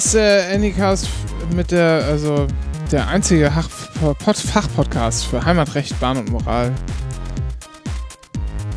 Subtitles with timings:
[0.00, 1.10] Ist äh, Anycast
[1.54, 2.46] mit der, also
[2.90, 3.52] der einzige
[4.18, 6.72] Fachpodcast für Heimatrecht, Bahn und Moral.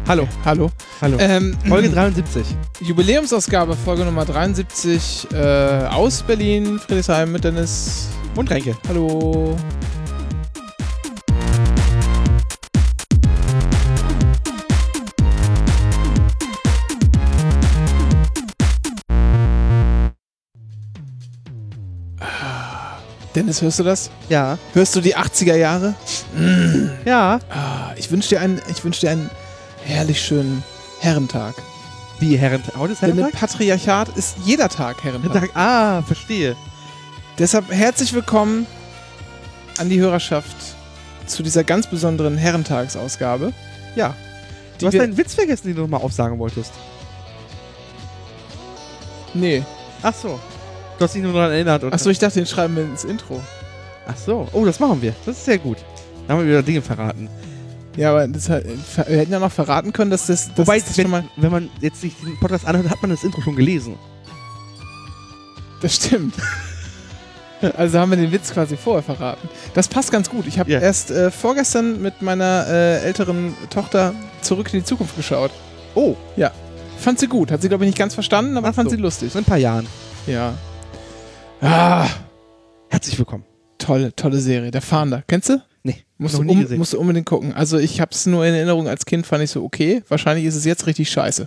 [0.05, 0.27] Hallo.
[0.43, 0.69] Hallo.
[0.99, 1.15] Hallo.
[1.21, 2.45] Ähm, Folge 73.
[2.81, 5.37] Jubiläumsausgabe, Folge Nummer 73 äh,
[5.91, 8.09] aus Berlin, Friedrichshain mit Dennis.
[8.35, 8.75] Und Renke.
[8.89, 9.55] Hallo.
[23.35, 24.11] Dennis, hörst du das?
[24.29, 24.57] Ja.
[24.73, 25.95] Hörst du die 80er Jahre?
[27.05, 27.39] Ja.
[27.49, 29.29] Ah, ich wünsche dir, einen- ich dir einen
[29.83, 30.63] herrlich schönen
[30.99, 31.55] Herrentag.
[32.19, 32.61] Wie Herren.
[32.77, 33.39] Heute ist Denn im Herrentag?
[33.39, 35.33] Patriarchat ist jeder Tag Herrentag.
[35.33, 35.55] Herrentag.
[35.57, 36.55] Ah, verstehe.
[37.39, 38.67] Deshalb herzlich willkommen
[39.79, 40.55] an die Hörerschaft
[41.25, 43.51] zu dieser ganz besonderen Herrentagsausgabe.
[43.95, 44.13] Ja.
[44.79, 46.71] Du hast deinen Witz vergessen, den du nochmal aufsagen wolltest.
[49.33, 49.63] Nee.
[50.03, 50.39] Ach so.
[50.97, 51.83] Du hast dich nur daran erinnert.
[51.85, 53.41] Achso, ich dachte, den schreiben wir ins Intro.
[54.07, 54.47] Ach so.
[54.53, 55.13] Oh, das machen wir.
[55.25, 55.77] Das ist sehr gut.
[56.27, 57.29] Da haben wir wieder Dinge verraten.
[57.95, 58.63] Ja, aber das, wir
[59.05, 61.23] hätten ja noch verraten können, dass das, das, Wobei, das wenn, mal.
[61.35, 63.97] wenn man jetzt sich den Podcast anhört, hat man das Intro schon gelesen.
[65.81, 66.33] Das stimmt.
[67.77, 69.47] Also haben wir den Witz quasi vorher verraten.
[69.73, 70.47] Das passt ganz gut.
[70.47, 70.79] Ich habe Ja.
[70.79, 75.51] erst äh, vorgestern mit meiner äh, älteren Tochter zurück in die Zukunft geschaut.
[75.95, 76.15] Oh,
[76.97, 77.51] Fand sie gut.
[77.51, 78.95] Hat sie, glaube ich, nicht ganz verstanden, aber Ach fand so.
[78.95, 79.33] sie lustig.
[79.35, 79.87] in ein paar Jahren.
[80.25, 80.53] Ja.
[81.65, 82.09] Ah,
[82.89, 83.45] Herzlich willkommen.
[83.77, 84.69] tolle, tolle Serie.
[84.69, 85.23] Der Fahnder.
[85.27, 85.61] Kennst du?
[85.83, 87.53] Nee, Musst, du, um, musst du unbedingt gucken.
[87.53, 90.03] Also ich habe es nur in Erinnerung als Kind, fand ich so okay.
[90.09, 91.45] Wahrscheinlich ist es jetzt richtig scheiße.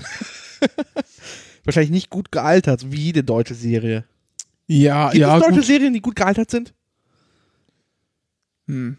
[1.64, 4.04] Wahrscheinlich nicht gut gealtert, wie jede deutsche Serie.
[4.66, 5.66] Ja, Gibt ja, es deutsche gut.
[5.66, 6.72] Serien, die gut gealtert sind?
[8.68, 8.96] Hm.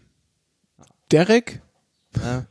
[1.10, 1.60] Derek?
[2.16, 2.46] Ja.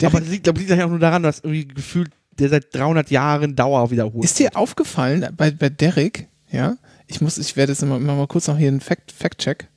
[0.00, 3.10] Derek Aber das liegt, liegt ja auch nur daran, dass irgendwie gefühlt der seit 300
[3.10, 4.24] Jahren Dauer wiederholt.
[4.24, 6.76] ist dir aufgefallen bei, bei Derek, ja,
[7.12, 9.68] ich muss, ich werde jetzt immer, immer mal kurz noch hier einen Fact- Fact-Check,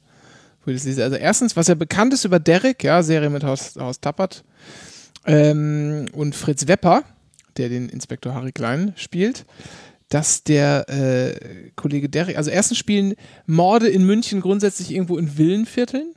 [0.63, 1.03] wo ich das lese.
[1.03, 4.43] Also erstens, was ja bekannt ist über Derek, ja, Serie mit Haus, Haus Tappert
[5.25, 7.03] ähm, und Fritz Wepper,
[7.57, 9.45] der den Inspektor Harry Klein spielt,
[10.09, 13.15] dass der äh, Kollege Derek, also erstens spielen
[13.45, 16.13] Morde in München grundsätzlich irgendwo in Villenvierteln.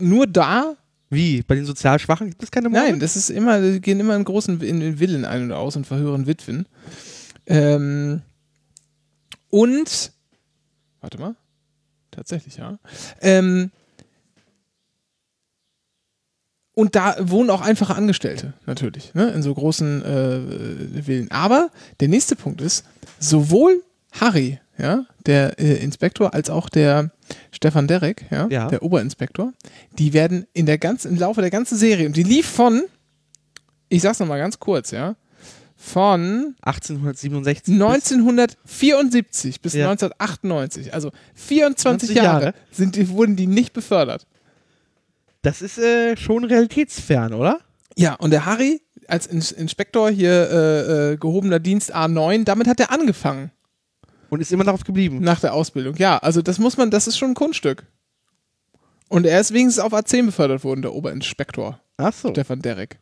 [0.00, 0.76] Nur da
[1.10, 1.42] Wie?
[1.42, 2.90] Bei den sozial Schwachen gibt es keine Morde?
[2.90, 5.76] Nein, das ist immer, die gehen immer in großen in, in Villen ein und aus
[5.76, 6.66] und verhören Witwen.
[7.46, 8.22] Ähm,
[9.50, 10.12] und
[11.00, 11.34] warte mal,
[12.10, 12.78] tatsächlich ja.
[13.20, 13.70] Ähm,
[16.74, 21.30] und da wohnen auch einfache Angestellte, natürlich, ne, in so großen äh, Villen.
[21.30, 21.70] Aber
[22.00, 22.84] der nächste Punkt ist,
[23.18, 23.82] sowohl
[24.12, 27.10] Harry, ja, der äh, Inspektor, als auch der
[27.50, 28.68] Stefan Derek, ja, Ja.
[28.68, 29.52] der Oberinspektor,
[29.98, 32.84] die werden in der ganzen, im Laufe der ganzen Serie, und die lief von,
[33.88, 35.16] ich sag's nochmal ganz kurz, ja,
[35.80, 37.72] von 1867.
[37.74, 39.88] 1974 bis Ja.
[39.90, 42.54] 1998, also 24 20 Jahre, Jahre.
[42.72, 44.26] Sind die, wurden die nicht befördert.
[45.42, 47.60] Das ist äh, schon realitätsfern, oder?
[47.96, 52.80] Ja, und der Harry als Ins Inspektor hier äh, äh, gehobener Dienst A9, damit hat
[52.80, 53.52] er angefangen
[54.30, 55.20] Und ist immer darauf geblieben.
[55.20, 55.94] nach der Ausbildung.
[55.96, 57.86] Ja, also das muss man, das ist schon ein Kunststück.
[59.08, 62.30] Und er ist wenigstens auf A10 befördert worden, der Oberinspektor Ach so.
[62.30, 62.98] Stefan Derek.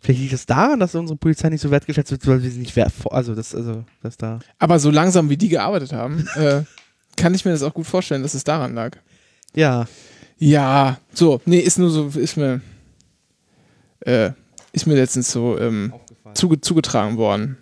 [0.00, 2.76] Vielleicht liegt es daran, dass unsere Polizei nicht so wertgeschätzt wird, weil wir sie nicht
[2.76, 2.92] wert.
[3.10, 4.40] Also, das, also, das da.
[4.58, 6.62] Aber so langsam wie die gearbeitet haben, äh,
[7.16, 8.96] kann ich mir das auch gut vorstellen, dass es daran lag.
[9.54, 9.86] Ja.
[10.38, 12.60] Ja, so, nee, ist nur so, ist mir,
[14.00, 14.32] äh,
[14.72, 15.94] ist mir letztens so ähm,
[16.34, 17.56] zuge zugetragen worden,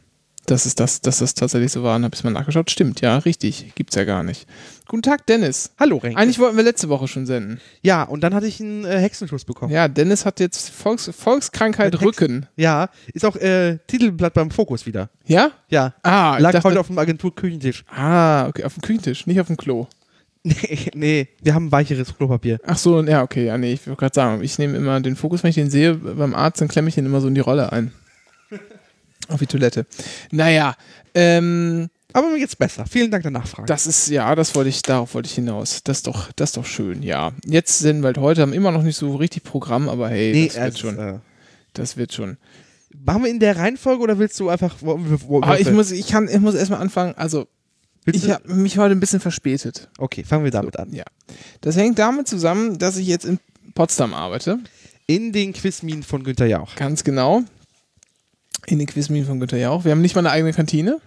[0.46, 1.96] dass es das, dass das tatsächlich so war.
[1.96, 2.70] Und habe ich mal nachgeschaut.
[2.70, 4.46] Stimmt, ja, richtig, gibt's ja gar nicht.
[4.86, 5.70] Guten Tag, Dennis.
[5.78, 6.18] Hallo, Renke.
[6.18, 7.60] Eigentlich wollten wir letzte Woche schon senden.
[7.82, 9.72] Ja, und dann hatte ich einen äh, Hexenschuss bekommen.
[9.72, 12.46] Ja, Dennis hat jetzt Volks Volkskrankheit Hex- Rücken.
[12.56, 15.08] Ja, ist auch äh, Titelblatt beim Fokus wieder.
[15.26, 15.50] Ja?
[15.68, 15.94] Ja.
[16.02, 17.84] Ah, ich Lag dachte, heute auf dem Agentur-Küchentisch.
[17.94, 19.86] ah, okay, auf dem Küchentisch, nicht auf dem Klo.
[20.46, 22.58] Nee, nee, wir haben weicheres Klopapier.
[22.66, 25.42] Ach so, ja, okay, ja, nee, ich wollte gerade sagen, ich nehme immer den Fokus,
[25.42, 27.72] wenn ich den sehe beim Arzt, dann klemme ich den immer so in die Rolle
[27.72, 27.92] ein.
[29.28, 29.86] Auf die Toilette.
[30.30, 30.74] Naja,
[31.14, 32.84] ähm, Aber mir geht's besser.
[32.86, 33.66] Vielen Dank der Nachfrage.
[33.66, 35.82] das ist, ja, das wollte ich, darauf wollte ich hinaus.
[35.82, 37.32] Das ist doch, das ist doch schön, ja.
[37.44, 40.46] Jetzt sind wir halt heute, haben immer noch nicht so richtig Programm, aber hey, nee,
[40.46, 40.98] das wird schon.
[40.98, 41.18] Äh,
[41.72, 42.36] Das wird schon.
[43.04, 44.76] machen wir in der Reihenfolge oder willst du einfach.
[44.80, 47.46] Wo, wo, wo, Aber ich muss, ich kann, ich muss erstmal anfangen, also,
[48.04, 49.88] willst ich habe mich heute ein bisschen verspätet.
[49.98, 50.92] Okay, fangen wir damit an.
[50.92, 51.04] Ja.
[51.62, 53.38] Das hängt damit zusammen, dass ich jetzt in
[53.74, 54.58] Potsdam arbeite.
[55.06, 56.76] In den Quizminen von Günther Jauch.
[56.76, 57.42] Ganz genau.
[58.66, 59.84] In den Quizminen von Günther Jauch.
[59.84, 61.00] Wir haben nicht mal eine eigene Kantine.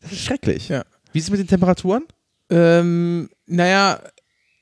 [0.00, 0.68] Das ist schrecklich.
[0.68, 0.84] Ja.
[1.12, 2.04] Wie ist es mit den Temperaturen?
[2.50, 4.00] Ähm, naja,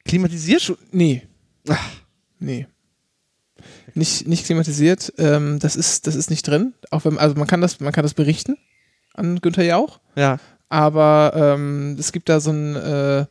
[0.04, 0.62] Klimatisiert?
[0.62, 1.22] schon, nee.
[1.68, 1.90] Ach.
[2.38, 2.66] Nee.
[3.94, 5.12] Nicht, nicht klimatisiert.
[5.18, 6.74] Ähm, das, ist, das ist nicht drin.
[6.90, 8.56] Auch wenn, also man kann das, man kann das berichten
[9.14, 10.00] an Günther Jauch.
[10.16, 10.38] Ja.
[10.68, 13.26] aber ähm, es gibt da so ein, äh,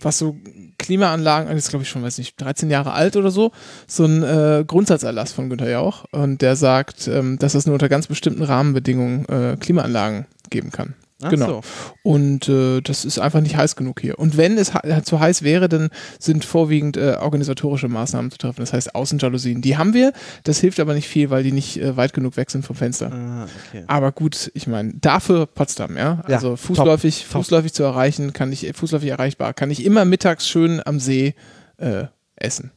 [0.00, 0.36] was so
[0.78, 3.52] Klimaanlagen, ist glaube ich schon, weiß nicht, 13 Jahre alt oder so,
[3.86, 7.88] so ein äh, Grundsatzerlass von Günther Jauch und der sagt, ähm, dass es nur unter
[7.88, 10.94] ganz bestimmten Rahmenbedingungen äh, Klimaanlagen geben kann.
[11.22, 11.46] Ach genau.
[11.46, 11.60] so.
[12.02, 14.18] Und äh, das ist einfach nicht heiß genug hier.
[14.18, 18.60] Und wenn es ha- zu heiß wäre, dann sind vorwiegend äh, organisatorische Maßnahmen zu treffen.
[18.60, 19.60] Das heißt Außenjalousien.
[19.62, 20.12] Die haben wir.
[20.44, 23.12] Das hilft aber nicht viel, weil die nicht äh, weit genug weg sind vom Fenster.
[23.12, 23.84] Ah, okay.
[23.86, 26.22] Aber gut, ich meine, dafür Potsdam, ja.
[26.28, 27.42] Ja, Also fußläufig, top.
[27.42, 31.34] fußläufig zu erreichen, kann ich, fußläufig erreichbar, kann ich immer mittags schön am See
[31.76, 32.04] äh,
[32.36, 32.70] essen.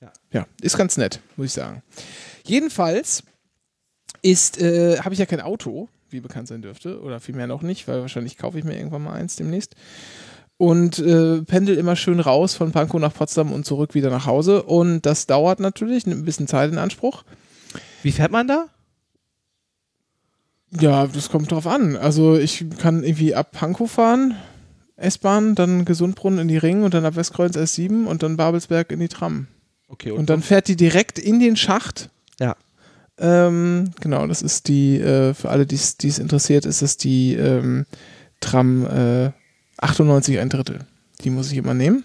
[0.00, 0.12] Ja.
[0.32, 1.82] ja, ist ganz nett, muss ich sagen.
[2.44, 3.22] Jedenfalls
[4.22, 7.86] ist, äh, habe ich ja kein Auto, wie bekannt sein dürfte, oder vielmehr noch nicht,
[7.86, 9.74] weil wahrscheinlich kaufe ich mir irgendwann mal eins demnächst.
[10.56, 14.62] Und äh, pendel immer schön raus von Pankow nach Potsdam und zurück wieder nach Hause.
[14.62, 17.24] Und das dauert natürlich, nimmt ein bisschen Zeit in Anspruch.
[18.02, 18.68] Wie fährt man da?
[20.80, 21.96] Ja, das kommt drauf an.
[21.96, 24.36] Also ich kann irgendwie ab Pankow fahren,
[24.96, 29.00] S-Bahn, dann Gesundbrunnen in die Ring und dann ab Westkreuz S7 und dann Babelsberg in
[29.00, 29.48] die Tram.
[29.88, 32.10] Okay, Und dann fährt die direkt in den Schacht.
[32.40, 32.56] Ja.
[33.18, 37.86] Ähm, genau, das ist die, äh, für alle, die es interessiert, ist das die ähm,
[38.40, 39.30] Tram äh,
[39.78, 40.80] 98 ein Drittel.
[41.22, 42.04] Die muss ich immer nehmen.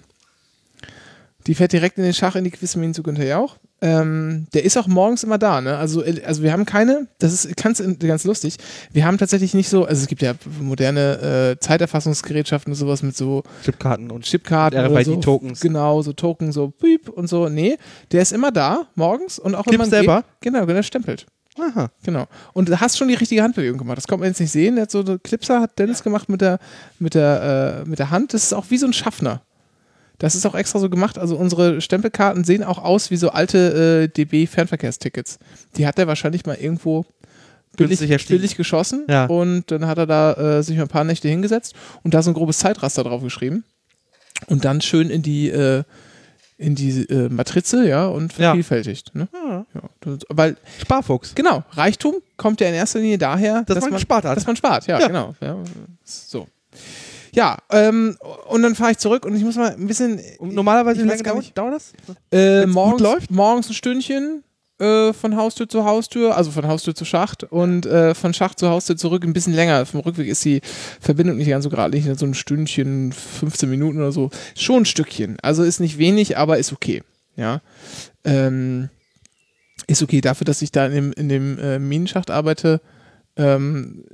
[1.48, 3.58] Die fährt direkt in den Schach in die Quizmin zu Günther Jauch.
[3.82, 5.78] Ähm, der ist auch morgens immer da, ne?
[5.78, 8.58] Also, äh, also wir haben keine, das ist ganz, ganz lustig.
[8.92, 13.16] Wir haben tatsächlich nicht so, also es gibt ja moderne äh, Zeiterfassungsgerätschaften und sowas mit
[13.16, 15.14] so Chipkarten und Chipkarten oder so.
[15.14, 15.62] RFID-Tokens.
[15.62, 17.48] Genau, so Token, so piep und so.
[17.48, 17.78] Nee,
[18.12, 20.24] der ist immer da, morgens und auch wenn Clip man selber?
[20.42, 21.26] Geht, genau, wenn er stempelt.
[21.58, 21.90] Aha.
[22.04, 22.26] Genau.
[22.54, 23.98] Und du hast schon die richtige Handbewegung gemacht.
[23.98, 24.76] Das kommt man jetzt nicht sehen.
[24.76, 26.60] Der hat so eine Clipser hat Dennis gemacht mit der,
[27.00, 28.34] mit der, äh, mit der Hand.
[28.34, 29.42] Das ist auch wie so ein Schaffner.
[30.20, 31.18] Das ist auch extra so gemacht.
[31.18, 35.40] Also unsere Stempelkarten sehen auch aus wie so alte äh, DB-Fernverkehrstickets.
[35.78, 37.06] Die hat er wahrscheinlich mal irgendwo
[37.78, 39.06] billig, billig geschossen.
[39.10, 39.26] Ja.
[39.26, 41.74] Und dann hat er da äh, sich mal ein paar Nächte hingesetzt
[42.04, 43.64] und da so ein grobes Zeitraster drauf geschrieben.
[44.48, 45.84] Und dann schön in die, äh,
[46.58, 48.50] in die äh, Matrize, ja, und Ja.
[48.50, 49.16] vervielfältigt.
[49.16, 49.30] Ne?
[49.34, 49.82] Ah, Ja.
[50.02, 51.34] Das, weil Sparfuchs.
[51.36, 54.36] Genau, Reichtum kommt ja in erster Linie daher, Dass man gespart hat.
[54.36, 55.08] Dass man spart, ja, Ja.
[55.08, 55.36] genau.
[55.40, 55.58] Ja,
[56.04, 56.48] so.
[57.34, 58.18] Ja, ähm,
[58.48, 60.20] und dann fahre ich zurück und ich muss mal ein bisschen.
[60.40, 61.94] Und normalerweise, wie lange dauert, dauert das?
[62.32, 63.32] Äh, morgens, läuft?
[63.32, 64.44] morgens ein Stündchen
[64.80, 68.70] äh, von Haustür zu Haustür, also von Haustür zu Schacht und äh, von Schacht zu
[68.70, 69.86] Haustür zurück ein bisschen länger.
[69.86, 70.62] Vom Rückweg ist die
[71.00, 74.30] Verbindung nicht ganz so geradlinig, so ein Stündchen, 15 Minuten oder so.
[74.56, 75.38] Schon ein Stückchen.
[75.42, 77.04] Also ist nicht wenig, aber ist okay.
[77.36, 77.62] Ja.
[78.24, 78.90] Ähm,
[79.88, 82.82] ist okay dafür, dass ich da in dem, in dem äh, Minenschacht arbeite.
[83.36, 84.06] Ähm,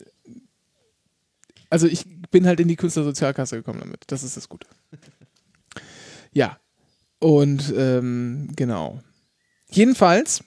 [1.69, 4.04] also ich bin halt in die Künstlersozialkasse gekommen damit.
[4.07, 4.68] Das ist das Gute.
[6.31, 6.57] Ja.
[7.19, 9.01] Und ähm, genau.
[9.69, 10.44] Jedenfalls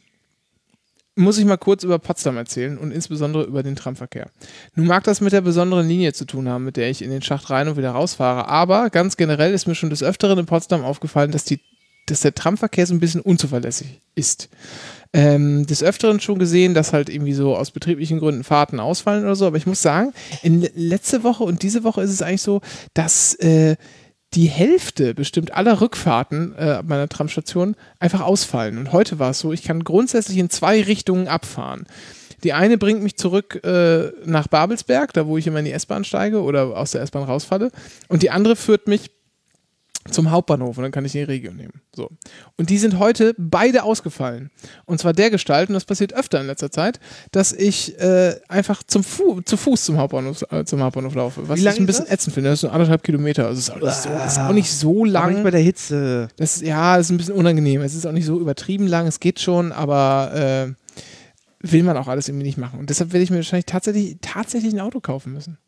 [1.19, 4.31] muss ich mal kurz über Potsdam erzählen und insbesondere über den Tramverkehr.
[4.77, 7.23] Nun mag das mit der besonderen Linie zu tun haben, mit der ich in den
[7.23, 10.85] Schacht rein und wieder rausfahre, aber ganz generell ist mir schon des Öfteren in Potsdam
[10.85, 11.61] aufgefallen, dass, die,
[12.07, 14.49] dass der Tramverkehr so ein bisschen unzuverlässig ist.
[15.15, 19.37] Ähm, des Öfteren schon gesehen, dass halt irgendwie so aus betrieblichen Gründen Fahrten ausfallen oder
[19.37, 22.43] so, aber ich muss sagen, in le- letzte Woche und diese Woche ist es eigentlich
[22.43, 22.61] so,
[22.93, 23.77] dass äh,
[24.35, 28.77] die Hälfte bestimmt aller Rückfahrten äh, meiner Tramstation einfach ausfallen.
[28.77, 31.87] Und heute war es so, ich kann grundsätzlich in zwei Richtungen abfahren.
[32.45, 36.05] Die eine bringt mich zurück äh, nach Babelsberg, da wo ich immer in die S-Bahn
[36.05, 37.71] steige oder aus der S-Bahn rausfalle.
[38.09, 39.11] Und die andere führt mich
[40.11, 41.81] zum Hauptbahnhof und dann kann ich die Region nehmen.
[41.95, 42.11] So.
[42.57, 44.51] Und die sind heute beide ausgefallen.
[44.85, 47.01] Und zwar der Gestalt, und das passiert öfter in letzter Zeit,
[47.33, 51.49] dass ich äh, einfach zum Fu zu Fuß zum Hauptbahnhof, äh, zum Hauptbahnhof laufe.
[51.49, 52.15] Was lang ich ein bisschen das?
[52.15, 52.51] ätzend finde.
[52.51, 53.47] Das sind anderthalb Kilometer.
[53.47, 55.43] Also ist auch nicht so, ist auch nicht so Aber nicht lang.
[55.43, 56.29] bei der Hitze.
[56.37, 57.83] Das ist, ja, das ist ein bisschen unangenehm.
[57.83, 60.73] Es ist auch nicht so übertrieben lang, es geht schon, aber äh,
[61.61, 62.79] will man auch alles irgendwie nicht machen.
[62.79, 65.59] Und deshalb werde ich mir wahrscheinlich tatsächlich, tatsächlich ein Auto kaufen müssen.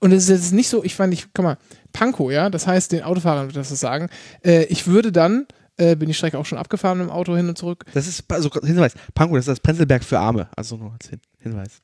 [0.00, 1.58] Und es ist jetzt nicht so, ich fand, ich, guck mal,
[1.92, 4.08] Pankow, ja, das heißt, den Autofahrern wird das so sagen,
[4.44, 7.48] äh, ich würde dann, äh, bin die Strecke auch schon abgefahren mit dem Auto hin
[7.48, 7.84] und zurück.
[7.94, 10.48] Das ist, also Hinweis, Pankow, das ist das Prenzlberg für Arme.
[10.56, 11.80] Also nur als Hin Hinweis.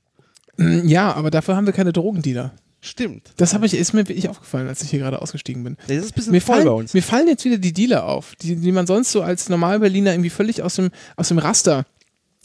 [0.56, 2.52] Mm, Ja, aber dafür haben wir keine Drogendealer.
[2.82, 3.32] Stimmt.
[3.36, 5.76] Das habe ich, ist mir wirklich aufgefallen, als ich hier gerade ausgestiegen bin.
[5.86, 6.94] Das ist ein bisschen Mir voll bei fallen, uns.
[6.94, 10.30] mir fallen jetzt wieder die Dealer auf, die, die man sonst so als Normalberliner irgendwie
[10.30, 11.84] völlig aus dem, aus dem Raster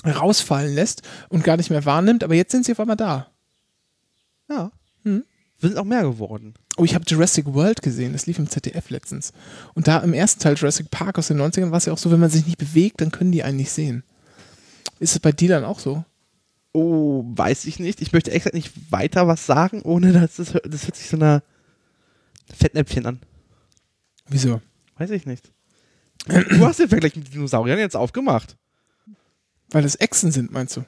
[0.06, 3.28] rausfallen lässt und gar nicht mehr wahrnimmt, aber jetzt sind sie auf einmal da.
[4.50, 4.72] Ja.
[5.60, 6.54] Wir sind auch mehr geworden.
[6.78, 9.32] Oh, ich habe Jurassic World gesehen, das lief im ZDF letztens.
[9.74, 12.12] Und da im ersten Teil Jurassic Park aus den 90ern war es ja auch so,
[12.12, 14.04] wenn man sich nicht bewegt, dann können die einen nicht sehen.
[15.00, 16.04] Ist es bei Dealern auch so?
[16.74, 18.02] Oh, weiß ich nicht.
[18.02, 21.42] Ich möchte extra nicht weiter was sagen, ohne dass das, das hört sich so einer
[22.54, 23.20] Fettnäpfchen an.
[24.28, 24.62] Wieso?
[24.98, 25.52] Weiß ich nicht.
[26.28, 28.58] Du hast den Vergleich mit Dinosauriern jetzt aufgemacht.
[29.70, 30.86] Weil das Echsen sind, meinst du?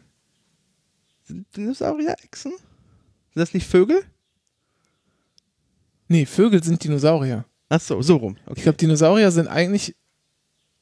[1.23, 2.51] Sind Dinosaurier Echsen?
[2.51, 4.03] Sind das nicht Vögel?
[6.07, 7.45] Nee, Vögel sind Dinosaurier.
[7.69, 8.37] Ach so, so rum.
[8.45, 8.61] Ich Okay.
[8.61, 9.95] glaube, Dinosaurier sind eigentlich.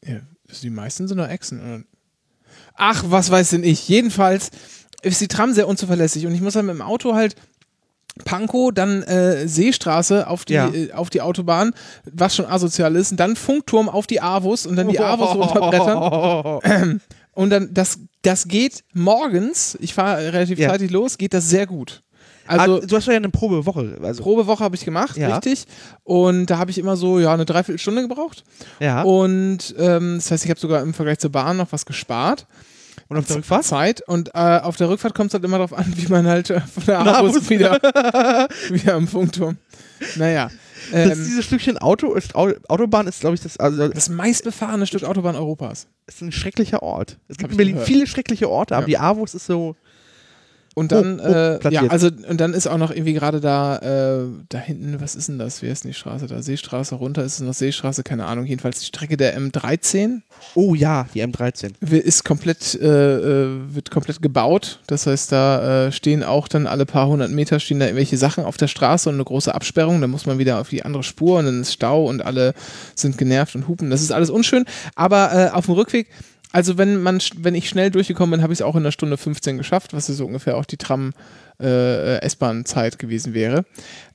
[0.05, 0.19] Ja,
[0.61, 1.59] die meisten sind nur Echsen.
[1.59, 1.83] oder?
[2.75, 3.87] Ach, was weiß denn ich.
[3.89, 4.51] Jedenfalls
[5.01, 7.35] ist die Tram sehr unzuverlässig und ich muss dann mit dem Auto halt
[8.23, 10.69] Pankow, dann äh, Seestraße auf die, Ja.
[10.73, 11.73] äh, auf die Autobahn,
[12.05, 17.01] was schon asozial ist, und dann Funkturm auf die Avus und dann die Avus runterbrettern.
[17.33, 20.69] Und dann, das, das geht morgens, ich fahre relativ Ja.
[20.69, 22.03] zeitig los, geht das sehr gut.
[22.47, 23.97] Also, ah, du hast ja eine Probewoche.
[24.03, 25.29] Also, Probewoche habe ich gemacht, Ja.
[25.35, 25.65] richtig.
[26.03, 28.43] Und da habe ich immer so, ja, eine Dreiviertelstunde gebraucht.
[28.79, 29.01] ja.
[29.03, 32.45] Und ähm, das heißt, ich habe sogar im Vergleich zur Bahn noch was gespart.
[33.07, 33.63] Und auf der Rückfahrt?
[33.63, 34.01] Zeit.
[34.07, 36.59] Und äh, auf der Rückfahrt kommt es halt immer darauf an, wie man halt äh,
[36.61, 37.79] von der muss- wieder,
[38.69, 39.57] wieder am Funkturm.
[40.15, 40.49] Naja.
[40.91, 42.15] Das, Ähm, dieses Stückchen Auto
[42.67, 45.87] Autobahn ist, glaube ich, das, also, das das meistbefahrene Stück Autobahn Europas.
[46.07, 47.17] ist ein schrecklicher Ort.
[47.27, 47.87] Es gibt in Berlin gehört.
[47.87, 48.87] viele schreckliche Orte, aber Ja.
[48.87, 49.75] die Avus ist so.
[50.75, 53.77] Und dann, Hoch- hoch äh, ja, also, und dann ist auch noch irgendwie gerade da,
[53.77, 55.61] äh, da hinten, was ist denn das?
[55.61, 56.41] Wie heißt denn die Straße da?
[56.41, 58.03] Seestraße runter, ist es noch Seestraße?
[58.03, 58.45] Keine Ahnung.
[58.45, 60.21] Jedenfalls die Strecke der M13
[60.53, 61.71] Oh ja, die M13.
[61.79, 64.79] wi- ist komplett, äh, äh, wird komplett gebaut.
[64.87, 68.43] Das heißt, da äh, stehen auch dann alle paar hundert Meter stehen da irgendwelche Sachen
[68.43, 70.01] auf der Straße und eine große Absperrung.
[70.01, 72.53] Dann muss man wieder auf die andere Spur und dann ist Stau und alle
[72.95, 73.89] sind genervt und hupen.
[73.89, 74.65] Das ist alles unschön.
[74.95, 76.07] Aber äh, auf dem Rückweg,
[76.51, 79.17] also wenn man, wenn ich schnell durchgekommen bin, habe ich es auch in einer Stunde
[79.17, 81.13] 15 geschafft, was so ungefähr auch die Tram
[81.59, 83.65] äh, S-Bahn-Zeit gewesen wäre.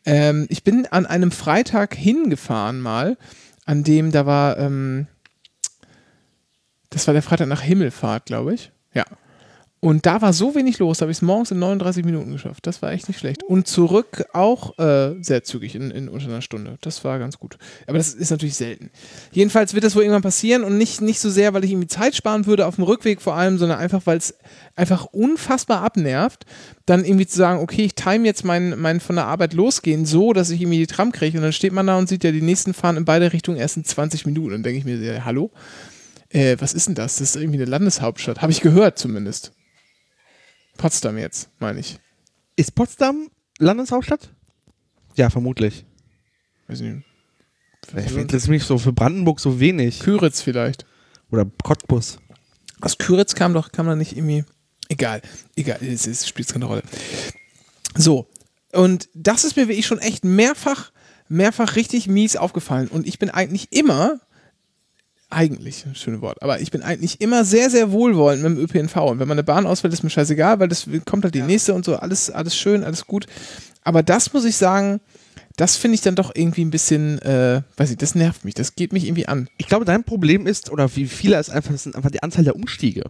[0.04, 3.16] Ähm, ich bin an einem Freitag hingefahren mal,
[3.64, 5.06] an dem da war, ähm,
[6.90, 8.72] das war der Freitag nach Himmelfahrt, glaube ich.
[8.94, 9.04] Ja.
[9.82, 12.66] Und da war so wenig los, da habe ich es morgens in 39 Minuten geschafft.
[12.66, 13.42] Das war echt nicht schlecht.
[13.42, 16.76] Und zurück auch äh, sehr zügig in, in unter einer Stunde.
[16.82, 17.56] Das war ganz gut.
[17.86, 18.90] Aber das ist natürlich selten.
[19.32, 22.14] Jedenfalls wird das wohl irgendwann passieren und nicht, nicht so sehr, weil ich irgendwie Zeit
[22.14, 24.34] sparen würde auf dem Rückweg vor allem, sondern einfach, weil es
[24.76, 26.44] einfach unfassbar abnervt,
[26.84, 30.34] dann irgendwie zu sagen, okay, ich time jetzt mein, mein von der Arbeit losgehen so,
[30.34, 32.42] dass ich irgendwie die Tram kriege und dann steht man da und sieht ja, die
[32.42, 34.50] nächsten fahren in beide Richtungen erst in 20 Minuten.
[34.50, 35.50] Dann denke ich mir, ja, hallo?
[36.28, 37.16] Äh, was ist denn das?
[37.16, 38.42] Das ist irgendwie eine Landeshauptstadt.
[38.42, 39.52] Habe ich gehört zumindest.
[40.80, 41.98] Potsdam jetzt, meine ich.
[42.56, 44.30] Ist Potsdam Landeshauptstadt?
[45.14, 45.84] Ja, vermutlich.
[46.68, 47.04] Weiß nicht.
[47.92, 50.00] Das ist mich so für Brandenburg so wenig.
[50.00, 50.86] Küritz vielleicht.
[51.30, 52.18] Oder Cottbus.
[52.80, 54.46] Aus Küritz kam doch, kam da nicht irgendwie.
[54.88, 55.20] Egal,
[55.54, 56.82] egal, es, es spielt keine Rolle.
[57.94, 58.26] So,
[58.72, 60.92] und das ist mir wirklich schon echt mehrfach,
[61.28, 62.88] mehrfach richtig mies aufgefallen.
[62.88, 64.18] Und ich bin eigentlich immer,
[65.30, 68.96] eigentlich, ein schönes Wort, aber ich bin eigentlich immer sehr, sehr wohlwollend mit dem ÖPNV.
[68.96, 71.74] Und wenn man eine Bahn auswählt, ist mir scheißegal, weil das kommt halt die nächste
[71.74, 73.26] und so, alles, alles schön, alles gut.
[73.82, 75.00] Aber das muss ich sagen,
[75.56, 78.74] das finde ich dann doch irgendwie ein bisschen, äh, weiß ich, das nervt mich, das
[78.74, 79.48] geht mich irgendwie an.
[79.58, 82.44] Ich glaube, dein Problem ist, oder wie viele ist einfach, das sind einfach die Anzahl
[82.44, 83.04] der Umstiege.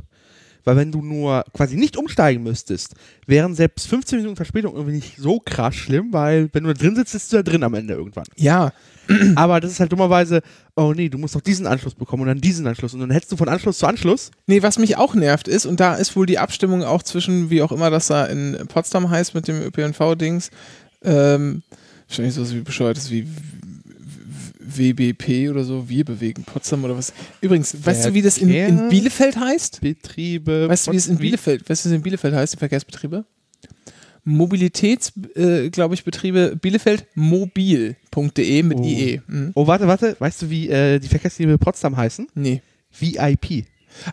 [0.65, 2.95] Weil wenn du nur quasi nicht umsteigen müsstest,
[3.27, 6.97] wären selbst 15 Minuten Verspätung irgendwie nicht so krass schlimm, weil wenn du da drin
[6.97, 8.25] sitzt, sitzt du da drin am Ende irgendwann.
[8.37, 8.73] Ja,
[9.37, 10.43] Aber das ist halt dummerweise,
[10.77, 13.33] oh nee, du musst noch diesen Anschluss bekommen und dann diesen Anschluss und dann hättest
[13.33, 14.31] du von Anschluss zu Anschluss.
[14.47, 17.63] Nee, was mich auch nervt ist, und da ist wohl die Abstimmung auch zwischen, wie
[17.63, 20.51] auch immer das da in Potsdam heißt mit dem ÖPNV-Dings,
[21.03, 21.63] ähm,
[22.09, 23.27] wahrscheinlich so wie bescheuert ist wie
[24.61, 27.13] WBP oder so, wir bewegen Potsdam oder was.
[27.41, 29.81] Übrigens, weißt du, wie das in, in Bielefeld heißt?
[29.81, 30.69] Betriebe.
[30.69, 33.25] Weißt du, wie es in Bielefeld, weißt du, wie es in Bielefeld heißt, die Verkehrsbetriebe?
[34.25, 38.85] Mobilitäts, äh, glaube ich, Betriebe Bielefeld mobil.de mit Oh.
[38.85, 39.21] IE.
[39.27, 39.53] Mhm.
[39.55, 40.17] Oh, warte, warte.
[40.19, 42.29] Weißt du, wie äh, die Verkehrslinie Potsdam heißen?
[42.35, 42.63] Nee.
[42.99, 43.65] VIP.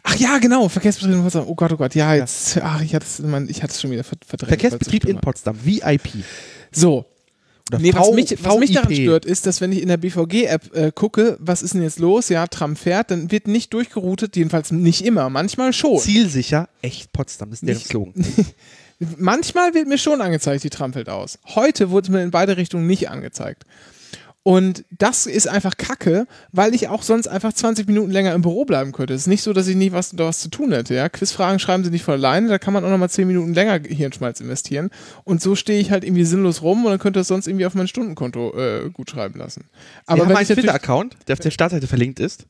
[0.04, 1.46] Ach ja, genau, Verkehrsbetrieb in Potsdam.
[1.48, 4.04] Oh Gott, oh Gott, ja, jetzt, ach, ich hatte es, ich hatte es schon wieder
[4.04, 4.50] verd- verdrängt.
[4.60, 5.18] Verkehrsbetrieb in.
[5.20, 5.56] Potsdam.
[5.64, 6.10] VIP.
[6.72, 7.06] So,
[7.70, 10.76] Oder nee, was mich, was mich daran stört, ist, dass wenn ich in der BVG-App
[10.76, 14.72] äh, gucke, was ist denn jetzt los, ja, Tram fährt, dann wird nicht durchgeroutet, jedenfalls
[14.72, 16.00] nicht immer, manchmal schon.
[16.00, 17.52] Zielsicher, echt Potsdam.
[17.52, 18.14] Das ist Nicht- Slogan.
[19.00, 21.40] Manchmal wird mir schon angezeigt, die Tram fällt aus.
[21.56, 23.64] Heute wurde es mir in beide Richtungen nicht angezeigt.
[24.48, 28.64] Und das ist einfach kacke, weil ich auch sonst einfach 20 Minuten länger im Büro
[28.64, 29.14] bleiben könnte.
[29.14, 30.96] Es ist nicht so, dass ich nicht was, da was zu tun hätte.
[30.96, 31.10] Ja?
[31.10, 34.40] Quizfragen schreiben sie nicht von alleine, da kann man auch nochmal 10 Minuten länger Hirnschmalz
[34.40, 34.90] investieren.
[35.26, 37.74] Und so stehe ich halt irgendwie sinnlos rum und dann könnte das sonst irgendwie auf
[37.74, 39.66] mein Stundenkonto äh, gut schreiben lassen.
[40.06, 42.46] Aber wir haben einen Twitter-Account, der auf der Startseite verlinkt ist.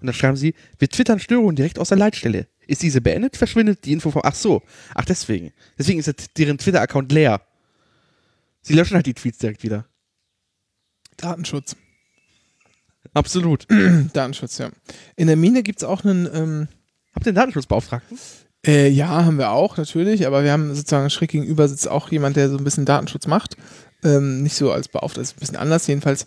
[0.00, 2.46] Und da schreiben sie, wir twittern Störungen direkt aus der Leitstelle.
[2.72, 4.22] Ist diese beendet, verschwindet die Info vom.
[4.24, 4.62] Ach so.
[4.94, 5.52] Ach, deswegen.
[5.78, 7.42] Deswegen ist jetzt deren Twitter-Account leer.
[8.62, 9.84] Sie löschen halt die Tweets direkt wieder.
[11.18, 11.76] Datenschutz.
[13.12, 13.66] Absolut.
[14.14, 14.70] Datenschutz, ja.
[15.16, 16.68] In der Mine gibt es auch einen, ähm,
[17.14, 18.18] Habt ihr einen Datenschutzbeauftragten?
[18.66, 22.36] Äh, ja, haben wir auch, natürlich, aber wir haben sozusagen schräg gegenüber sitzt auch jemand,
[22.36, 23.58] der so ein bisschen Datenschutz macht.
[24.02, 26.24] Ähm, nicht so als Beauftragter, ist ein bisschen anders, jedenfalls.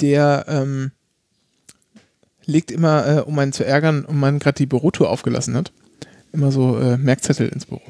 [0.00, 0.90] Der ähm,
[2.46, 5.72] legt immer, äh, um einen zu ärgern, um man gerade die Bürotour aufgelassen hat,
[6.32, 7.82] immer so äh, Merkzettel ins Büro.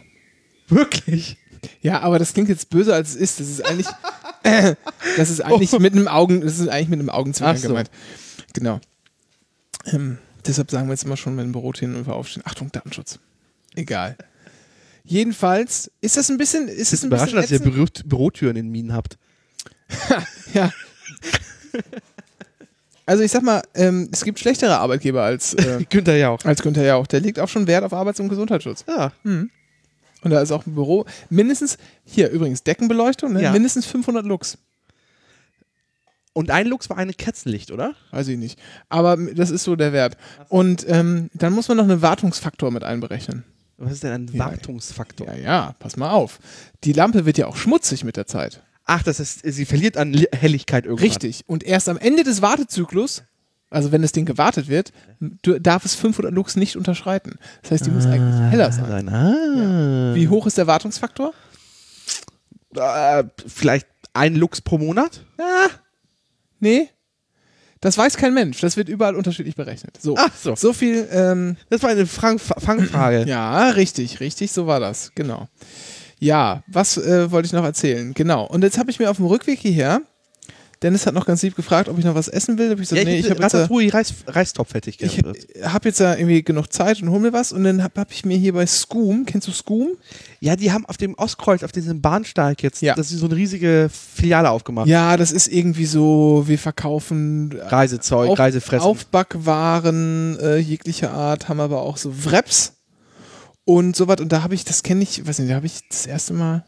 [0.68, 1.36] Wirklich?
[1.80, 3.40] Ja, aber das klingt jetzt böse, als es ist.
[3.40, 3.86] Das ist eigentlich.
[5.16, 7.66] Das ist eigentlich mit einem Augen, das ist eigentlich mit einem Augenzwinkern so.
[7.66, 7.90] gemeint.
[8.52, 8.80] Genau.
[9.86, 12.44] Ähm, deshalb sagen wir jetzt immer schon, wenn Büro hin und wir aufstehen.
[12.46, 13.18] Achtung, Datenschutz.
[13.74, 14.16] Egal.
[15.04, 17.60] Jedenfalls ist das ein bisschen, ist Es das ist ein bisschen dass ihr
[18.04, 19.18] Bürotüren in Minen habt.
[20.54, 20.72] Ja.
[23.06, 26.44] Also ich sag mal, ähm, es gibt schlechtere Arbeitgeber als, äh, Günther ja auch.
[26.44, 27.06] als Günther Jauch.
[27.06, 28.84] Der legt auch schon Wert auf Arbeits- und Gesundheitsschutz.
[28.88, 29.12] Ja.
[29.24, 29.50] Und
[30.30, 33.42] da ist auch ein Büro, mindestens, hier übrigens Deckenbeleuchtung, ne?
[33.42, 33.52] Ja.
[33.52, 34.58] mindestens 500 Lux.
[36.32, 37.94] Und ein Lux war eine Kerzenlicht, oder?
[38.10, 38.58] Weiß ich nicht.
[38.90, 40.18] Aber das ist so der Wert.
[40.48, 43.44] Und ähm, dann muss man noch einen Wartungsfaktor mit einberechnen.
[43.78, 44.38] Was ist denn ein.
[44.38, 45.28] Wartungsfaktor?
[45.28, 46.38] Ja, ja, pass mal auf.
[46.84, 48.62] Die Lampe wird ja auch schmutzig mit der Zeit.
[48.86, 51.08] Ach, das ist, sie verliert an Li- Helligkeit irgendwann.
[51.08, 51.42] Richtig.
[51.46, 53.24] Und erst am Ende des Wartezyklus,
[53.68, 54.92] also wenn das Ding gewartet wird,
[55.42, 57.38] darf es 500 Lux nicht unterschreiten.
[57.62, 59.08] Das heißt, die muss eigentlich heller sein.
[59.08, 60.14] Ah.
[60.14, 61.34] Wie hoch ist der Wartungsfaktor?
[62.76, 65.22] Äh, vielleicht ein Lux pro Monat?
[65.38, 65.68] Ah,
[66.60, 66.88] nee.
[67.80, 68.60] Das weiß kein Mensch.
[68.60, 69.98] Das wird überall unterschiedlich berechnet.
[70.00, 70.54] So, Ach so.
[70.56, 71.06] so viel.
[71.10, 73.24] Ähm, Das war eine Fang Fangfrage.
[73.26, 74.52] ja, richtig, richtig.
[74.52, 75.12] So war das.
[75.14, 75.48] Genau.
[76.18, 78.14] Ja, was äh, wollte ich noch erzählen?
[78.14, 78.44] Genau.
[78.46, 80.00] Und jetzt habe ich mir auf dem Rückweg hierher.
[80.82, 82.66] Dennis hat noch ganz lieb gefragt, ob ich noch was essen will.
[82.66, 85.00] Da hab ich gesagt, Ja, nee, ich habe jetzt, äh, Ratatouille Reis, Reistopf hätte ich
[85.00, 85.32] ich gerne.
[85.72, 87.50] hab jetzt ja irgendwie genug Zeit und hol mir was.
[87.52, 89.96] Und dann habe hab ich mir hier bei Scoom, kennst du Scoom?
[90.40, 92.94] Ja, die haben auf dem Ostkreuz, auf diesem Bahnsteig jetzt, Ja.
[92.94, 94.86] das ist so eine riesige Filiale aufgemacht.
[94.86, 98.86] Ja, das ist irgendwie so, wir verkaufen Reisezeug, Auf- Reisefressen.
[98.86, 102.74] Aufbackwaren äh, jeglicher Art, haben aber auch so Wraps
[103.66, 104.20] und sowas.
[104.20, 106.64] Und da habe ich, das kenne ich, weiß nicht, da habe ich das erste Mal,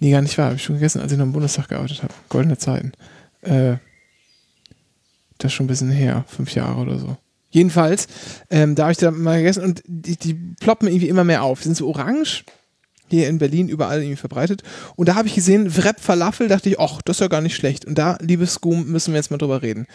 [0.00, 2.14] nee, gar nicht wahr, habe ich schon gegessen, als ich noch im Bundestag gearbeitet habe.
[2.30, 2.92] Goldene Zeiten.
[3.42, 3.76] Äh,
[5.36, 7.16] das ist schon ein bisschen her, fünf Jahre oder so.
[7.50, 8.06] Jedenfalls,
[8.50, 11.60] ähm, da habe ich da mal gegessen und die, die ploppen irgendwie immer mehr auf.
[11.60, 12.44] Die sind so orange,
[13.08, 14.62] hier in Berlin überall irgendwie verbreitet.
[14.94, 17.56] Und da habe ich gesehen, Wrap Falafel, dachte ich, ach, das ist ja gar nicht
[17.56, 17.84] schlecht.
[17.84, 19.86] Und da, liebes Scoom, müssen wir jetzt mal drüber reden.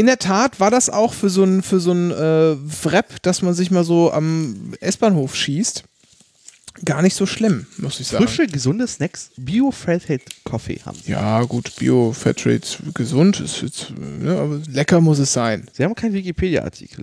[0.00, 3.42] In der Tat war das auch für so ein, für so ein äh, Wrap, dass
[3.42, 5.84] man sich mal so am S-Bahnhof schießt,
[6.86, 8.24] gar nicht so schlimm, muss ich sagen.
[8.24, 11.12] Frische, gesunde Snacks, Bio Fairtrade Coffee haben sie.
[11.12, 12.62] Ja, gut, Bio, Fairtrade,
[12.94, 15.68] gesund, ist jetzt, ne, aber lecker muss es sein.
[15.74, 17.02] Sie haben keinen Wikipedia-Artikel.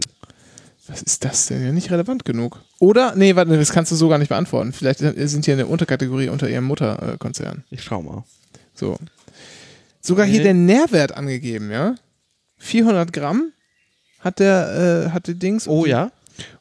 [0.88, 1.64] Was ist das denn?
[1.64, 2.60] Ja, nicht relevant genug.
[2.80, 3.14] Oder?
[3.16, 4.74] Nee, warte, das kannst du so gar nicht beantworten.
[4.74, 7.64] Vielleicht sind die eine Unterkategorie unter ihrem Mutterkonzern.
[7.70, 8.24] Ich schau mal.
[8.74, 8.98] So.
[10.02, 10.44] Sogar hier Nee.
[10.46, 11.94] der Nährwert angegeben, ja?
[12.58, 13.52] 400 Gramm
[14.20, 15.68] hat der, äh, hat die Dings.
[15.68, 16.12] Oh ja.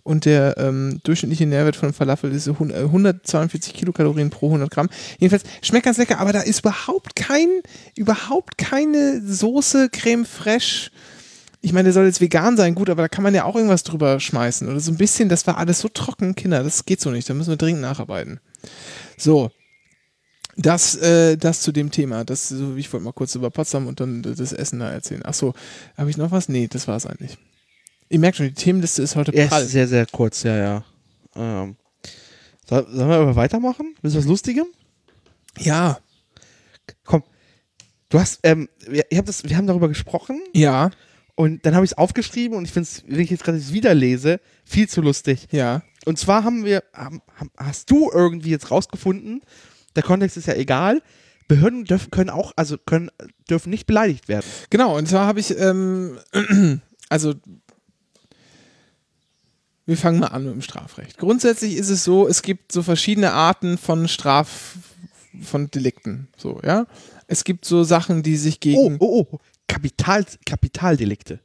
[0.03, 4.71] Und der ähm, durchschnittliche Nährwert von Falafel ist so hun- äh, 142 Kilokalorien pro 100
[4.71, 4.89] Gramm.
[5.19, 7.49] Jedenfalls schmeckt ganz lecker, aber da ist überhaupt kein,
[7.95, 10.91] überhaupt keine Soße, Creme fraiche.
[11.61, 13.83] Ich meine, der soll jetzt vegan sein, gut, aber da kann man ja auch irgendwas
[13.83, 14.69] drüber schmeißen.
[14.69, 17.29] Oder so ein bisschen, das war alles so trocken, Kinder, das geht so nicht.
[17.29, 18.41] Da müssen wir dringend nacharbeiten.
[19.19, 19.51] So.
[20.57, 22.25] Das, äh, das zu dem Thema.
[22.25, 25.23] Das, ich wollte mal kurz über Potsdam und dann das Essen da erzählen.
[25.25, 25.55] Ach so,
[25.97, 26.49] habe ich noch was?
[26.49, 27.37] Nee, das war es eigentlich.
[28.09, 29.63] Ihr merkt schon, die Themenliste ist heute prall.
[29.63, 30.85] ist sehr, sehr kurz, ja, ja.
[31.35, 31.77] Ähm.
[32.69, 33.95] Soll, sollen wir aber weitermachen?
[34.01, 34.67] Willst du was Lustigem?
[35.59, 35.99] Ja,
[37.05, 37.23] Komm.
[38.09, 40.91] Du hast, ähm, wir, das, wir haben darüber gesprochen ja,
[41.35, 43.95] und dann habe ich es aufgeschrieben und ich finde es, wenn ich jetzt gerade wieder
[43.95, 45.49] lese, viel zu lustig.
[45.51, 45.83] ja.
[46.05, 47.21] Und zwar haben wir, haben,
[47.57, 49.43] hast du irgendwie jetzt rausgefunden,
[49.97, 51.03] der Kontext ist ja egal,
[51.49, 53.11] Behörden dürfen, können auch, also können,
[53.49, 54.47] dürfen nicht beleidigt werden.
[54.71, 56.19] Genau, und zwar habe ich, ähm,
[57.09, 57.35] also,
[59.85, 61.19] wir fangen mal an mit dem Strafrecht.
[61.19, 64.77] Grundsätzlich ist es so, es gibt so verschiedene Arten von Straf,
[65.41, 66.87] von Delikten, so, ja.
[67.29, 71.41] Es gibt so Sachen, die sich Oh, gegen, oh, oh, Kapital, Kapitaldelikte.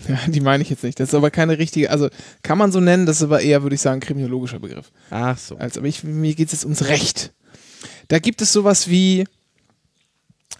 [0.08, 0.98] ja, die meine ich jetzt nicht.
[0.98, 2.08] Das ist aber keine richtige, also
[2.42, 4.90] kann man so nennen, das ist aber eher, würde ich sagen, kriminologischer Begriff.
[5.10, 5.56] Ach so.
[5.56, 7.32] als, aber ich, mir geht es jetzt ums Recht.
[8.10, 9.24] Da gibt es sowas wie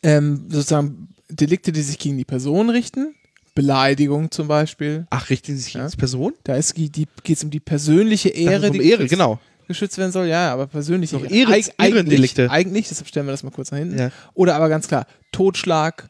[0.04, 3.14] ähm, sozusagen Delikte, die sich gegen die Person richten.
[3.56, 5.06] Beleidigung zum Beispiel.
[5.10, 5.82] Ach, richten Sie sich Ja.
[5.82, 6.32] als Person?
[6.44, 9.40] Da ist die, die, geht es um die persönliche Ehre, um die Ehre, geschützt, genau.
[9.66, 10.28] geschützt werden soll.
[10.28, 11.52] Ja, aber persönliche Noch Ehre.
[11.54, 12.42] Ehrens- Ehrendelikte.
[12.50, 13.98] Eigentlich, eigentlich, deshalb stellen wir das mal kurz nach hinten.
[13.98, 14.10] Ja.
[14.34, 16.08] Oder aber ganz klar, Totschlag,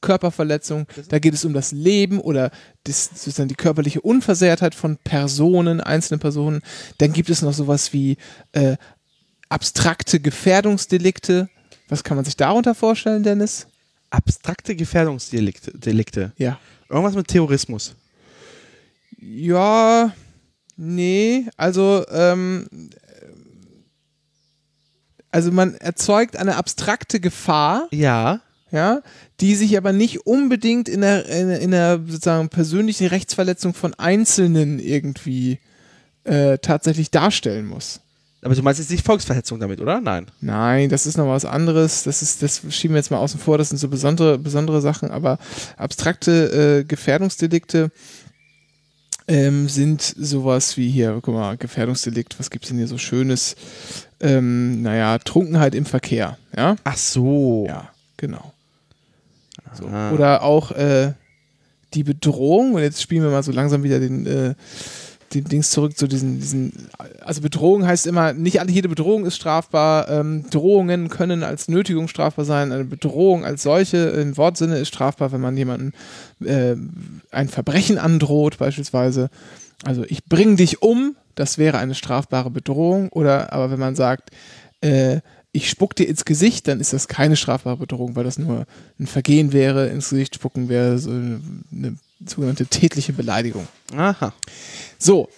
[0.00, 2.50] Körperverletzung, da geht es um das Leben oder
[2.84, 6.62] das, sozusagen die körperliche Unversehrtheit von Personen, einzelnen Personen.
[6.98, 8.16] Dann gibt es noch sowas wie
[8.52, 8.76] äh,
[9.50, 11.50] abstrakte Gefährdungsdelikte.
[11.88, 13.66] Was kann man sich darunter vorstellen, Dennis?
[14.08, 15.72] Abstrakte Gefährdungsdelikte.
[15.76, 16.32] Delikte.
[16.38, 16.58] Ja.
[16.88, 17.94] Irgendwas mit Terrorismus.
[19.20, 20.12] Ja,
[20.76, 22.66] nee, also, ähm,
[25.30, 28.40] also man erzeugt eine abstrakte Gefahr, Ja.
[28.72, 29.02] ja,
[29.40, 34.78] die sich aber nicht unbedingt in der, in, in der sozusagen persönlichen Rechtsverletzung von Einzelnen
[34.80, 35.58] irgendwie
[36.24, 38.00] äh, tatsächlich darstellen muss.
[38.42, 40.00] Aber du meinst jetzt nicht Volksverhetzung damit, oder?
[40.00, 40.26] Nein.
[40.40, 42.04] Nein, das ist noch was anderes.
[42.04, 43.58] Das ist, das schieben wir jetzt mal außen vor.
[43.58, 45.10] Das sind so besondere, besondere Sachen.
[45.10, 45.38] Aber
[45.76, 47.90] abstrakte äh, Gefährdungsdelikte
[49.28, 52.38] ähm, sind sowas wie hier, guck mal, Gefährdungsdelikt.
[52.38, 53.56] Was gibt's denn hier so Schönes?
[54.20, 56.38] Ähm, naja, Trunkenheit im Verkehr.
[56.56, 57.66] Ja, Ach so.
[57.68, 58.54] ja, genau.
[59.74, 59.84] So.
[59.84, 61.12] Oder auch äh,
[61.92, 62.74] die Bedrohung.
[62.74, 64.54] Und jetzt spielen wir mal so langsam wieder den äh,
[65.34, 66.72] den Dings zurück zu diesen, diesen,
[67.20, 72.44] also Bedrohung heißt immer, nicht jede Bedrohung ist strafbar, ähm, Drohungen können als Nötigung strafbar
[72.44, 75.92] sein, eine Bedrohung als solche im Wortsinne ist strafbar, wenn man jemanden
[76.44, 76.74] äh,
[77.30, 79.30] ein Verbrechen androht beispielsweise.
[79.84, 84.30] Also ich bring dich um, das wäre eine strafbare Bedrohung, oder aber wenn man sagt,
[84.80, 85.20] äh,
[85.52, 88.66] ich spuck dir ins Gesicht, dann ist das keine strafbare Bedrohung, weil das nur
[88.98, 93.66] ein Vergehen wäre, ins Gesicht spucken wäre so eine sogenannte tätliche Beleidigung.
[93.96, 94.32] Aha.
[94.98, 95.28] So,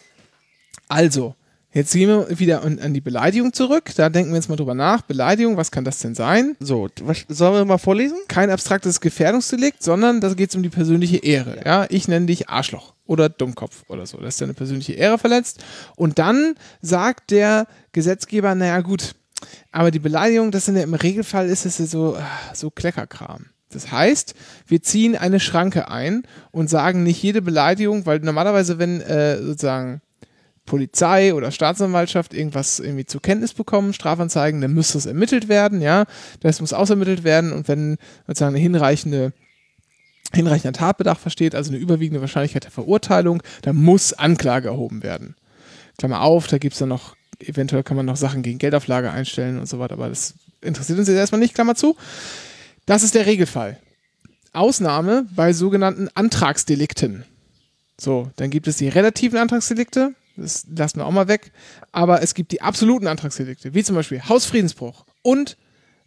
[0.88, 1.35] also,
[1.73, 3.92] jetzt gehen wir wieder an, an die Beleidigung zurück.
[3.97, 5.03] Da denken wir jetzt mal drüber nach.
[5.03, 6.57] Beleidigung, was kann das denn sein?
[6.61, 8.18] So, was, sollen wir mal vorlesen?
[8.29, 11.62] Kein abstraktes Gefährdungsdelikt, sondern da geht es um die persönliche Ehre.
[11.64, 11.87] Ja.
[11.88, 14.18] ich nenne dich Arschloch oder Dummkopf oder so.
[14.18, 15.64] Das ist deine persönliche Ehre verletzt.
[15.97, 19.14] Und dann sagt der Gesetzgeber, naja gut,
[19.71, 23.47] aber die Beleidigung, das sind ja im Regelfall ist es ja so, ah, so Kleckerkram.
[23.74, 24.35] Das heißt,
[24.66, 30.00] wir ziehen eine Schranke ein und sagen nicht jede Beleidigung, weil normalerweise, wenn äh, sozusagen
[30.64, 36.04] Polizei oder Staatsanwaltschaft irgendwas irgendwie zur Kenntnis bekommen, Strafanzeigen, dann müsste es ermittelt werden, ja.
[36.40, 39.32] Das muss ausermittelt werden und wenn sozusagen eine hinreichende
[40.35, 45.37] hinreichender Tatbedarf versteht, also eine überwiegende Wahrscheinlichkeit der Verurteilung, dann muss Anklage erhoben werden.
[45.98, 49.58] Klammer auf, da gibt es dann noch, eventuell kann man noch Sachen gegen Geldauflage einstellen
[49.58, 51.96] und so weiter, aber das interessiert uns jetzt erstmal nicht, Klammer zu.
[52.87, 53.79] Das ist der Regelfall.
[54.53, 57.25] Ausnahme bei sogenannten Antragsdelikten.
[57.99, 61.53] So, dann gibt es die relativen Antragsdelikte, das lassen wir auch mal weg,
[61.92, 65.57] aber es gibt die absoluten Antragsdelikte, wie zum Beispiel Hausfriedensbruch und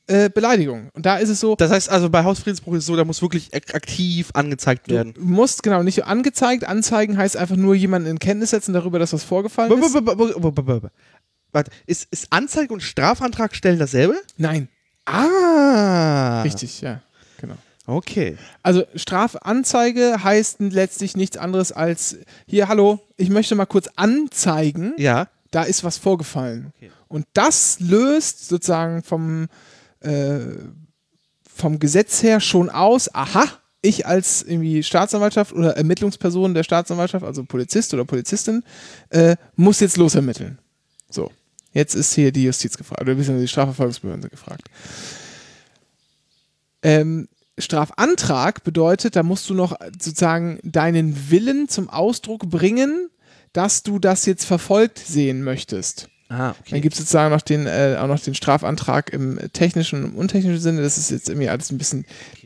[0.07, 0.89] äh, Beleidigung.
[0.93, 3.21] Und da ist es so, Das heißt also, bei Hausfriedensbruch ist es so, da muss
[3.21, 5.13] wirklich ak- aktiv angezeigt werden.
[5.13, 9.13] du musst genau nicht angezeigt, anzeigen heißt einfach nur jemanden in Kenntnis setzen darüber, dass
[9.13, 9.95] was vorgefallen ist.
[11.51, 14.15] Warte, ist, ist Anzeige und Strafantrag stellen dasselbe?
[14.37, 14.67] Nein,
[15.05, 16.41] Ah.
[16.43, 17.01] richtig, ja,
[17.39, 17.55] genau.
[17.87, 18.37] Okay.
[18.63, 25.27] Also Strafanzeige heißt letztlich nichts anderes als hier, hallo, ich möchte mal kurz anzeigen, Ja.
[25.51, 26.71] da ist was vorgefallen.
[26.77, 26.91] Okay.
[27.07, 29.47] Und das löst sozusagen vom,
[29.99, 30.39] äh,
[31.47, 33.43] vom Gesetz her schon aus, aha,
[33.83, 38.63] ich als irgendwie Staatsanwaltschaft oder Ermittlungsperson der Staatsanwaltschaft, also Polizist oder Polizistin,
[39.09, 40.57] äh, muss jetzt losermitteln.
[41.11, 41.31] So,
[41.75, 44.69] jetzt ist hier die Justiz gefragt, oder die Strafverfolgungsbehörden gefragt.
[46.81, 53.09] Ähm, Strafantrag bedeutet, da musst du noch sozusagen deinen Willen zum Ausdruck bringen,
[53.53, 56.09] dass du das jetzt verfolgt sehen möchtest.
[56.27, 60.11] Ah, Dann gibt es sozusagen noch den, äh, auch noch den Strafantrag im technischen und
[60.11, 60.81] im untechnischen Sinne.
[60.81, 62.03] Das ist jetzt irgendwie alles ein bisschen.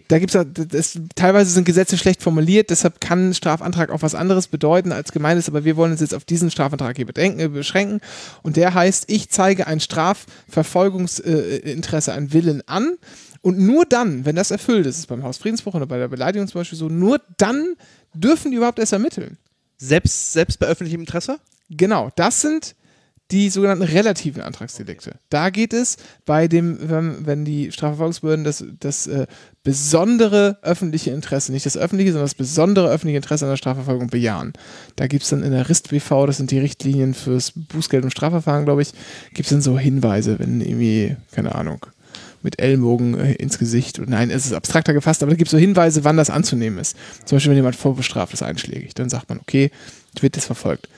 [0.09, 4.91] Da gibt es teilweise sind Gesetze schlecht formuliert, deshalb kann Strafantrag auch was anderes bedeuten
[4.91, 8.01] als gemeint ist, aber wir wollen uns jetzt auf diesen Strafantrag hier bedenken, äh, beschränken.
[8.41, 12.97] Und der heißt, ich zeige ein Strafverfolgungsinteresse, ein Willen an.
[13.41, 16.59] Und nur dann, wenn das erfüllt ist, ist beim Hausfriedensbruch oder bei der Beleidigung zum
[16.59, 17.75] Beispiel so, nur dann
[18.13, 19.37] dürfen die überhaupt erst ermitteln.
[19.77, 21.39] Selbst, selbst bei öffentlichem Interesse?
[21.69, 22.75] Genau, das sind
[23.31, 25.19] die sogenannten relativen Antragsdelikte.
[25.29, 26.77] Da geht es bei dem,
[27.25, 29.27] wenn, die Strafverfolgungsbehörden das, das äh,
[29.63, 34.53] besondere öffentliche Interesse, nicht das öffentliche, sondern das besondere öffentliche Interesse an der Strafverfolgung bejahen.
[34.95, 38.65] Da gibt es dann in der RIST-BV, das sind die Richtlinien fürs Bußgeld und Strafverfahren,
[38.65, 38.93] glaube ich,
[39.33, 41.85] gibt es dann so Hinweise, wenn irgendwie, keine Ahnung,
[42.41, 44.01] mit Ellenbogen äh, ins Gesicht.
[44.03, 46.97] Nein, es ist abstrakter gefasst, aber da gibt es so Hinweise, wann das anzunehmen ist.
[47.25, 49.71] Zum Beispiel, wenn jemand vorbestraft ist einschlägig, dann sagt man, okay,
[50.19, 50.89] wird das verfolgt.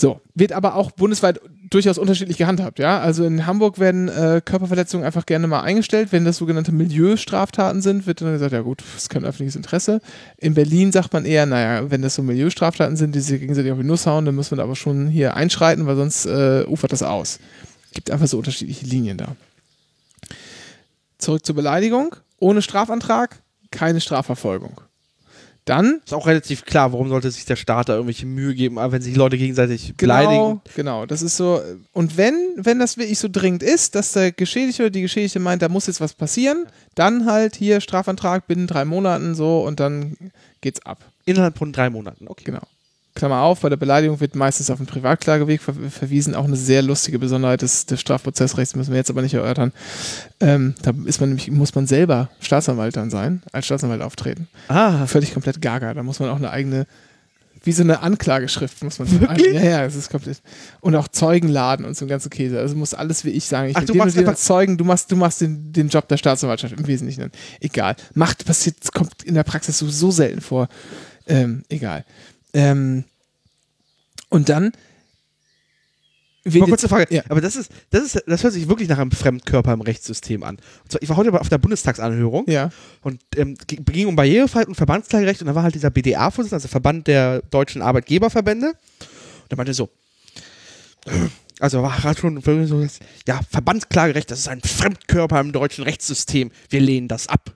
[0.00, 3.00] So, wird aber auch bundesweit durchaus unterschiedlich gehandhabt, ja.
[3.00, 6.08] Also in Hamburg werden äh, Körperverletzungen einfach gerne mal eingestellt.
[6.10, 10.00] Wenn das sogenannte Milieustraftaten sind, wird dann gesagt, ja gut, das ist kein öffentliches Interesse.
[10.38, 13.78] In Berlin sagt man eher, naja, wenn das so Milieustraftaten sind, die sich gegenseitig auf
[13.78, 16.92] die Nuss hauen, dann müssen wir da aber schon hier einschreiten, weil sonst äh, ufert
[16.92, 17.38] das aus.
[17.92, 19.36] Gibt einfach so unterschiedliche Linien da.
[21.18, 22.16] Zurück zur Beleidigung.
[22.38, 24.80] Ohne Strafantrag keine Strafverfolgung.
[25.66, 29.02] Dann Ist auch relativ klar, warum sollte sich der Staat da irgendwelche Mühe geben, wenn
[29.02, 30.60] sich Leute gegenseitig Genau, beleidigen.
[30.74, 31.06] genau.
[31.06, 31.60] Das ist so.
[31.92, 35.62] Und wenn, wenn das wirklich so dringend ist, dass der Geschädigte oder die Geschädigte meint,
[35.62, 40.16] da muss jetzt was passieren, dann halt hier Strafantrag binnen drei Monaten so und dann
[40.60, 41.04] geht's ab.
[41.26, 42.26] Innerhalb von drei Monaten.
[42.26, 42.44] Okay.
[42.44, 42.62] Genau.
[43.14, 46.34] Klammer auf, bei der Beleidigung wird meistens auf den Privatklageweg ver verwiesen.
[46.34, 49.72] Auch eine sehr lustige Besonderheit des, des Strafprozessrechts, müssen wir jetzt aber nicht erörtern.
[50.38, 54.48] Ähm, da ist man nämlich, muss man selber Staatsanwalt dann sein, als Staatsanwalt auftreten.
[54.68, 55.92] Ah, Völlig komplett gaga.
[55.94, 56.86] Da muss man auch eine eigene
[57.62, 59.52] wie so eine Anklageschrift, muss man Wirklich?
[59.52, 60.40] Ja, ja, das ist komplett.
[60.80, 62.58] Und auch Zeugenladen und so ein ganzen Käse.
[62.58, 63.68] Also muss alles wie ich sagen.
[63.68, 66.78] Ich Ach, du machst als Zeugen, du machst, du machst den, den Job der Staatsanwaltschaft
[66.78, 67.30] im Wesentlichen.
[67.60, 67.96] Egal.
[68.14, 70.68] Macht, passiert, kommt in der Praxis so, so selten vor.
[71.26, 72.04] Ähm, egal.
[72.52, 73.04] Ähm,
[74.28, 74.72] und dann.
[76.44, 77.14] Mal kurze Frage.
[77.14, 77.22] Ja.
[77.28, 80.56] Aber das ist, das ist, das hört sich wirklich nach einem Fremdkörper im Rechtssystem an.
[80.82, 82.70] Und zwar, ich war heute auf der Bundestagsanhörung Ja.
[83.02, 87.08] und ähm, ging um Barrierefreiheit und Verbandsklagerecht und da war halt dieser BDA-Vorsitzende, also Verband
[87.08, 88.68] der deutschen Arbeitgeberverbände.
[88.68, 89.90] Und der meinte so,
[91.60, 92.86] also war gerade schon so,
[93.28, 96.50] ja, Verbandsklagerecht, das ist ein Fremdkörper im deutschen Rechtssystem.
[96.70, 97.54] Wir lehnen das ab.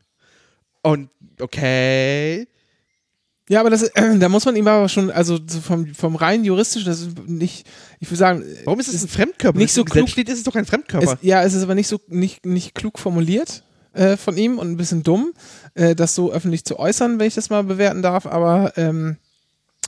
[0.82, 1.08] Und
[1.40, 2.46] okay.
[3.48, 6.44] Ja, aber das, äh, da muss man ihm aber schon, also so vom, vom rein
[6.44, 7.66] juristischen, das ist nicht,
[8.00, 9.58] ich würde sagen, Warum ist es ein Fremdkörper?
[9.58, 11.12] nicht so klug- steht, ist es doch kein Fremdkörper.
[11.12, 14.70] Es, ja, es ist aber nicht so nicht, nicht klug formuliert äh, von ihm und
[14.70, 15.34] ein bisschen dumm,
[15.74, 18.26] äh, das so öffentlich zu äußern, wenn ich das mal bewerten darf.
[18.26, 19.16] Aber ähm,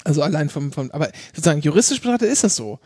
[0.04, 2.78] also allein vom, vom aber sozusagen juristisch betrachtet ist das so.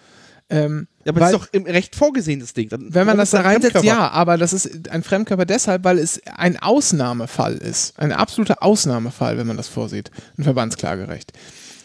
[0.50, 2.68] Ähm, ja, aber weil- das ist doch im Recht vorgesehen, das Ding.
[2.68, 5.98] Dann, wenn man das da ein reinsetzt, ja, aber das ist ein Fremdkörper deshalb, weil
[5.98, 7.98] es ein Ausnahmefall ist.
[7.98, 10.10] Ein absoluter Ausnahmefall, wenn man das vorsieht.
[10.36, 11.32] Ein Verbandsklagerecht.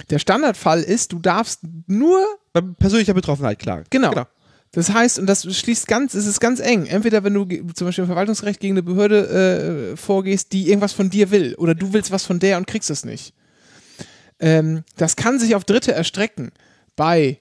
[0.10, 3.86] Der Standardfall ist, du darfst nur Bei persönlicher Betroffenheit klagen.
[3.90, 4.26] Genau.
[4.72, 6.86] Das heißt, und das schließt ganz, es ist ganz eng.
[6.86, 11.10] Entweder wenn du zum Beispiel im Verwaltungsrecht gegen eine Behörde äh, vorgehst, die irgendwas von
[11.10, 13.34] dir will, oder du willst was von der und kriegst es nicht.
[14.40, 16.52] Ähm, das kann sich auf Dritte erstrecken
[16.98, 17.40] bei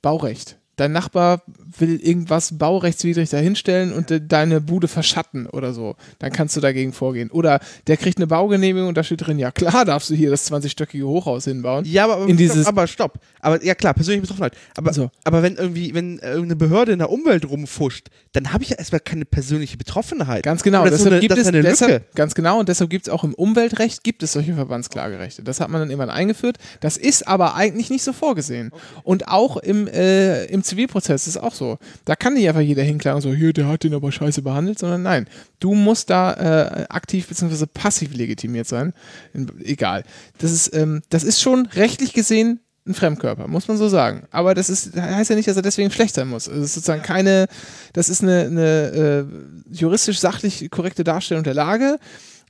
[0.00, 0.56] Baurecht.
[0.80, 1.42] Dein Nachbar
[1.78, 5.96] will irgendwas baurechtswidrig dahinstellen und de deine Bude verschatten oder so.
[6.18, 7.30] Dann kannst du dagegen vorgehen.
[7.30, 10.50] Oder der kriegt eine Baugenehmigung und da steht drin, ja klar darfst du hier das
[10.50, 11.84] 20-stöckige Hochhaus hinbauen.
[11.86, 13.18] Ja, aber, In dieses- stopp, aber stopp.
[13.40, 14.54] Aber ja klar, persönliche Betroffenheit.
[14.76, 15.10] Aber, So.
[15.24, 19.00] aber wenn irgendwie, wenn irgendeine Behörde in der Umwelt rumfuscht, dann habe ich ja erstmal
[19.00, 20.42] keine persönliche Betroffenheit.
[20.44, 20.84] Ganz genau.
[20.84, 24.04] So deshalb eine, gibt es deshalb, ganz genau und deshalb gibt es auch im Umweltrecht
[24.04, 25.42] gibt es solche Verbandsklagerechte.
[25.42, 26.56] Das hat man dann irgendwann eingeführt.
[26.80, 28.70] Das ist aber eigentlich nicht so vorgesehen.
[29.02, 31.59] Und auch im, äh, im Zivilprozess ist auch so.
[32.04, 35.02] Da kann nicht einfach jeder hinklagen so, hier, der hat den aber scheiße behandelt, sondern
[35.02, 37.66] nein, du musst da äh, aktiv bzw.
[37.66, 38.92] passiv legitimiert sein.
[39.32, 40.04] In, egal.
[40.38, 44.26] Das ist, ähm, das ist schon rechtlich gesehen ein Fremdkörper, muss man so sagen.
[44.30, 46.46] Aber das ist, heißt ja nicht, dass er deswegen schlecht sein muss.
[46.46, 47.46] Es ist sozusagen keine,
[47.92, 49.26] das ist eine, eine
[49.70, 51.98] äh, juristisch sachlich korrekte Darstellung der Lage.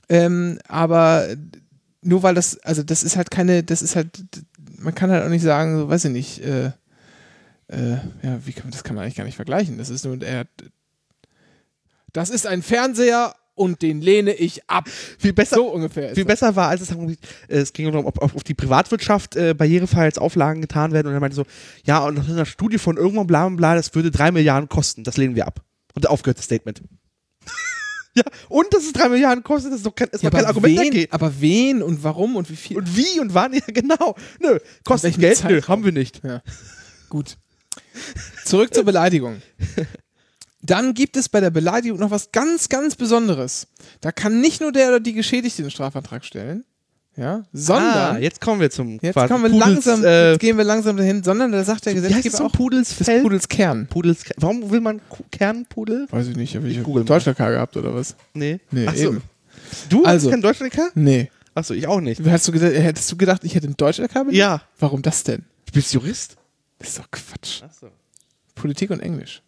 [0.09, 1.27] Ähm, aber
[2.01, 4.23] nur weil das, also das ist halt keine, das ist halt,
[4.77, 6.71] man kann halt auch nicht sagen, so, weiß ich nicht, äh,
[7.71, 9.77] äh, ja, wie kann das kann man eigentlich gar nicht vergleichen.
[9.77, 10.45] Das ist nur, er,
[12.13, 14.89] das ist ein Fernseher und den lehne ich ab.
[14.89, 16.39] Viel besser, So ungefähr ist viel das.
[16.39, 16.93] besser war, als es,
[17.47, 21.07] es ging darum, ob, auf die Privatwirtschaft äh, Barrierefreiheitsauflagen getan werden.
[21.07, 21.45] Und er meinte so,
[21.85, 25.03] ja, und nach einer Studie von irgendwann bla bla bla, das würde drei Milliarden kosten.
[25.03, 25.61] Das lehnen wir ab.
[25.93, 26.81] Und aufgehört das Statement.
[28.15, 30.77] ja, und dass es drei Milliarden kostet, das ist doch kein, ist Ja, kein Argument
[30.79, 31.11] wen, dagegen.
[31.13, 32.77] aber wen und warum und wie viel?
[32.77, 33.53] Und wie und wann?
[33.53, 34.15] Ja, genau.
[34.39, 35.37] Nö, kostet Geld?
[35.43, 35.67] Nö, Zeitraum?
[35.67, 36.21] haben wir nicht.
[36.23, 36.41] Ja.
[37.09, 37.37] Gut.
[38.45, 39.41] Zurück zur Beleidigung.
[40.63, 43.67] Dann gibt es bei der Beleidigung noch was ganz, ganz Besonderes.
[43.99, 46.63] Da kann nicht nur der oder die Geschädigte den Strafantrag stellen,
[47.17, 50.39] ja, sondern ah, jetzt kommen wir zum jetzt quasi kommen wir Pudels, langsam, äh, jetzt
[50.39, 52.45] gehen wir langsam dahin, sondern da sagt der Gesetzgeber es so?
[52.45, 53.21] auch Pudels Fell?
[53.21, 53.87] Pudels Kern.
[53.87, 55.01] Pudels, warum will man
[55.31, 56.07] Kernpudel?
[56.09, 57.03] Weiß ich nicht, habe ich, Ich mal.
[57.03, 58.15] Deutschland gehabt oder was?
[58.33, 58.59] Nee.
[58.71, 59.03] Nee, Ach so.
[59.09, 59.21] eben.
[59.89, 60.27] Du Also.
[60.27, 61.29] hast kein Deutschland Nee.
[61.53, 62.21] Achso, ich auch nicht.
[62.25, 64.27] Hast du gedacht, hättest du gedacht, ich hätte ein Deutsch-LK?
[64.31, 64.61] Ja.
[64.79, 65.43] Warum das denn?
[65.65, 66.37] Du bist Jurist?
[66.81, 67.63] Das ist doch Quatsch.
[67.63, 67.87] Achso.
[68.55, 69.41] Politik und Englisch.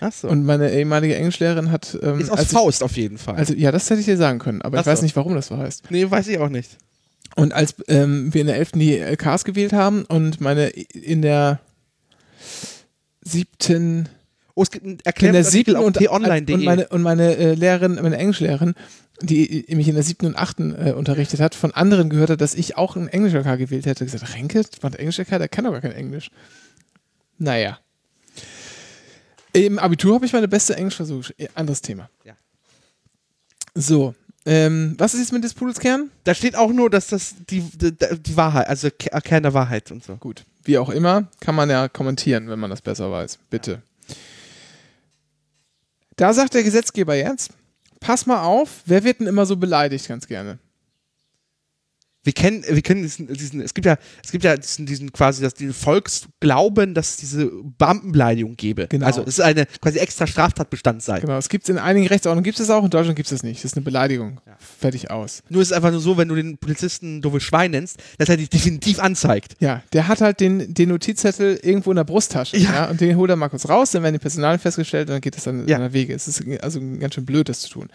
[0.00, 0.28] Achso.
[0.28, 1.98] Und meine ehemalige Englischlehrerin hat.
[2.02, 3.34] Ähm, Ist aus als ich- Faust auf jeden Fall.
[3.36, 5.04] Also, ja, das hätte ich dir sagen können, aber Ach ich weiß so.
[5.04, 5.90] nicht, warum das so heißt.
[5.90, 6.78] nee, weiß ich auch nicht.
[7.34, 8.72] Und als ähm, wir in der 11.
[8.72, 11.60] die LKs gewählt haben und meine in der
[13.22, 14.08] siebten,
[14.54, 16.54] Oh, es gibt einen in der Erklärungsartikel siebten auf und, t-online.de.
[16.56, 18.74] und meine, und meine äh, Lehrerin, meine Englischlehrerin,
[19.20, 22.54] die mich in der siebten und achten äh, unterrichtet hat, von anderen gehört hat, dass
[22.54, 24.04] ich auch einen Englisch-LK gewählt hätte.
[24.04, 26.30] gesagt, Renke, war Englisch-LK, der kann doch gar kein Englisch.
[27.38, 27.78] Naja.
[29.52, 31.30] Im Abitur habe ich meine beste Englischversuch.
[31.54, 32.08] Anderes Thema.
[32.24, 32.34] Ja.
[33.74, 34.14] So.
[34.44, 36.10] Ähm, was ist jetzt mit des Pudels Kern?
[36.24, 39.92] Da steht auch nur, dass das die, die, die Wahrheit, also Ke- Kern der Wahrheit
[39.92, 40.16] und so.
[40.16, 43.38] Gut, wie auch immer, kann man ja kommentieren, wenn man das besser weiß.
[43.50, 43.82] Bitte.
[46.16, 47.52] Da sagt der Gesetzgeber jetzt,
[48.02, 50.58] pass mal auf, wer wird denn immer so beleidigt ganz gerne?
[52.24, 55.42] Wir kennen, wir kennen diesen, diesen, es gibt ja, es gibt ja diesen, diesen quasi,
[55.42, 58.86] dass diesen Volksglauben, dass es diese Beamtenbeleidigung gäbe.
[58.88, 59.06] Genau.
[59.06, 61.20] Also es ist eine quasi extra Straftatbestand sei.
[61.20, 63.42] Genau, es gibt es in einigen Rechtsordnungen, gibt es auch, in Deutschland gibt es das
[63.42, 63.58] nicht.
[63.64, 64.40] Das ist eine Beleidigung.
[64.78, 65.42] Fertig aus.
[65.48, 68.36] Nur ist es einfach nur so, wenn du den Polizisten doofes Schwein nennst, dass er
[68.36, 69.56] dich definitiv anzeigt.
[69.60, 72.56] Ja, der hat halt den, den Notizzettel irgendwo in der Brusttasche.
[72.56, 72.72] Ja.
[72.72, 72.90] Ja.
[72.90, 75.36] und den holt er mal kurz raus, dann werden die Personalien festgestellt und dann geht
[75.36, 75.76] es dann Ja.
[75.78, 76.14] seiner Wege.
[76.14, 77.88] Es ist also ganz schön blöd, das zu tun.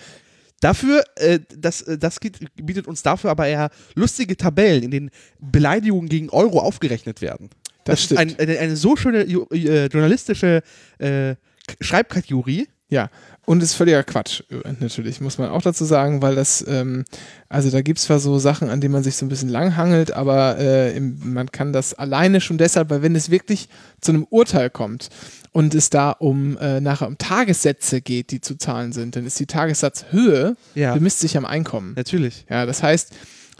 [0.59, 5.11] Dafür, äh, das, äh, das geht, bietet uns dafür aber eher lustige Tabellen, in denen
[5.39, 7.49] Beleidigungen gegen Euro aufgerechnet werden.
[7.83, 8.19] Das ist stimmt.
[8.19, 10.61] Ein, eine, eine so schöne äh, journalistische
[10.97, 11.35] äh,
[11.79, 12.67] Schreibkategorie.
[12.89, 13.09] Ja,
[13.47, 17.05] und ist völliger Quatsch, äh, natürlich, muss man auch dazu sagen, weil das, ähm,
[17.47, 20.11] also da gibt es zwar so Sachen, an denen man sich so ein bisschen langhangelt,
[20.11, 23.69] aber äh, im, man kann das alleine schon deshalb, weil wenn es wirklich
[24.01, 25.07] zu einem Urteil kommt
[25.53, 29.39] und es da um äh, nachher um Tagessätze geht, die zu zahlen sind, dann ist
[29.39, 30.93] die Tagessatzhöhe Ja.
[30.93, 31.93] bemisst sich am Einkommen.
[31.95, 32.45] Natürlich.
[32.49, 33.13] Ja, das heißt,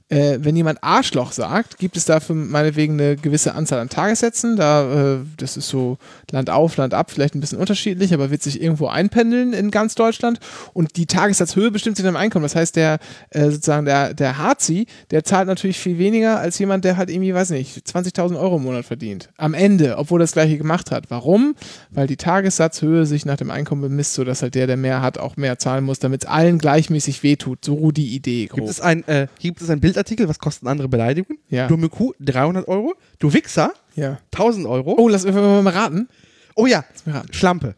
[0.10, 4.56] äh, wenn jemand Arschloch sagt, gibt es dafür meinetwegen eine gewisse Anzahl an Tagessätzen.
[4.56, 5.98] Da, äh, das ist so
[6.32, 9.96] Land auf, Land ab, vielleicht ein bisschen unterschiedlich, aber wird sich irgendwo einpendeln in ganz
[9.96, 10.40] Deutschland.
[10.74, 12.44] Und die Tagessatzhöhe bestimmt sich am Einkommen.
[12.44, 13.00] Das heißt, der
[13.32, 17.34] äh, sozusagen der, der Harzi, der zahlt natürlich viel weniger als jemand, der halt irgendwie,
[17.34, 19.30] weiß nicht, 20.000 Euro im Monat verdient.
[19.36, 21.10] Am Ende, obwohl das gleiche gemacht hat.
[21.10, 21.56] Warum?
[21.90, 25.36] Weil die Tagessatzhöhe sich nach dem Einkommen bemisst, sodass halt der, der mehr hat, auch
[25.36, 27.66] mehr zahlen muss, damit es allen gleichmäßig wehtut.
[27.66, 28.46] So die Idee.
[28.46, 28.60] Grob.
[28.60, 31.42] Gibt es, ein, äh, gibt es ein Bildartikel, was kosten andere Beleidigungen?
[31.50, 31.68] Ja.
[31.68, 32.94] Du Kuh, 300 Euro.
[33.20, 34.20] Du Wichser, Ja.
[34.32, 34.96] 1000 Euro.
[34.98, 36.08] Oh, lass mich mal raten.
[36.56, 37.34] Oh ja, raten.
[37.34, 37.76] Schlampe.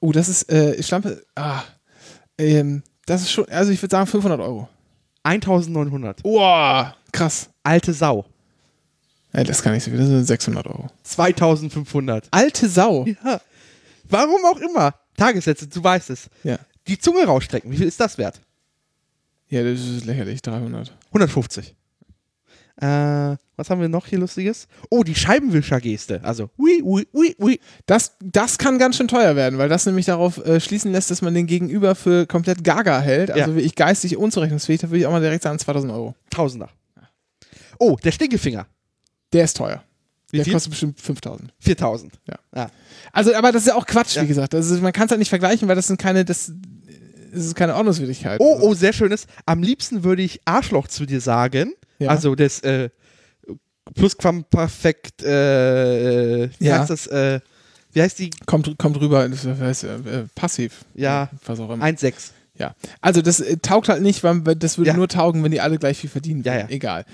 [0.00, 1.62] Oh, das ist, äh, Schlampe, ah,
[2.38, 4.68] ähm, das ist schon, also ich würde sagen 500 Euro.
[5.22, 6.22] 1900.
[6.22, 7.48] Wow, krass.
[7.62, 8.26] Alte Sau.
[9.32, 10.90] Ja, das kann ich so, das sind 600 Euro.
[11.02, 12.28] 2500.
[12.30, 13.06] Alte Sau.
[13.24, 13.40] Ja.
[14.08, 14.94] Warum auch immer.
[15.16, 16.28] Tagessätze, du weißt es.
[16.44, 16.58] Ja.
[16.86, 18.40] Die Zunge rausstrecken, wie viel ist das wert?
[19.48, 20.96] Ja, das ist lächerlich, 300.
[21.08, 21.74] 150.
[22.78, 24.68] Äh, was haben wir noch hier Lustiges?
[24.90, 26.20] Oh, die Scheibenwischer-Geste.
[26.22, 27.60] Also, ui, ui, ui, ui.
[27.86, 31.22] Das, das kann ganz schön teuer werden, weil das nämlich darauf äh, schließen lässt, dass
[31.22, 33.30] man den Gegenüber für komplett gaga hält.
[33.30, 33.56] Also Ja.
[33.56, 36.14] wie ich geistig unzurechnungsfähig, da würde ich auch mal direkt sagen 2000 Euro.
[36.28, 36.68] Tausender.
[37.78, 38.66] Oh, der Stinkefinger.
[39.32, 39.82] Der ist teuer.
[40.30, 40.52] Wie der viel?
[40.54, 41.54] kostet bestimmt 5000.
[41.60, 42.12] 4000.
[42.28, 42.34] Ja.
[42.54, 42.70] Ja.
[43.12, 44.22] Also, aber das ist ja auch Quatsch, Ja.
[44.22, 44.54] wie gesagt.
[44.54, 46.52] Also, man kann es halt nicht vergleichen, weil das sind keine, das,
[47.36, 48.40] das ist keine Ordnungswidrigkeit.
[48.40, 49.26] Oh, Also, oh, sehr schönes.
[49.46, 51.72] Am liebsten würde ich Arschloch zu dir sagen.
[51.98, 52.08] Ja.
[52.10, 52.90] Also das äh,
[53.94, 56.80] Plusquamperfekt, äh, wie Ja.
[56.80, 57.06] heißt das?
[57.06, 57.40] Äh,
[57.92, 58.30] wie heißt die?
[58.46, 60.84] kommt, kommt rüber, das heißt äh, äh, passiv.
[60.94, 61.30] Ja.
[61.46, 61.84] Was auch immer.
[61.84, 62.30] 1,6.
[62.58, 62.74] Ja.
[63.00, 64.96] Also, das äh, taugt halt nicht, weil das würde Ja.
[64.96, 66.66] nur taugen, wenn die alle gleich viel verdienen Ja, würden.
[66.70, 66.74] ja.
[66.74, 67.04] Egal.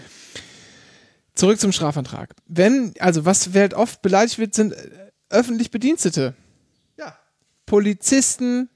[1.35, 2.35] Zurück zum Strafantrag.
[2.46, 4.76] Wenn, also, was halt oft beleidigt wird, sind äh,
[5.30, 6.35] öffentlich Bedienstete.
[6.98, 7.16] Ja.
[7.66, 8.68] Polizisten,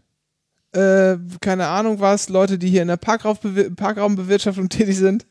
[0.77, 5.27] äh, keine Ahnung was, Leute, die hier in der Parkraumbew Parkraumbewirtschaftung tätig sind.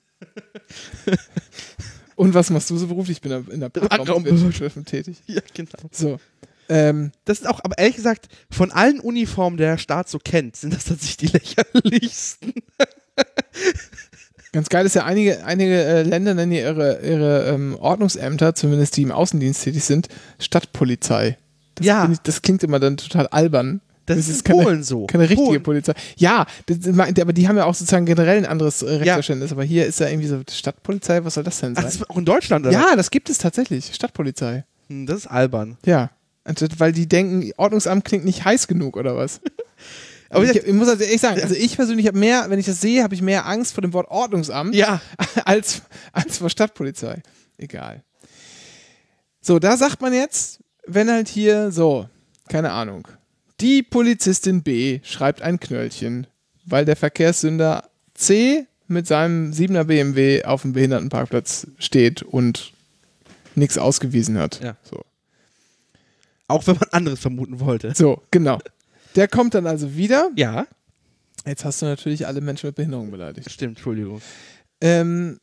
[2.15, 3.17] Und was machst du so beruflich?
[3.17, 5.17] Ich bin in der Parkraumbewirtschaftung tätig.
[5.27, 5.69] Ja, genau.
[5.91, 6.19] So.
[6.69, 10.55] Ähm, Das ist auch, aber ehrlich gesagt, von allen Uniformen, der der Staat so kennt,
[10.55, 12.53] sind das tatsächlich die lächerlichsten.
[14.51, 18.97] ganz geil ist ja, einige, einige äh, Länder nennen ja ihre, ihre ähm, Ordnungsämter, zumindest
[18.97, 20.07] die im Außendienst tätig sind,
[20.39, 21.37] Stadtpolizei.
[21.75, 22.09] Das, Ja.
[22.11, 23.81] ich, das klingt immer dann total albern.
[24.05, 25.05] Das, Das ist ist in keine- Polen so.
[25.07, 25.63] Keine richtige Polen.
[25.63, 25.93] Polizei.
[26.17, 28.97] Ja, das, aber die haben ja auch sozusagen generell ein anderes äh, Ja.
[28.97, 29.51] Rechtsverständnis.
[29.51, 31.85] Aber hier ist ja irgendwie so Stadtpolizei, was soll das denn Ach, sein?
[31.85, 32.73] das ist auch in Deutschland, oder?
[32.73, 33.93] ja, das gibt es tatsächlich.
[33.95, 34.63] Stadtpolizei.
[34.89, 35.77] Hm, Das ist albern.
[35.85, 36.11] Ja.
[36.43, 39.41] Anstatt- Weil die denken, Ordnungsamt klingt nicht heiß genug oder was?
[40.29, 42.81] Aber ich- ich muss also ehrlich sagen, also ich persönlich habe mehr, wenn ich das
[42.81, 45.01] sehe, habe ich mehr Angst vor dem Wort Ordnungsamt Ja.
[45.45, 45.81] als,
[46.13, 47.21] als vor Stadtpolizei.
[47.57, 48.03] Egal.
[49.41, 52.07] So, da sagt man jetzt, wenn halt hier so,
[52.49, 53.07] keine Ahnung,
[53.61, 56.27] die Polizistin B schreibt ein Knöllchen,
[56.65, 62.73] weil der Verkehrssünder C mit seinem 7er BMW auf dem Behindertenparkplatz steht und
[63.55, 64.61] nichts ausgewiesen hat.
[64.61, 64.75] Ja.
[64.83, 65.03] So.
[66.47, 67.93] Auch wenn man anderes vermuten wollte.
[67.95, 68.59] so, genau.
[69.15, 70.29] Der kommt dann also wieder.
[70.35, 70.67] Ja.
[71.45, 73.49] Jetzt hast du natürlich alle Menschen mit Behinderung beleidigt.
[73.51, 74.21] Stimmt, Entschuldigung.
[74.81, 75.39] Ähm,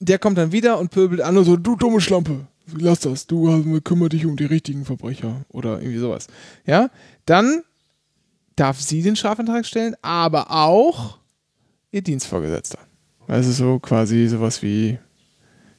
[0.00, 2.46] der kommt dann wieder und pöbelt an und so, du dumme Schlampe,
[2.78, 6.26] lass das, du kümmere dich um die richtigen Verbrecher oder irgendwie sowas.
[6.66, 6.90] Ja,
[7.30, 7.62] dann
[8.56, 11.18] darf sie den Strafantrag stellen, aber auch
[11.92, 12.78] ihr Dienstvorgesetzter.
[13.28, 14.98] Also so quasi sowas wie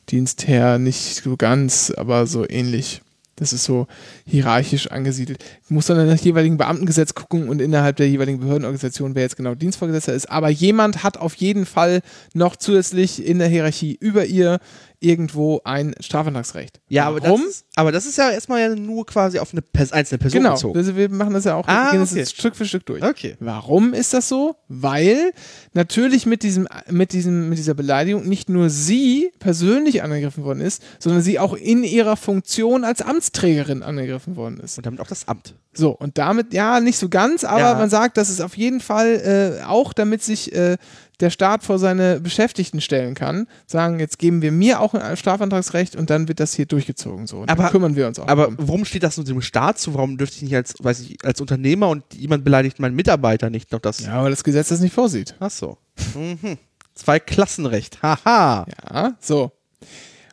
[0.09, 3.01] Dienstherr, nicht so ganz, aber so ähnlich.
[3.35, 3.87] Das ist so
[4.25, 5.43] hierarchisch angesiedelt.
[5.67, 10.13] Muss dann nach jeweiligen Beamtengesetz gucken und innerhalb der jeweiligen Behördenorganisation, wer jetzt genau Dienstvorgesetzter
[10.13, 10.29] ist.
[10.29, 12.01] Aber jemand hat auf jeden Fall
[12.33, 14.59] noch zusätzlich in der Hierarchie über ihr
[15.03, 16.79] irgendwo ein Strafantragsrecht.
[16.87, 17.41] Ja, aber Warum?
[17.41, 20.41] das, ist, aber das ist ja erstmal ja nur quasi auf eine Pers einzelne Person
[20.41, 20.77] Genau, bezogen.
[20.77, 22.19] also wir machen das ja auch, Ah, gehen das okay.
[22.19, 23.03] jetzt Stück für Stück durch.
[23.03, 23.35] Okay.
[23.39, 24.55] Warum ist das so?
[24.67, 25.33] Weil
[25.73, 30.83] natürlich mit, diesem, mit, diesem, mit dieser Beleidigung nicht nur sie persönlich angegriffen worden ist,
[30.99, 34.77] sondern sie auch in ihrer Funktion als Amtsträgerin angegriffen worden ist.
[34.77, 35.55] Und damit auch das Amt.
[35.73, 37.73] So, und damit, ja, nicht so ganz, aber Ja.
[37.75, 40.77] man sagt, dass es auf jeden Fall äh, auch, damit sich äh,
[41.21, 45.95] der Staat vor seine Beschäftigten stellen kann, sagen, jetzt geben wir mir auch ein Strafantragsrecht
[45.95, 47.45] und dann wird das hier durchgezogen so.
[47.47, 48.27] Aber- kümmern wir uns auch.
[48.27, 48.55] Aber drum.
[48.59, 49.93] warum steht das nur dem Staat zu?
[49.93, 53.71] Warum dürfte ich nicht als, weiß ich, als Unternehmer und jemand beleidigt meinen Mitarbeiter nicht
[53.71, 53.99] noch das?
[54.01, 55.35] ja, weil das Gesetz das nicht vorsieht.
[55.39, 55.77] Ach so.
[56.15, 56.57] Mhm.
[56.93, 58.01] Zwei Klassenrecht.
[58.01, 58.65] Haha.
[58.89, 59.51] Ja, so.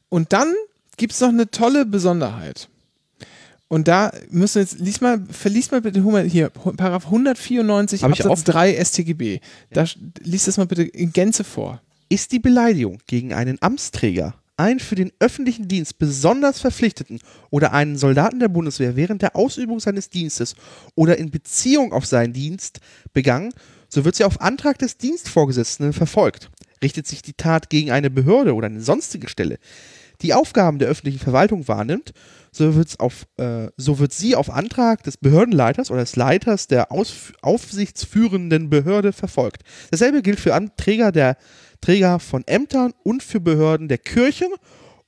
[0.08, 0.52] Und dann
[0.96, 2.68] gibt es noch eine tolle Besonderheit.
[3.68, 8.26] Und da müssen wir jetzt, lies mal, verlies mal bitte hier, Paragraph 194 Hab Absatz
[8.26, 8.44] auf?
[8.44, 9.40] 3 StGB.
[9.70, 9.84] Da
[10.20, 11.82] lies das mal bitte in Gänze vor.
[12.08, 17.98] Ist die Beleidigung gegen einen Amtsträger, einen für den öffentlichen Dienst besonders Verpflichteten oder einen
[17.98, 20.54] Soldaten der Bundeswehr während der Ausübung seines Dienstes
[20.94, 22.80] oder in Beziehung auf seinen Dienst
[23.12, 23.52] begangen,
[23.90, 26.50] so wird sie auf Antrag des Dienstvorgesetzten verfolgt.
[26.82, 29.58] Richtet sich die Tat gegen eine Behörde oder eine sonstige Stelle,
[30.22, 32.12] die Aufgaben der öffentlichen Verwaltung wahrnimmt,
[32.50, 36.90] so, wird's auf, äh, so wird sie auf Antrag des Behördenleiters oder des Leiters der
[36.90, 39.62] Ausf aufsichtsführenden Behörde verfolgt.
[39.90, 41.36] Dasselbe gilt für Anträger der
[41.80, 44.48] Träger von Ämtern und für Behörden der Kirchen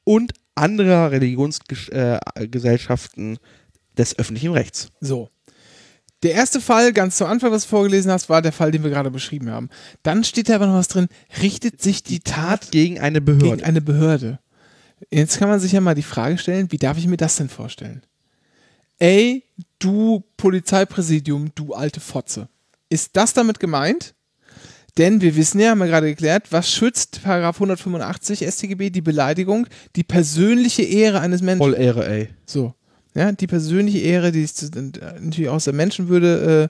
[0.04, 3.38] und anderer Religionsgesellschaften äh,
[3.96, 4.88] des öffentlichen Rechts.
[5.00, 5.30] So.
[6.22, 8.90] Der erste Fall, ganz zu Anfang, was du vorgelesen hast, war der Fall, den wir
[8.90, 9.70] gerade beschrieben haben.
[10.02, 11.08] Dann steht da aber noch was drin,
[11.42, 13.46] richtet sich die Tat Gegen eine Behörde.
[13.46, 14.38] gegen eine Behörde.
[15.10, 17.48] Jetzt kann man sich ja mal die Frage stellen, wie darf ich mir das denn
[17.48, 18.02] vorstellen?
[18.98, 19.44] Ey,
[19.78, 22.48] du Polizeipräsidium, du alte Fotze.
[22.90, 24.14] Ist das damit gemeint?
[24.98, 29.66] Denn wir wissen ja, haben wir gerade geklärt, was schützt Paragraph 185 StGB die Beleidigung,
[29.96, 31.60] die persönliche Ehre eines Menschen.
[31.60, 32.28] Voll Ehre, ey.
[32.44, 32.74] So.
[33.14, 34.82] Ja, die persönliche Ehre, die ist äh,
[35.20, 36.68] natürlich aus der Menschenwürde äh, äh,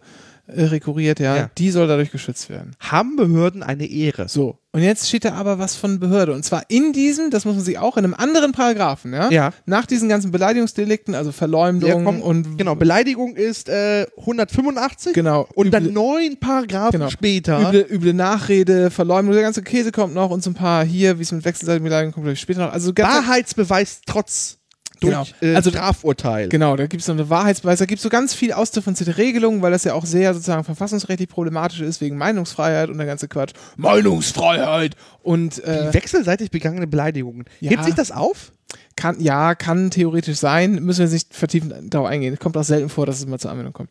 [0.57, 1.51] rekurriert, ja, Ja.
[1.59, 2.73] die soll dadurch geschützt werden.
[2.81, 4.29] Haben Behörden eine Ehre?
[4.29, 4.57] So.
[4.73, 6.33] Und jetzt steht da aber was von Behörde.
[6.33, 9.29] Und zwar in diesem, das muss man sich auch in einem anderen Paragraphen, ja?
[9.31, 9.51] Ja.
[9.67, 12.57] Nach diesen ganzen Beleidigungsdelikten, also Verleumdung Ja, komm, und.
[12.57, 15.49] Genau, Beleidigung ist äh, 185 Genau.
[15.55, 17.11] und dann Üble- neun Paragraphen Genau.
[17.11, 17.61] später.
[17.69, 21.23] Üble, üble Nachrede, Verleumdung, der ganze Käse kommt noch und so ein paar hier, wie
[21.23, 22.73] es mit wechselseitigen Beleidigungen kommt, später noch.
[22.73, 24.59] Also Wahrheitsbeweis trotz
[25.01, 25.53] durch Genau.
[25.53, 26.49] äh, Also- Strafurteil.
[26.49, 29.63] Genau, da gibt es noch eine Wahrheitsbeweis, da gibt es so ganz viel ausdifferenzierte Regelungen,
[29.63, 33.53] weil das ja auch sehr sozusagen verfassungsrechtlich problematisch ist, wegen Meinungsfreiheit und der ganze Quatsch.
[33.77, 34.97] Meinungsfreiheit!
[35.23, 37.45] Und äh, wechselseitig begangene Beleidigungen.
[37.61, 37.71] Ja.
[37.71, 38.53] Hebt sich das auf?
[38.97, 42.39] kann, ja, kann theoretisch sein, müssen wir jetzt nicht vertiefend darauf eingehen.
[42.39, 43.91] Kommt auch selten vor, dass es mal zur Anwendung kommt.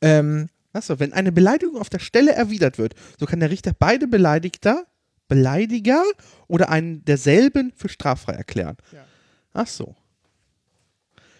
[0.00, 4.06] Ähm, Achso, wenn eine Beleidigung auf der Stelle erwidert wird, so kann der Richter beide
[4.06, 4.84] Beleidigter,
[5.26, 6.02] Beleidiger
[6.48, 8.76] oder einen derselben für straffrei erklären.
[8.92, 9.04] Ja.
[9.54, 9.94] Ach so.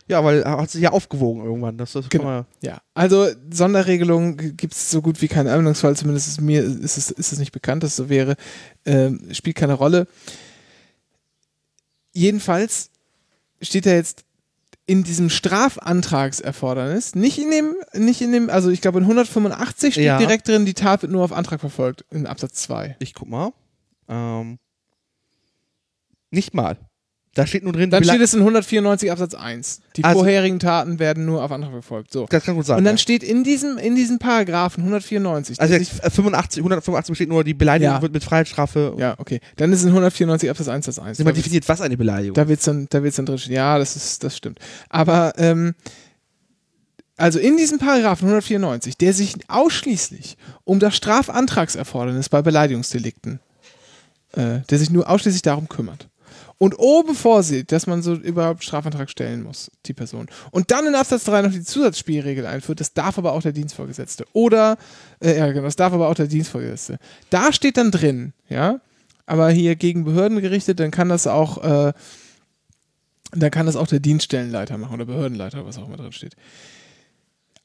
[0.09, 1.79] Ja, weil er hat sich ja aufgewogen irgendwann.
[1.79, 2.45] Das, das Genau.
[2.61, 7.11] Ja, also Sonderregelungen gibt es so gut wie keinen Anwendungsfall, zumindest ist mir ist es,
[7.11, 8.37] ist es nicht bekannt, dass es so wäre.
[8.85, 10.07] Ähm, spielt keine Rolle.
[12.13, 12.91] Jedenfalls
[13.61, 14.25] steht da jetzt
[14.87, 20.05] in diesem Strafantragserfordernis, nicht in dem, nicht in dem, also ich glaube in 185 steht
[20.05, 20.19] Ja.
[20.19, 22.97] direkt drin, die Tat wird nur auf Antrag verfolgt, in Absatz 2.
[23.01, 23.53] ich guck mal.
[24.09, 24.59] Ähm,
[26.31, 26.79] nicht mal.
[27.37, 29.83] Da steht nur drin, Dann steht es in 194 Absatz 1.
[29.97, 32.11] Die Also- vorherigen Taten werden nur auf Antrag verfolgt.
[32.11, 32.27] So.
[32.31, 32.79] das kann gut sein.
[32.79, 32.99] Und dann ja.
[32.99, 37.53] steht in diesem, in diesem Paragraphen 194, also jetzt, äh, 85, 185 steht nur, die
[37.53, 38.01] Beleidigung Ja.
[38.01, 38.95] wird mit Freiheitsstrafe.
[38.97, 39.41] Ja, okay.
[39.57, 41.19] Dann ist es in 194 Absatz 1 das 1.
[41.19, 43.53] Sind mal definiert, was eine Beleidigung Da wird es dann, da wird's dann drin stehen.
[43.53, 44.59] Ja, das ist, das stimmt.
[44.89, 45.75] Aber, ähm,
[47.19, 53.41] also in diesem Paragraphen 194, der sich ausschließlich um das Strafantragserfordernis bei Beleidigungsdelikten,
[54.33, 56.09] äh, der sich nur ausschließlich darum kümmert.
[56.59, 60.27] Und oben vorsieht, dass man so überhaupt Strafantrag stellen muss, die Person.
[60.51, 64.25] Und dann in Absatz 3 noch die Zusatzspielregel einführt, das darf aber auch der Dienstvorgesetzte.
[64.33, 64.79] Oder,
[65.21, 66.99] äh, ja, genau, das darf aber auch der Dienstvorgesetzte.
[67.29, 68.81] Da steht dann drin, ja,
[69.27, 71.93] aber hier gegen Behörden gerichtet, dann kann das auch, äh,
[73.33, 76.37] dann kann das auch der Dienststellenleiter machen oder Behördenleiter, was auch immer drin steht.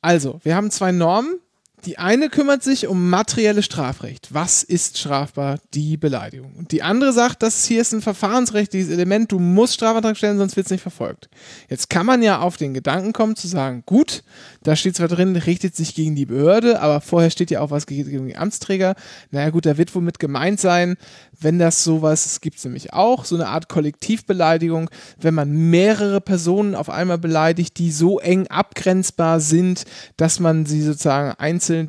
[0.01, 1.39] Also, wir haben zwei Normen.
[1.85, 4.33] Die eine kümmert sich um materielles Strafrecht.
[4.33, 5.57] Was ist strafbar?
[5.73, 6.53] Die Beleidigung.
[6.55, 10.55] Und die andere sagt, das hier ist ein verfahrensrechtliches Element, du musst Strafantrag stellen, sonst
[10.55, 11.29] wird es nicht verfolgt.
[11.69, 14.23] Jetzt kann man ja auf den Gedanken kommen zu sagen, gut,
[14.61, 17.87] da steht zwar drin, richtet sich gegen die Behörde, aber vorher steht ja auch was
[17.87, 18.95] gegen den Amtsträger.
[19.31, 20.97] Naja gut, da wird wohl mit gemeint sein,
[21.41, 24.89] wenn das sowas, es gibt es nämlich auch, so eine Art Kollektivbeleidigung,
[25.19, 29.85] wenn man mehrere Personen auf einmal beleidigt, die so eng abgrenzbar sind,
[30.17, 31.87] dass man sie sozusagen einzeln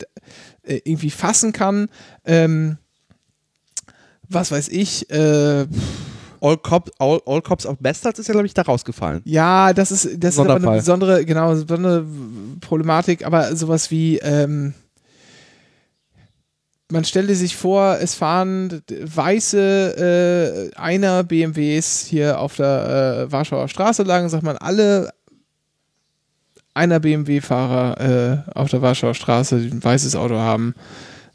[0.62, 1.88] äh, irgendwie fassen kann.
[2.24, 2.78] Ähm,
[4.28, 5.66] was weiß ich, äh,
[6.40, 9.22] All, Cop, all, all Cops of Bastards ist ja, glaube ich, da rausgefallen.
[9.24, 12.04] ja, das ist, das ist aber eine besondere, genau, eine besondere
[12.60, 14.74] Problematik, aber sowas wie, ähm,
[16.92, 23.68] man stelle sich vor, es fahren weiße äh, einer BMWs hier auf der äh, Warschauer
[23.68, 25.10] Straße lang, sagt man, alle
[26.74, 30.74] einer BMW-Fahrer äh, auf der Warschauer Straße, die ein weißes Auto haben,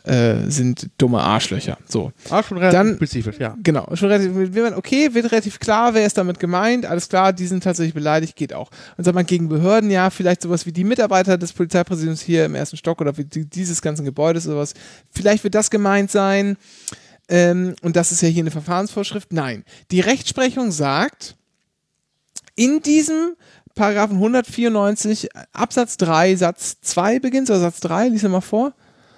[0.07, 1.77] äh, sind dumme Arschlöcher.
[1.87, 2.11] So.
[2.29, 3.55] Ah, schon relativ Dann- spezifisch, ja.
[3.61, 7.63] Genau, schon relativ, okay, wird relativ klar, wer ist damit gemeint, alles klar, die sind
[7.63, 8.69] tatsächlich beleidigt, geht auch.
[8.97, 12.55] Und sagt man gegen Behörden, ja, vielleicht sowas wie die Mitarbeiter des Polizeipräsidiums hier im
[12.55, 14.73] ersten Stock oder dieses ganzen Gebäudes oder sowas,
[15.11, 16.57] vielleicht wird das gemeint sein.
[17.29, 19.33] Ähm, und das ist ja hier eine Verfahrensvorschrift.
[19.33, 21.35] Nein, die Rechtsprechung sagt,
[22.55, 23.35] in diesem
[23.75, 28.73] Paragraphen 194 Absatz 3 Satz 2 beginnt, oder Satz 3, lies mal vor.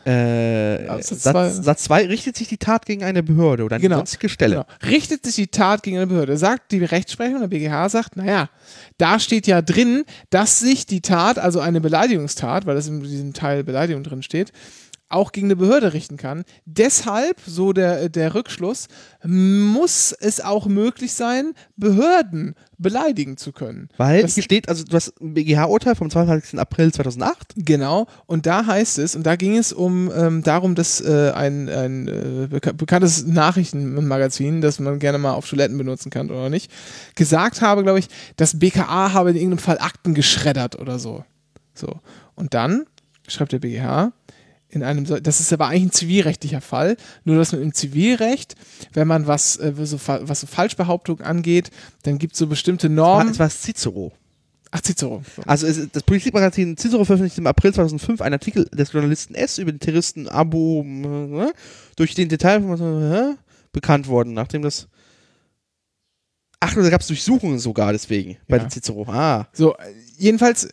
[0.09, 1.49] Äh, zwei.
[1.49, 3.97] Satz 2 richtet sich die Tat gegen eine Behörde oder eine Genau.
[3.97, 4.65] sonstige Stelle.
[4.81, 4.91] Genau.
[4.91, 6.37] Richtet sich die Tat gegen eine Behörde.
[6.37, 8.49] Sagt die Rechtsprechung, der BGH sagt, naja,
[8.97, 13.33] da steht ja drin, dass sich die Tat, also eine Beleidigungstat, weil das in diesem
[13.33, 14.51] Teil Beleidigung drin steht,
[15.09, 16.43] auch gegen eine Behörde richten kann.
[16.65, 18.87] Deshalb, so der, der Rückschluss,
[19.25, 23.89] muss es auch möglich sein, Behörden beleidigen zu können.
[23.97, 26.59] Weil Das- hier steht, also du hast ein BGH-Urteil vom 22.
[26.59, 27.53] April 2008.
[27.57, 31.67] Genau, und da heißt es, und da ging es um ähm, darum, dass äh, ein,
[31.69, 36.71] ein äh, beka bekanntes Nachrichtenmagazin, das man gerne mal auf Toiletten benutzen kann oder nicht,
[37.15, 38.07] gesagt habe, glaube ich,
[38.37, 41.25] das BKA habe in irgendeinem Fall Akten geschreddert oder so.
[41.73, 41.99] So.
[42.35, 42.85] Und dann
[43.27, 44.11] schreibt der BGH,
[44.69, 48.55] in einem, das ist aber eigentlich ein zivilrechtlicher Fall, nur dass man im Zivilrecht,
[48.93, 51.71] wenn man was, äh, so, was so Falschbehauptungen angeht,
[52.03, 53.29] dann gibt es so bestimmte Normen.
[53.31, 54.11] es war Cicero.
[54.71, 55.23] Ach, Cicero.
[55.35, 55.41] So.
[55.47, 59.71] Also es, das Politikmagazin Cicero veröffentlichte im April 2005 einen Artikel des Journalisten S über
[59.71, 61.51] den Terroristen Abu äh,
[61.95, 63.35] durch den Detail äh,
[63.71, 64.87] bekannt worden, nachdem das
[66.61, 68.63] Ach, da gab es Durchsuchungen sogar deswegen bei Ja.
[68.63, 69.05] der Cicero.
[69.07, 69.47] Ah.
[69.53, 70.67] So, äh, jedenfalls,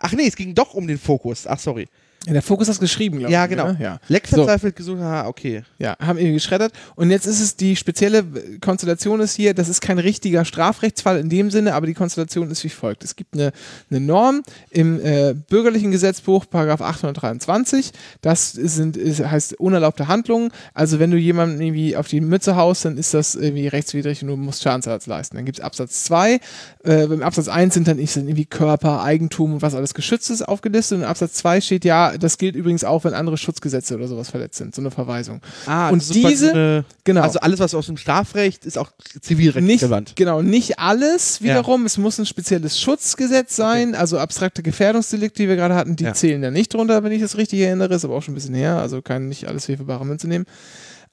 [0.00, 1.46] Ach nee, es ging doch um den Fokus.
[1.46, 1.88] Ach, sorry.
[2.32, 3.50] Der Fokus hat es geschrieben, glaube Ja, ich.
[3.50, 3.68] genau.
[3.68, 3.78] Ne?
[3.80, 4.00] Ja.
[4.08, 4.36] Leck So.
[4.36, 5.00] verzweifelt gesucht.
[5.00, 5.62] Ah, okay.
[5.78, 6.72] Ja, haben irgendwie geschreddert.
[6.94, 8.24] Und jetzt ist es die spezielle
[8.60, 12.64] Konstellation ist hier, das ist kein richtiger Strafrechtsfall in dem Sinne, aber die Konstellation ist
[12.64, 13.04] wie folgt.
[13.04, 13.52] Es gibt eine,
[13.90, 17.92] eine Norm im äh, bürgerlichen Gesetzbuch, Paragraph 823.
[18.20, 20.50] Das sind, ist, heißt unerlaubte Handlungen.
[20.74, 24.28] Also wenn du jemanden irgendwie auf die Mütze haust, dann ist das irgendwie rechtswidrig und
[24.28, 25.36] du musst Schadensersatz leisten.
[25.36, 26.34] Dann gibt es Absatz 2.
[26.34, 30.42] Äh, beim Absatz 1 sind dann sind irgendwie Körper, Eigentum und was alles geschützt ist
[30.42, 30.96] aufgelistet.
[30.96, 34.30] Und in Absatz 2 steht ja, das gilt übrigens auch, wenn andere Schutzgesetze oder sowas
[34.30, 34.74] verletzt sind.
[34.74, 35.40] So eine Verweisung.
[35.66, 37.22] Ah, Und diese- eine, Genau.
[37.22, 38.90] Also alles, was aus dem Strafrecht ist, auch
[39.20, 40.12] zivilrechtlich nicht, relevant.
[40.16, 41.84] genau, nicht alles wiederum.
[41.86, 43.94] Es muss ein spezielles Schutzgesetz sein.
[43.94, 46.14] Also abstrakte Gefährdungsdelikte, die wir gerade hatten, die Ja.
[46.14, 47.94] zählen da nicht drunter, wenn ich das richtig erinnere.
[47.94, 48.76] Ist aber auch schon ein bisschen her.
[48.78, 50.46] Also kann nicht alles für bare Münze nehmen.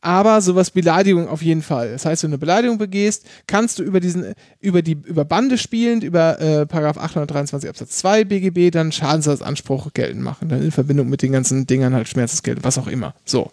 [0.03, 1.93] Aber sowas Beleidigung auf jeden Fall.
[1.93, 5.57] Das heißt, wenn du eine Beleidigung begehst, kannst du über diesen, über die, über Bande
[5.57, 10.49] spielend, über äh, Paragraph 823 Absatz 2 BGB dann Schadensersatzanspruch geltend machen.
[10.49, 13.15] Dann in Verbindung mit den ganzen Dingern halt Schmerzensgeld, was auch immer.
[13.23, 13.49] So.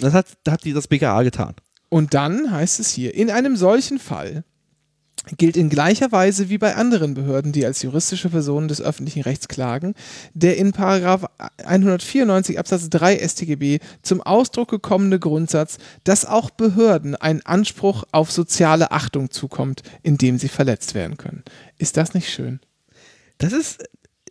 [0.00, 1.54] Das hat, hat die, das BKA getan.
[1.88, 4.44] Und dann heißt es hier, in einem solchen Fall
[5.36, 9.48] gilt in gleicher Weise wie bei anderen Behörden, die als juristische Personen des öffentlichen Rechts
[9.48, 9.94] klagen,
[10.34, 11.26] der in Paragraph
[11.64, 18.90] 194 Absatz 3 StGB zum Ausdruck gekommene Grundsatz, dass auch Behörden einen Anspruch auf soziale
[18.90, 21.42] Achtung zukommt, indem sie verletzt werden können.
[21.76, 22.60] Ist das nicht schön?
[23.38, 23.82] Das ist,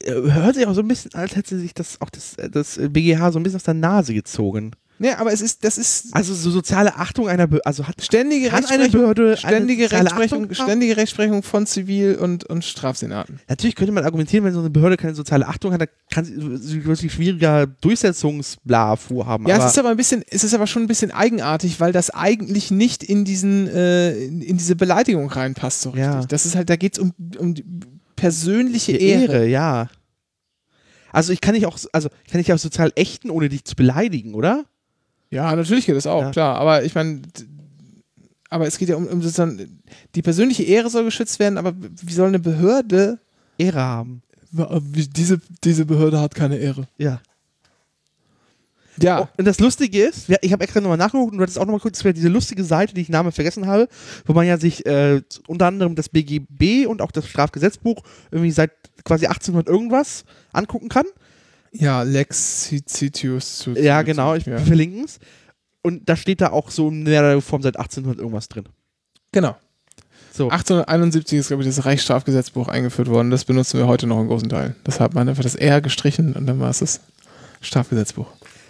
[0.01, 2.79] äh, hört sich auch so ein bisschen, als hätte sich das auch das, äh, das
[2.81, 4.71] BGH so ein bisschen aus der Nase gezogen.
[4.99, 8.49] Nee, aber es ist, das ist Also so soziale Achtung einer Behörde, also hat ständige
[8.49, 13.39] Kann eine Rechtsprechung, Behörde ständige, Rechtsprechung, Achtung ständige Rechtsprechung von Zivil- und, und Strafsenaten.
[13.47, 16.85] Natürlich könnte man argumentieren, wenn so eine Behörde keine soziale Achtung hat, dann kann sie
[16.85, 19.47] wirklich schwieriger Durchsetzungsbla vorhaben.
[19.47, 21.91] Ja, aber es ist aber ein bisschen, es ist aber schon ein bisschen eigenartig, weil
[21.91, 26.05] das eigentlich nicht in diesen, äh, in, diese Beleidigung reinpasst so richtig.
[26.05, 26.25] Ja.
[26.25, 27.65] Das ist halt, da geht es um, um die
[28.15, 29.33] persönliche die Ehre.
[29.33, 29.89] Ehre, ja.
[31.11, 33.75] Also ich kann nicht auch, also ich kann nicht auch sozial ächten, ohne dich zu
[33.75, 34.65] beleidigen, oder?
[35.29, 36.31] Ja, natürlich geht das auch, Ja.
[36.31, 36.55] klar.
[36.57, 37.21] Aber ich meine,
[38.49, 39.81] aber es geht ja um, um sozusagen,
[40.15, 43.19] die persönliche Ehre soll geschützt werden, aber wie soll eine Behörde,
[43.57, 44.21] Ehre haben.
[44.51, 46.87] diese, diese Behörde hat keine Ehre.
[46.97, 47.19] Ja.
[48.99, 51.65] Ja, Oh, und das Lustige ist, ich habe extra nochmal nachgeguckt und du hattest auch
[51.65, 53.87] nochmal kurz diese lustige Seite, die ich Namen vergessen habe,
[54.25, 58.01] wo man ja sich äh, unter anderem das BGB und auch das Strafgesetzbuch
[58.31, 58.71] irgendwie seit
[59.03, 61.05] quasi 1800 irgendwas angucken kann.
[61.79, 63.59] Ja, Lex Citius.
[63.59, 64.57] zu- Ja, genau, ich ja.
[64.59, 65.19] verlinke es.
[65.83, 68.65] Und da steht da auch so in der Form seit 1800 irgendwas drin.
[69.31, 69.55] Genau.
[70.33, 70.49] So.
[70.49, 73.31] 1871 ist, glaube ich, das Reichsstrafgesetzbuch eingeführt worden.
[73.31, 74.75] Das benutzen wir heute noch in großen Teilen.
[74.83, 77.01] Das hat man einfach das R gestrichen und dann war es das
[77.61, 78.27] Strafgesetzbuch.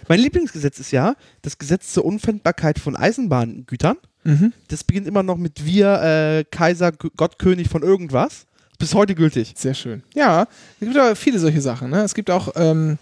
[0.08, 3.96] Mein Lieblingsgesetz ist ja das Gesetz zur Unpfändbarkeit von Eisenbahngütern.
[4.24, 4.52] Mhm.
[4.68, 8.46] Das beginnt immer noch mit wir, äh, Kaiser, G- Gott, König von irgendwas.
[8.78, 9.54] Bis heute gültig.
[9.56, 10.02] Sehr schön.
[10.14, 10.46] Ja,
[10.80, 11.90] es gibt aber viele solche Sachen.
[11.90, 12.02] Ne?
[12.02, 12.98] Es gibt auch, ähm,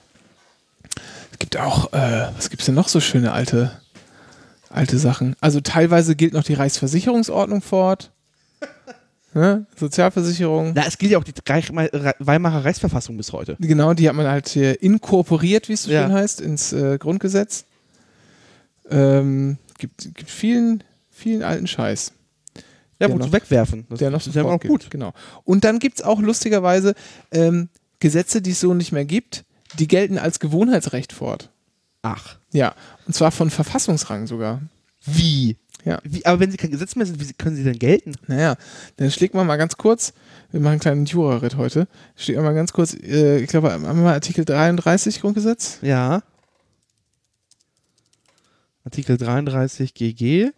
[1.32, 3.72] es gibt auch, äh, was gibt es denn noch so schöne alte,
[4.70, 5.36] alte Sachen?
[5.40, 8.10] Also teilweise gilt noch die Reichsversicherungsordnung fort.
[9.34, 9.66] ne?
[9.78, 10.72] Sozialversicherung.
[10.74, 13.56] Na, es gilt ja auch die Weimarer Reichsverfassung bis heute.
[13.60, 16.04] Genau, die hat man halt hier inkorporiert, wie es so Ja.
[16.06, 17.66] schön heißt, ins äh, Grundgesetz.
[18.88, 22.12] Ähm, gibt, gibt vielen, vielen alten Scheiß.
[22.98, 23.86] Ja, wozu noch- wegwerfen?
[23.90, 24.70] Das der noch ist ja fortgeht.
[24.70, 24.90] gut.
[24.90, 25.12] Genau.
[25.44, 26.94] Und dann gibt es auch lustigerweise
[27.30, 27.68] ähm,
[28.00, 29.44] Gesetze, die es so nicht mehr gibt,
[29.78, 31.50] die gelten als Gewohnheitsrecht fort.
[32.02, 32.38] Ach.
[32.52, 32.74] Ja,
[33.06, 34.62] und zwar von Verfassungsrang sogar.
[35.04, 35.56] Wie?
[35.84, 36.00] Ja.
[36.04, 36.24] Wie?
[36.24, 38.12] Aber wenn sie kein Gesetz mehr sind, wie können sie denn gelten?
[38.26, 38.56] Naja,
[38.96, 40.12] dann schlägt man mal ganz kurz,
[40.50, 41.86] wir machen einen kleinen Jura-Ritt heute,
[42.16, 45.78] schlägt man mal ganz kurz, äh, ich glaube, haben wir mal Artikel 33 Grundgesetz?
[45.82, 46.22] Ja.
[48.84, 50.50] Artikel 33 GG.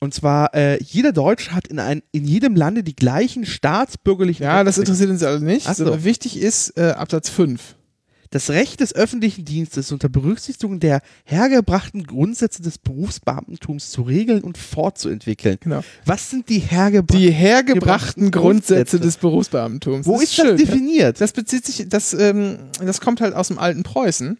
[0.00, 4.64] Und zwar, äh, jeder Deutsche hat in, ein, in jedem Lande die gleichen staatsbürgerlichen Ja,
[4.64, 5.66] das interessiert uns alle nicht.
[5.68, 6.04] Ach so.
[6.04, 7.76] wichtig ist äh, Absatz 5.
[8.30, 14.56] Das Recht des öffentlichen Dienstes unter Berücksichtigung der hergebrachten Grundsätze des Berufsbeamtentums zu regeln und
[14.56, 15.58] fortzuentwickeln.
[15.60, 15.82] Genau.
[16.06, 17.20] Was sind die hergebrachten?
[17.20, 19.00] Die hergebrachten Grundsätze Grundsätze.
[19.00, 20.06] des Berufsbeamtentums.
[20.06, 21.20] Wo ist, schön, das definiert?
[21.20, 24.38] Das bezieht sich, das, ähm, das kommt halt aus dem alten Preußen.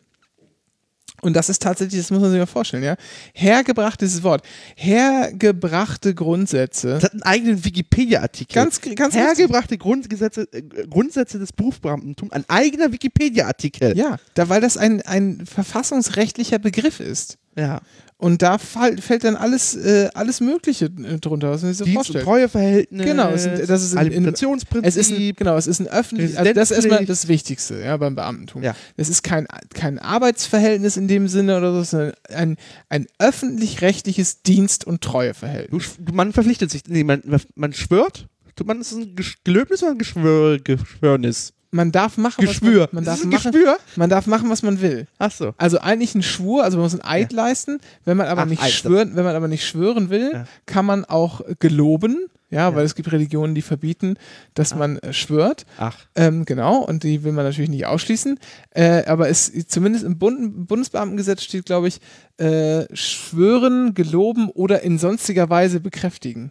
[1.23, 2.97] Und das ist tatsächlich, das muss man sich mal vorstellen, ja.
[3.35, 4.43] Hergebracht dieses Wort.
[4.77, 6.95] Hergebrachte Grundsätze.
[6.95, 8.55] Das hat einen eigenen Wikipedia-Artikel.
[8.55, 13.97] Ganz, ganz Hergebrachte Grundgesetze, äh, Grundsätze des Berufsbeamtentums, ein eigener Wikipedia-Artikel.
[13.97, 17.39] Ja, da, weil das ein, ein verfassungsrechtlicher Begriff ist.
[17.57, 17.81] ja.
[18.21, 21.85] Und da fall, fällt dann alles, äh, alles Mögliche äh, drunter, was man sich so
[21.85, 22.25] Dienst- und vorstellt.
[22.25, 24.87] Treueverhältnis, Genau, es das ist in- in- Alimentationsprinzip.
[24.87, 27.97] Es ist ein, genau, es ist ein öffentlich, also das ist erstmal das Wichtigste, ja,
[27.97, 28.63] beim Beamtentum.
[28.63, 28.77] Ja.
[28.99, 32.57] Es ist kein, kein Arbeitsverhältnis in dem Sinne oder so, sondern ein,
[32.91, 35.97] ein öffentlich-rechtliches Dienst- und Treueverhältnis.
[35.99, 37.23] Du, man verpflichtet sich, nee, man,
[37.55, 38.27] man schwört.
[38.65, 41.55] Man, ist ein Gelöbnis oder ein Geschwör, Geschwörnis?
[41.73, 42.83] Man darf machen, Geschwür.
[42.85, 43.79] was man, man, darf machen, Geschwür?
[43.95, 45.07] man darf machen, was man will.
[45.19, 45.55] Ach so.
[45.57, 47.79] Also eigentlich ein Schwur, also man muss ein Eid leisten.
[48.05, 50.45] Wenn man aber Ach, nicht Eid, schwören, wenn man aber nicht schwören will, Ja.
[50.67, 52.27] kann man auch geloben.
[52.53, 52.75] Ja, Ja.
[52.75, 54.17] weil es gibt Religionen, die verbieten,
[54.55, 55.65] dass man äh, schwört.
[55.79, 55.97] Ach.
[56.17, 58.41] Ähm, genau, und die will man natürlich nicht ausschließen.
[58.71, 62.01] Äh, aber es zumindest im Bund, Bundesbeamtengesetz steht, glaube ich,
[62.39, 66.51] äh, schwören, geloben oder in sonstiger Weise bekräftigen.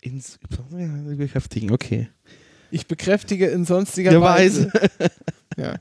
[0.00, 0.38] Ins
[0.78, 2.08] ja, bekräftigen, okay.
[2.76, 4.70] Ich bekräftige in sonstiger Der Weise.
[5.58, 5.76] Ja.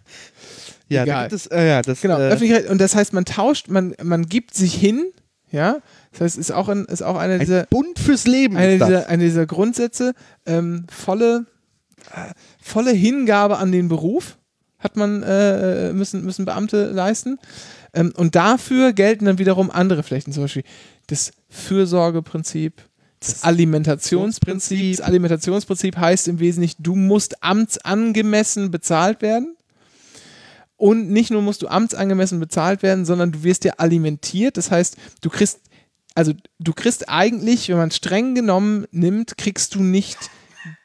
[0.87, 1.05] Ja, Egal.
[1.05, 3.93] da gibt es, äh, ja, das, Genau, äh, Öffentlichkeit, und das heißt, man tauscht, man,
[4.01, 5.11] man gibt sich hin,
[5.51, 5.79] ja.
[6.13, 8.79] Das heißt, ist auch, ein, ist auch eine ein dieser, Bund fürs Leben eine ist
[8.79, 8.87] das.
[8.87, 10.13] dieser, eine dieser Grundsätze,
[10.45, 11.45] ähm, volle,
[12.13, 12.31] äh,
[12.61, 14.37] volle Hingabe an den Beruf
[14.79, 17.37] hat man, äh, müssen, müssen Beamte leisten.
[17.93, 20.63] Ähm, und dafür gelten dann wiederum andere Flächen, zum Beispiel
[21.07, 22.81] das Fürsorgeprinzip,
[23.25, 24.97] das, Alimentationsprinzip.
[24.97, 29.55] Das Alimentationsprinzip heißt im Wesentlichen, du musst amtsangemessen bezahlt werden.
[30.77, 34.57] Und nicht nur musst du amtsangemessen bezahlt werden, sondern du wirst ja alimentiert.
[34.57, 35.61] Das heißt, du kriegst,
[36.15, 40.17] also du kriegst eigentlich, wenn man streng genommen nimmt, kriegst du nicht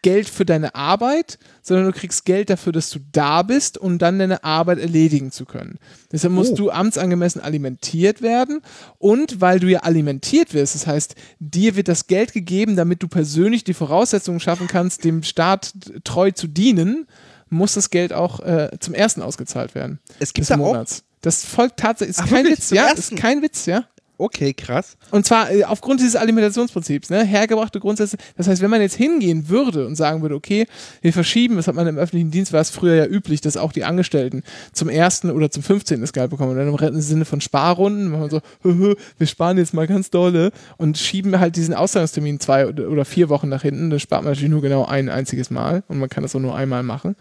[0.03, 4.19] Geld für deine Arbeit, sondern du kriegst Geld dafür, dass du da bist, um dann
[4.19, 5.79] deine Arbeit erledigen zu können.
[6.11, 6.57] Deshalb musst Oh.
[6.57, 8.61] du amtsangemessen alimentiert werden
[8.99, 13.09] und weil du ja alimentiert wirst, das heißt, dir wird das Geld gegeben, damit du
[13.09, 15.73] persönlich die Voraussetzungen schaffen kannst, dem Staat
[16.05, 17.07] treu zu dienen,
[17.49, 19.99] muss das Geld auch äh, zum ersten ausgezahlt werden.
[20.19, 21.03] Es gibt Des da auch, Monats.
[21.21, 22.59] Das folgt tatsächlich, ist Ach, kein wirklich?
[22.61, 23.15] Witz, Zum ja, ersten?
[23.15, 23.85] ist kein Witz, ja.
[24.21, 24.97] Okay, krass.
[25.11, 28.17] Und zwar äh, aufgrund dieses Alimentationsprinzips, ne, hergebrachte Grundsätze.
[28.37, 30.67] Das heißt, wenn man jetzt hingehen würde und sagen würde, okay,
[31.03, 33.73] wir verschieben, das hat man im öffentlichen Dienst, war es früher ja üblich, dass auch
[33.73, 34.43] die Angestellten
[34.73, 36.01] zum ersten oder zum 15.
[36.01, 36.59] das Gehalt bekommen.
[36.59, 39.87] Und dann im Sinne von Sparrunden, machen wir so, hö, hö, wir sparen jetzt mal
[39.87, 43.91] ganz dolle und schieben halt diesen Auszahlungstermin zwei oder vier Wochen nach hinten.
[43.91, 46.55] Da spart man natürlich nur genau ein einziges Mal und man kann das auch nur
[46.55, 47.17] einmal machen.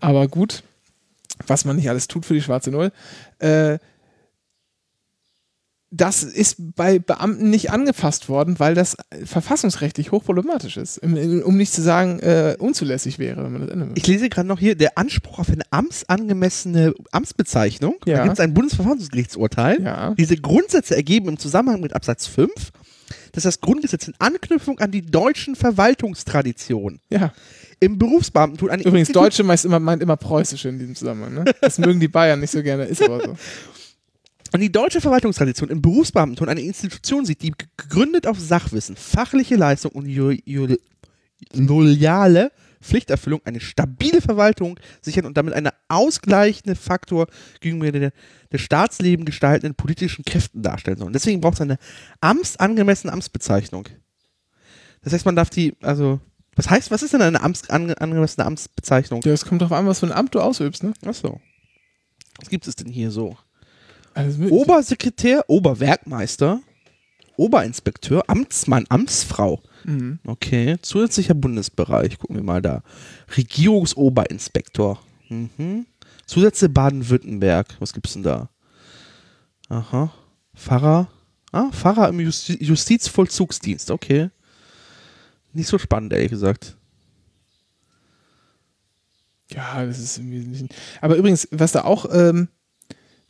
[0.00, 0.62] Aber gut,
[1.46, 2.92] was man nicht alles tut für die schwarze Null.
[3.38, 3.78] Äh,
[5.92, 10.98] das ist bei Beamten nicht angefasst worden, weil das verfassungsrechtlich hochproblematisch ist.
[11.02, 14.00] Um nicht zu sagen, äh, unzulässig wäre, wenn man das ändern würde.
[14.00, 17.96] Ich lese gerade noch hier, der Anspruch auf eine amtsangemessene Amtsbezeichnung.
[18.06, 18.18] Ja.
[18.18, 19.82] Da gibt es ein Bundesverfassungsgerichtsurteil.
[19.82, 20.14] Ja.
[20.14, 22.50] Diese Grundsätze ergeben im Zusammenhang mit Absatz 5,
[23.32, 27.32] dass das Grundgesetz in Anknüpfung an die deutschen Verwaltungstraditionen Ja.
[27.80, 31.34] im Berufsbeamtentum Übrigens, Institu- Deutsche meist immer, meint immer Preußische in diesem Zusammenhang.
[31.34, 31.44] Ne?
[31.60, 33.36] Das mögen die Bayern nicht so gerne, ist aber so.
[34.52, 39.92] an die deutsche Verwaltungstradition im Berufsbeamtentum eine Institution sieht, die gegründet auf Sachwissen, fachliche Leistung
[39.92, 40.06] und
[41.52, 47.26] loyale Pflichterfüllung eine stabile Verwaltung sichern und damit einen ausgleichenden Faktor
[47.60, 48.12] gegenüber der,
[48.50, 51.08] der Staatsleben gestaltenden politischen Kräften darstellen soll.
[51.08, 51.78] Und deswegen braucht es eine
[52.20, 53.88] amtsangemessene Amtsbezeichnung.
[55.02, 56.20] Das heißt, man darf die, also,
[56.56, 59.22] was heißt, was ist denn eine amts, ange, angemessene Amtsbezeichnung?
[59.24, 60.82] Ja, es kommt drauf an, was für ein Amt du ausübst.
[60.82, 60.92] Ne?
[61.04, 61.40] Achso.
[62.38, 63.36] Was gibt es denn hier so?
[64.24, 64.52] Mögliche.
[64.54, 66.60] Obersekretär, Oberwerkmeister,
[67.36, 70.18] Oberinspekteur, Amtsmann, Amtsfrau, Mhm.
[70.24, 72.82] Okay, zusätzlicher Bundesbereich, gucken wir mal da.
[73.36, 75.00] Regierungsoberinspektor.
[75.28, 75.86] Mhm.
[76.26, 77.76] Zusätze Baden-Württemberg.
[77.78, 78.50] Was gibt's denn da?
[79.68, 80.12] Aha.
[80.54, 81.08] Pfarrer.
[81.52, 83.90] Ah, Pfarrer im Justi Justizvollzugsdienst.
[83.90, 84.30] Okay.
[85.52, 86.76] Nicht so spannend, ehrlich gesagt.
[89.52, 90.68] Ja, das ist im Wesentlichen.
[91.00, 92.48] Aber übrigens, was da auch ähm,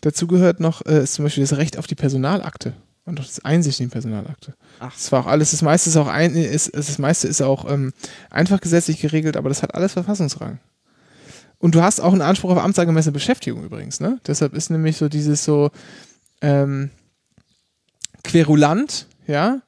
[0.01, 2.75] dazu gehört noch, äh, ist zum Beispiel das Recht auf die Personalakte
[3.05, 4.55] und auch das Einsicht in die Personalakte.
[4.79, 4.93] Ach.
[4.93, 7.93] Das war auch alles, das meiste ist auch ein, ist, das meiste ist auch ähm,
[8.31, 10.59] einfach gesetzlich geregelt, aber das hat alles Verfassungsrang.
[11.59, 14.19] Und du hast auch einen Anspruch auf amtsangemessene Beschäftigung übrigens, ne?
[14.27, 15.71] Deshalb ist nämlich so dieses so
[16.41, 16.91] ähm,
[18.25, 19.61] querulant, ja.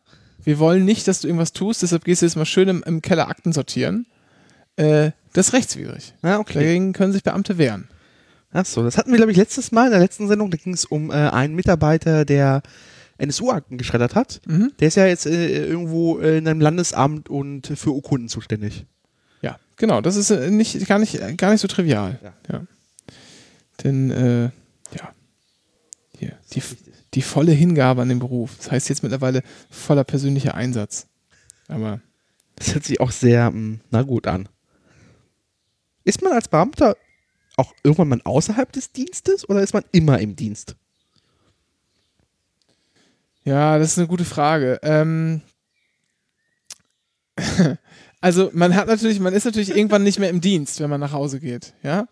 [0.44, 3.02] Wir wollen nicht, dass du irgendwas tust, deshalb gehst du jetzt mal schön im, im
[3.02, 4.06] Keller Akten sortieren.
[4.76, 6.14] Äh, das ist rechtswidrig.
[6.22, 6.54] Ja, okay.
[6.54, 7.88] Dagegen können sich Beamte wehren.
[8.52, 10.50] Ach so, das hatten wir, glaube ich, letztes Mal in der letzten Sendung.
[10.50, 12.62] Da ging es um äh, einen Mitarbeiter, der
[13.18, 14.40] NSU-Akten geschreddert hat.
[14.46, 14.72] Mhm.
[14.80, 18.84] Der ist ja jetzt äh, irgendwo äh, in einem Landesamt und für Urkunden zuständig.
[19.40, 20.00] Ja, genau.
[20.00, 22.18] Das ist äh, nicht, gar, nicht, gar nicht so trivial.
[22.50, 22.62] Ja.
[23.82, 24.44] Denn, äh,
[24.96, 25.12] ja,
[26.18, 26.62] hier, die,
[27.14, 28.56] die volle Hingabe an den Beruf.
[28.58, 31.06] Das heißt jetzt mittlerweile voller persönlicher Einsatz.
[31.68, 32.00] Aber
[32.56, 34.48] Das hört sich auch sehr, mh, na gut an.
[36.04, 36.96] Ist man als Beamter
[37.62, 40.76] auch irgendwann mal außerhalb des Dienstes oder ist man immer im Dienst?
[43.44, 44.78] ja, das ist eine gute Frage.
[44.82, 45.40] Ähm,
[48.20, 51.12] also man hat natürlich, man ist natürlich irgendwann nicht mehr im Dienst, wenn man nach
[51.12, 52.06] Hause geht, ja.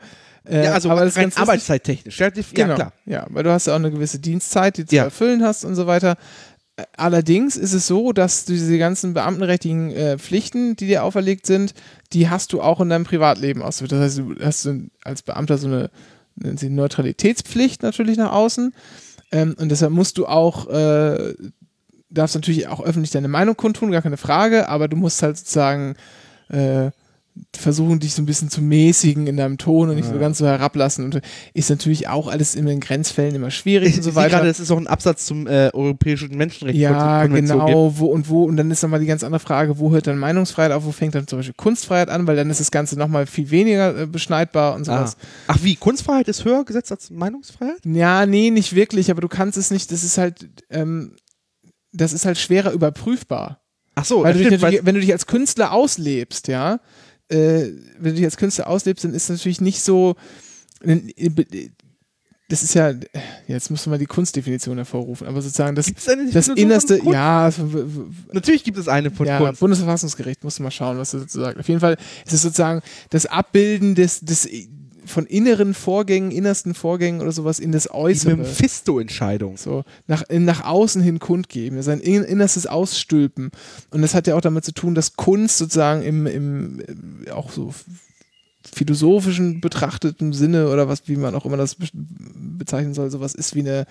[0.45, 2.19] Äh, ja, also aber das ist rein arbeitszeittechnisch.
[2.19, 2.69] Ja, Genau.
[2.71, 2.93] ja, klar.
[3.05, 5.03] Ja, weil du hast ja auch eine gewisse Dienstzeit, die du Ja.
[5.03, 6.17] zu erfüllen hast und so weiter.
[6.97, 11.75] Allerdings ist es so, dass diese ganzen beamtenrechtlichen äh, Pflichten, die dir auferlegt sind,
[12.13, 13.93] die hast du auch in deinem Privatleben ausgeführt.
[13.93, 14.69] Das heißt, du hast
[15.05, 15.91] als Beamter so eine,
[16.57, 18.75] sie Neutralitätspflicht natürlich nach außen.
[19.33, 21.35] Ähm, und deshalb musst du auch, äh,
[22.11, 25.97] darfst natürlich auch öffentlich deine Meinung kundtun, gar keine Frage, aber du musst halt sozusagen
[26.49, 26.91] äh,
[27.57, 30.47] versuchen, dich so ein bisschen zu mäßigen in deinem Ton und nicht so ganz so
[30.47, 31.05] herablassen.
[31.05, 31.21] Und
[31.55, 34.37] ist natürlich auch alles in den Grenzfällen immer schwierig Ich, und so weiter.
[34.37, 37.59] gerade, das ist auch ein Absatz zum äh, Europäischen Ja, Menschenrechtskonvention.
[37.67, 40.19] genau, wo und wo, und dann ist nochmal die ganz andere Frage, wo hört dann
[40.19, 43.27] Meinungsfreiheit auf, wo fängt dann zum Beispiel Kunstfreiheit an, weil dann ist das Ganze nochmal
[43.27, 44.99] viel weniger äh, beschneidbar und Ah.
[44.99, 45.17] sowas.
[45.47, 47.79] Ach wie, Kunstfreiheit ist höher gesetzt als Meinungsfreiheit?
[47.85, 51.17] Ja, nee, nicht wirklich, aber du kannst es nicht, das ist halt, ähm,
[51.93, 53.61] das ist halt schwerer überprüfbar.
[53.97, 56.81] Ach so, Weil du dich stimmt, weil, wenn du dich als Künstler auslebst, ja,
[57.31, 60.17] äh, wenn du dich als Künstler auslebst, dann ist es natürlich nicht so.
[62.49, 62.93] Das ist ja,
[63.47, 67.49] jetzt musst du mal die Kunstdefinition hervorrufen, aber sozusagen das, das innerste, ja,
[68.33, 69.61] Natürlich gibt es eine von ja, Kunst.
[69.61, 71.61] Bundesverfassungsgericht, musst du mal schauen, was das dazu sagt.
[71.61, 74.49] Auf jeden Fall ist es sozusagen das Abbilden des, des
[75.11, 78.37] von inneren Vorgängen, innersten Vorgängen oder sowas in das Die Äußere.
[78.37, 79.57] Mephisto-Entscheidung.
[79.57, 83.51] So, nach, nach außen hin kundgeben, sein in, innerstes Ausstülpen.
[83.91, 86.81] Und das hat ja auch damit zu tun, dass Kunst sozusagen im, im
[87.27, 87.75] äh, auch so
[88.73, 93.55] philosophischen betrachteten Sinne oder was, wie man auch immer das be bezeichnen soll, sowas ist
[93.55, 93.87] wie eine,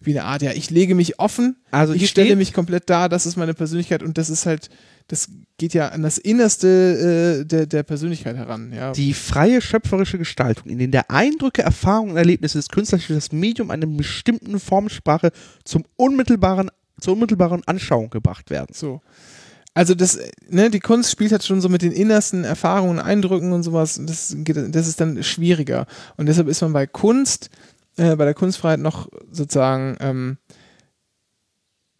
[0.00, 3.26] wie eine Art, ja, ich lege mich offen, Also ich stelle mich komplett dar, das
[3.26, 4.70] ist meine Persönlichkeit und das ist halt,
[5.08, 5.28] das
[5.58, 8.92] geht ja an das Innerste äh, der, der Persönlichkeit heran, ja.
[8.92, 13.32] Die freie schöpferische Gestaltung, in denen der Eindrücke, Erfahrungen und Erlebnisse des Künstlers durch das
[13.32, 15.30] Medium einer bestimmten Formensprache
[15.64, 18.72] zum unmittelbaren, zur unmittelbaren Anschauung gebracht werden.
[18.72, 19.00] So.
[19.72, 23.62] Also das, ne, die Kunst spielt halt schon so mit den innersten Erfahrungen, Eindrücken und
[23.62, 23.98] sowas.
[23.98, 25.86] Und das, geht, das ist dann schwieriger.
[26.16, 27.50] Und deshalb ist man bei Kunst,
[27.96, 30.38] äh, bei der Kunstfreiheit noch sozusagen, ähm,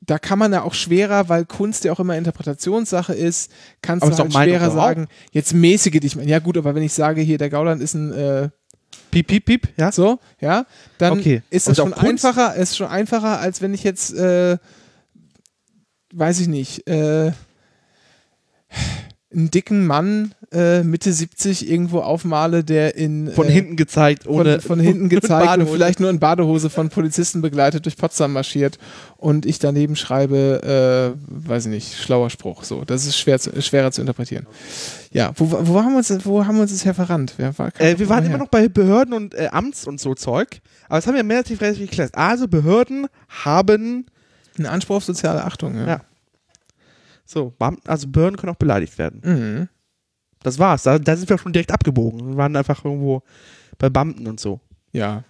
[0.07, 3.51] da kann man ja auch schwerer, weil Kunst ja auch immer Interpretationssache ist,
[3.83, 6.29] kannst Aber du halt schwerer sagen, jetzt mäßige dich mal.
[6.29, 8.49] Ja gut, aber wenn ich sage, hier der Gauland ist ein äh,
[9.11, 9.91] Piep, piep, piep, ja?
[9.93, 10.67] so, ja,
[10.99, 11.43] dann Okay.
[11.51, 12.25] ist das schon Kunst?
[12.25, 14.59] einfacher, ist schon einfacher, als wenn ich jetzt, äh,
[16.13, 17.33] weiß ich nicht, äh,
[19.35, 24.61] einen dicken Mann äh, Mitte 70 irgendwo aufmale, der in Von äh, hinten gezeigt, ohne.
[24.61, 25.75] von, von hinten gezeigt und Badehose.
[25.75, 28.79] vielleicht nur in Badehose von Polizisten begleitet durch Potsdam marschiert
[29.17, 32.63] und ich daneben schreibe, äh, weiß ich nicht, schlauer Spruch.
[32.63, 34.47] So, das ist schwer zu, schwerer zu interpretieren.
[35.11, 37.35] Ja, wo, wo haben wir uns, wo haben wir uns bisher verrannt?
[37.37, 38.29] Wer war, Äh, wir waren woher?
[38.35, 40.61] immer noch bei Behörden und äh, Amts und so Zeug.
[40.89, 42.15] Aber das haben wir relativ, relativ geklärt.
[42.15, 43.09] Also Behörden
[43.45, 44.07] haben,
[44.57, 45.75] ein Anspruch auf soziale Achtung.
[45.77, 45.87] Ja.
[45.87, 46.01] Ja.
[47.27, 49.21] So, Beamten, also Behörden können auch beleidigt werden.
[49.25, 49.69] Mhm.
[50.43, 50.85] Das war's.
[50.85, 52.29] Da, da sind wir auch schon direkt abgebogen.
[52.31, 53.23] Wir waren einfach irgendwo
[53.79, 54.61] bei Beamten und so.
[54.93, 55.25] Ja.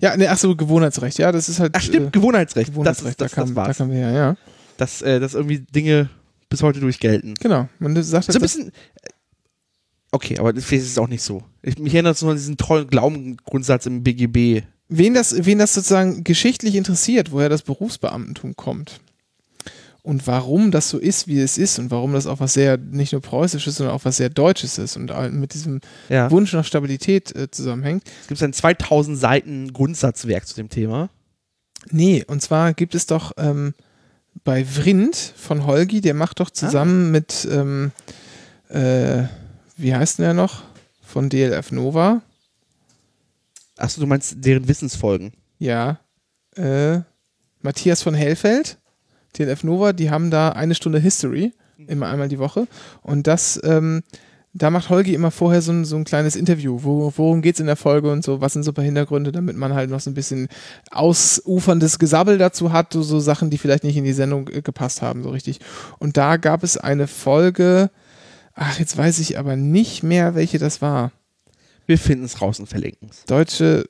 [0.00, 1.72] Ja, ne, ach so, Gewohnheitsrecht, ja, das ist halt.
[1.76, 2.70] Ach stimmt, Äh, Gewohnheitsrecht.
[2.72, 3.76] Gewohnheitsrecht, das, das, da, kam, das da war's.
[3.78, 4.36] kamen wir her, ja.
[4.76, 6.10] dass, äh, dass irgendwie Dinge
[6.50, 7.34] bis heute durchgelten.
[7.34, 7.68] Genau.
[7.78, 8.68] Man sagt So ein bisschen.
[8.68, 9.08] äh,
[10.10, 11.42] Okay, aber das ist es auch nicht so.
[11.62, 14.62] Ich, mich erinnert es nur an diesen tollen Glaubengrundsatz im BGB.
[14.88, 19.00] wen das, wen das sozusagen geschichtlich interessiert, woher das Berufsbeamtentum kommt
[20.08, 23.12] und warum das so ist, wie es ist und warum das auch was sehr, nicht
[23.12, 26.30] nur preußisches, sondern auch was sehr deutsches ist und mit diesem Ja.
[26.30, 28.04] Wunsch nach Stabilität äh, zusammenhängt.
[28.22, 31.10] Es gibt ein 2000 Seiten Grundsatzwerk zu dem Thema.
[31.90, 33.74] Nee, und zwar gibt es doch ähm,
[34.44, 37.92] bei Vrind von Holgi, der macht doch zusammen mit, ähm,
[38.70, 39.24] äh,
[39.76, 40.62] wie heißt denn der noch?
[41.02, 42.22] Von DLF Nova.
[43.76, 45.34] Achso, du meinst deren Wissensfolgen.
[45.58, 46.00] Ja.
[46.56, 47.00] Äh,
[47.60, 48.78] Matthias von Hellfeld,
[49.36, 51.52] DLF Nova, die haben da eine Stunde History,
[51.86, 52.66] immer einmal die Woche.
[53.02, 54.02] Und das, ähm,
[54.52, 56.80] da macht Holgi immer vorher so ein, so ein kleines Interview.
[56.82, 59.30] Wo, worum geht es in der Folge und so, was sind so ein paar Hintergründe,
[59.30, 60.48] damit man halt noch so ein bisschen
[60.90, 65.02] ausuferndes Gesabbel dazu hat, so, so Sachen, die vielleicht nicht in die Sendung äh, gepasst
[65.02, 65.60] haben, so richtig.
[65.98, 67.90] Und da gab es eine Folge,
[68.54, 71.12] ach, jetzt weiß ich aber nicht mehr, welche das war.
[71.86, 73.24] Wir finden es raus und verlinken es.
[73.24, 73.88] Deutsche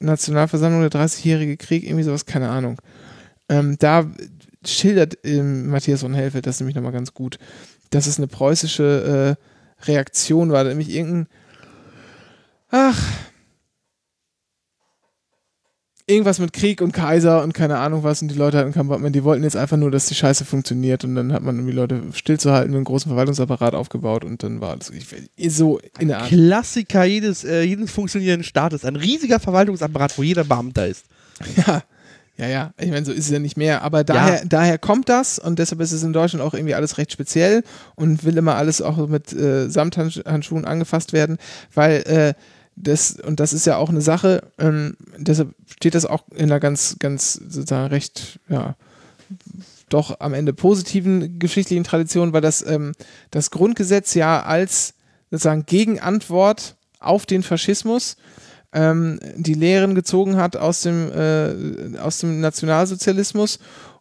[0.00, 2.80] Nationalversammlung, der 30-jährige Krieg, irgendwie sowas, keine Ahnung.
[3.48, 4.10] Ähm, da
[4.68, 7.38] schildert ähm, Matthias von Helfeld das nämlich nochmal ganz gut,
[7.90, 11.26] dass es eine preußische äh, Reaktion war, nämlich irgendein,
[12.70, 13.00] ach,
[16.06, 19.00] irgendwas mit Krieg und Kaiser und keine Ahnung was und die Leute hatten keinen Bock
[19.00, 21.66] mehr, die wollten jetzt einfach nur, dass die Scheiße funktioniert und dann hat man, um
[21.66, 24.92] die Leute stillzuhalten, einen großen Verwaltungsapparat aufgebaut und dann war das
[25.48, 26.28] so in der Art.
[26.28, 28.84] Klassiker jedes, äh, jedes funktionierenden Staates.
[28.84, 31.06] Ein riesiger Verwaltungsapparat, wo jeder Beamter ist.
[31.56, 31.82] Ja,
[32.36, 32.72] ja, ja.
[32.78, 33.82] Ich meine, so ist es ja nicht mehr.
[33.82, 34.44] Aber daher, Ja.
[34.44, 37.62] daher kommt das und deshalb ist es in Deutschland auch irgendwie alles recht speziell
[37.94, 41.38] und will immer alles auch mit äh, Samthandschuhen angefasst werden,
[41.74, 42.34] weil äh,
[42.76, 46.58] das, und das ist ja auch eine Sache, ähm, deshalb steht das auch in einer
[46.58, 48.74] ganz, ganz sozusagen recht, ja,
[49.88, 52.92] doch am Ende positiven geschichtlichen Tradition, weil das, ähm,
[53.30, 54.94] das Grundgesetz ja als
[55.30, 58.16] sozusagen Gegenantwort auf den Faschismus
[58.74, 63.58] ähm, die Lehren gezogen hat aus dem, äh, aus dem Nationalsozialismus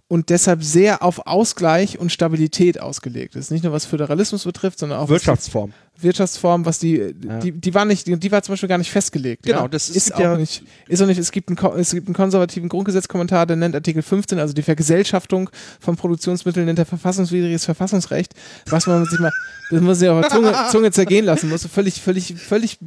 [0.08, 3.52] und deshalb sehr auf Ausgleich und Stabilität ausgelegt ist.
[3.52, 5.74] Nicht nur was Föderalismus betrifft, sondern auch Wirtschaftsform.
[6.00, 9.44] Wirtschaftsform, was die, die, die war nicht, die war zum Beispiel gar nicht festgelegt.
[9.44, 9.68] Genau, ja?
[9.68, 12.16] das ist- ist auch ja- nicht, ist auch nicht, es gibt einen, es gibt einen
[12.16, 18.34] konservativen Grundgesetzkommentar, der nennt Artikel 15, also die Vergesellschaftung von Produktionsmitteln, nennt er verfassungswidriges Verfassungsrecht,
[18.70, 19.32] was man sich mal,
[19.72, 22.80] das muss sich auf der Zunge, Zunge zergehen lassen, muss völlig, völlig, völlig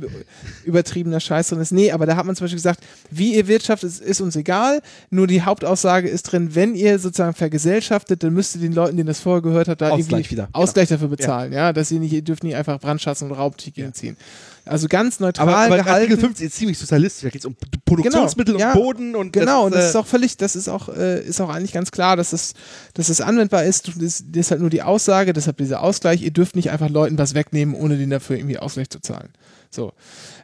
[0.65, 1.73] übertriebener Scheiß drin ist.
[1.73, 2.81] Nee, aber da hat man zum Beispiel gesagt,
[3.11, 7.35] wie ihr wirtschaftet, ist, ist uns egal, nur die Hauptaussage ist drin, wenn ihr sozusagen
[7.35, 10.49] vergesellschaftet, dann müsst ihr den Leuten, denen das vorher gehört hat, da Ausgleich irgendwie wieder.
[10.53, 14.17] Ausgleich dafür bezahlen, ja, dass ihr nicht, ihr dürft nicht einfach Brandschatzen und Raubtiere ziehen.
[14.65, 16.13] Also ganz neutral Aber, aber gehalten.
[16.13, 17.23] Artikel 15 ist ziemlich sozialistisch.
[17.23, 18.73] Da geht es um Produktionsmittel Genau, ja.
[18.73, 21.41] und Boden und Genau, und das äh, ist auch völlig, das ist auch, äh, ist
[21.41, 22.55] auch eigentlich ganz klar, dass das,
[22.95, 23.89] dass das anwendbar ist.
[23.89, 27.17] Das, das ist halt nur die Aussage, deshalb dieser Ausgleich, ihr dürft nicht einfach Leuten
[27.19, 29.29] was wegnehmen, ohne denen dafür irgendwie Ausgleich zu zahlen.
[29.71, 29.93] So.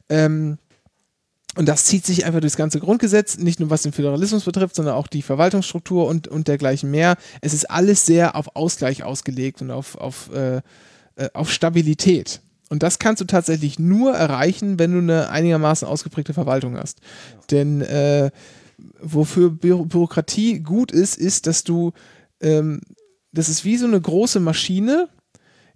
[0.09, 0.59] Ähm,
[1.57, 4.95] und das zieht sich einfach durchs ganze Grundgesetz, nicht nur was den Föderalismus betrifft, sondern
[4.95, 7.17] auch die Verwaltungsstruktur und, und dergleichen mehr.
[7.43, 10.63] Es ist alles sehr auf Ausgleich ausgelegt und auf, auf, äh,
[11.17, 12.41] äh, auf Stabilität.
[12.69, 17.01] Und das kannst du tatsächlich nur erreichen, wenn du eine einigermaßen ausgeprägte Verwaltung hast.
[17.51, 18.31] Denn äh,
[19.01, 21.93] wofür Bü Bürokratie gut ist, ist, dass du,
[22.41, 22.81] ähm,
[23.33, 25.09] das ist wie so eine große Maschine,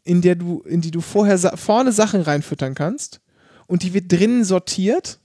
[0.05, 3.21] in der du, in die du vorher sa vorne Sachen reinfüttern kannst
[3.67, 5.19] und die wird drinnen sortiert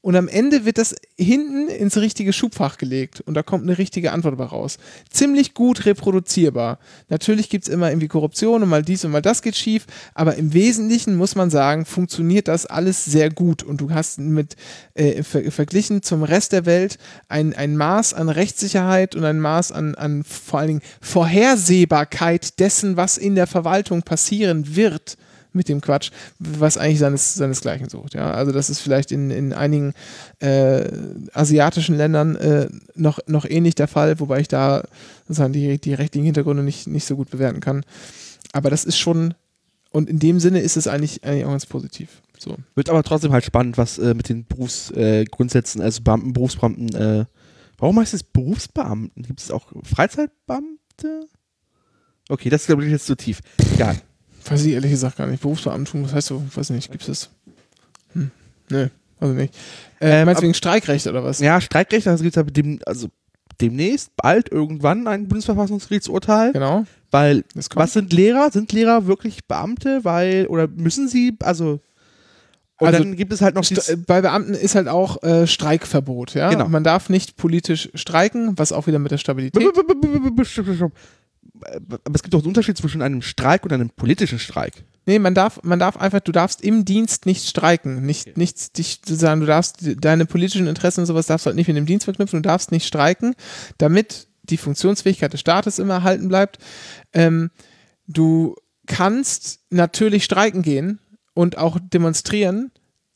[0.00, 4.12] und am Ende wird das hinten ins richtige Schubfach gelegt und da kommt eine richtige
[4.12, 4.78] Antwort dabei raus.
[5.10, 6.78] Ziemlich gut reproduzierbar.
[7.08, 10.36] Natürlich gibt es immer irgendwie Korruption und mal dies und mal das geht schief, aber
[10.36, 14.56] im Wesentlichen muss man sagen, funktioniert das alles sehr gut und du hast mit
[14.94, 19.72] äh, ver verglichen zum Rest der Welt ein, ein Maß an Rechtssicherheit und ein Maß
[19.72, 25.16] an, an vor allen Dingen Vorhersehbarkeit dessen, was in der Verwaltung passieren wird
[25.52, 28.14] mit dem Quatsch, was eigentlich seines, seinesgleichen sucht.
[28.14, 28.32] Ja?
[28.32, 29.94] Also das ist vielleicht in, in einigen
[30.40, 30.84] äh,
[31.32, 34.84] asiatischen Ländern äh, noch, noch ähnlich der Fall, wobei ich da
[35.26, 37.84] sozusagen die, die rechtlichen Hintergründe nicht, nicht so gut bewerten kann.
[38.52, 39.34] Aber das ist schon,
[39.90, 42.22] und in dem Sinne ist es eigentlich, eigentlich auch ganz positiv.
[42.38, 42.56] So.
[42.76, 47.24] wird aber trotzdem halt spannend, was äh, mit den Berufsgrundsätzen, äh, also Beamten, Berufsbeamten, äh,
[47.78, 49.24] warum heißt es Berufsbeamten?
[49.24, 51.26] Gibt es auch Freizeitbeamte?
[52.28, 53.40] Okay, das ist glaube ich jetzt zu tief.
[53.74, 54.00] Egal.
[54.50, 55.42] Weiß ich ehrlich gesagt gar nicht.
[55.42, 56.42] Berufsbeamtum, was heißt so?
[56.54, 57.30] Weiß nicht, gibt es das?
[58.14, 58.30] Hm.
[58.70, 58.88] Nö,
[59.20, 59.54] also nicht.
[60.00, 61.40] Äh, Ähm, meinst du wegen Streikrecht oder was?
[61.40, 63.08] Ja, Streikrecht, also gibt es ja dem, also
[63.60, 66.84] demnächst, bald, irgendwann ein Bundesverfassungsgerichtsurteil, Genau.
[67.10, 68.50] weil Das was sind Lehrer?
[68.52, 70.04] Sind Lehrer wirklich Beamte?
[70.04, 71.80] Weil, oder müssen sie, also,
[72.80, 73.64] und Also, dann gibt es halt noch
[74.06, 76.48] bei Beamten ist halt auch äh, Streikverbot, ja.
[76.50, 76.68] Genau.
[76.68, 79.60] Man darf nicht politisch streiken, was auch wieder mit der Stabilität.
[81.62, 84.84] Aber es gibt doch einen Unterschied zwischen einem Streik und einem politischen Streik.
[85.06, 88.04] Nee, man darf, man darf einfach, du darfst im Dienst nicht streiken.
[88.04, 91.56] Nicht, nichts, dich zu sagen, du darfst deine politischen Interessen und sowas darfst du halt
[91.56, 93.34] nicht mit dem Dienst verknüpfen, du darfst nicht streiken,
[93.78, 96.58] damit die Funktionsfähigkeit des Staates immer erhalten bleibt.
[97.14, 97.50] Ähm,
[98.06, 98.54] du
[98.86, 101.00] kannst natürlich streiken gehen
[101.34, 102.70] und auch demonstrieren,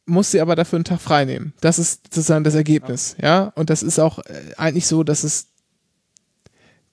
[0.07, 1.53] musst sie aber dafür einen Tag frei nehmen.
[1.61, 3.53] Das ist sozusagen das Ergebnis, ja.
[3.55, 5.49] Und das ist auch äh, eigentlich so, dass es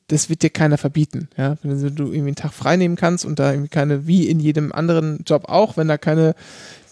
[0.09, 1.57] das wird dir keiner verbieten, ja.
[1.63, 4.71] Wenn du irgendwie einen Tag frei nehmen kannst und da irgendwie keine, wie in jedem
[4.71, 6.35] anderen Job auch, wenn da keine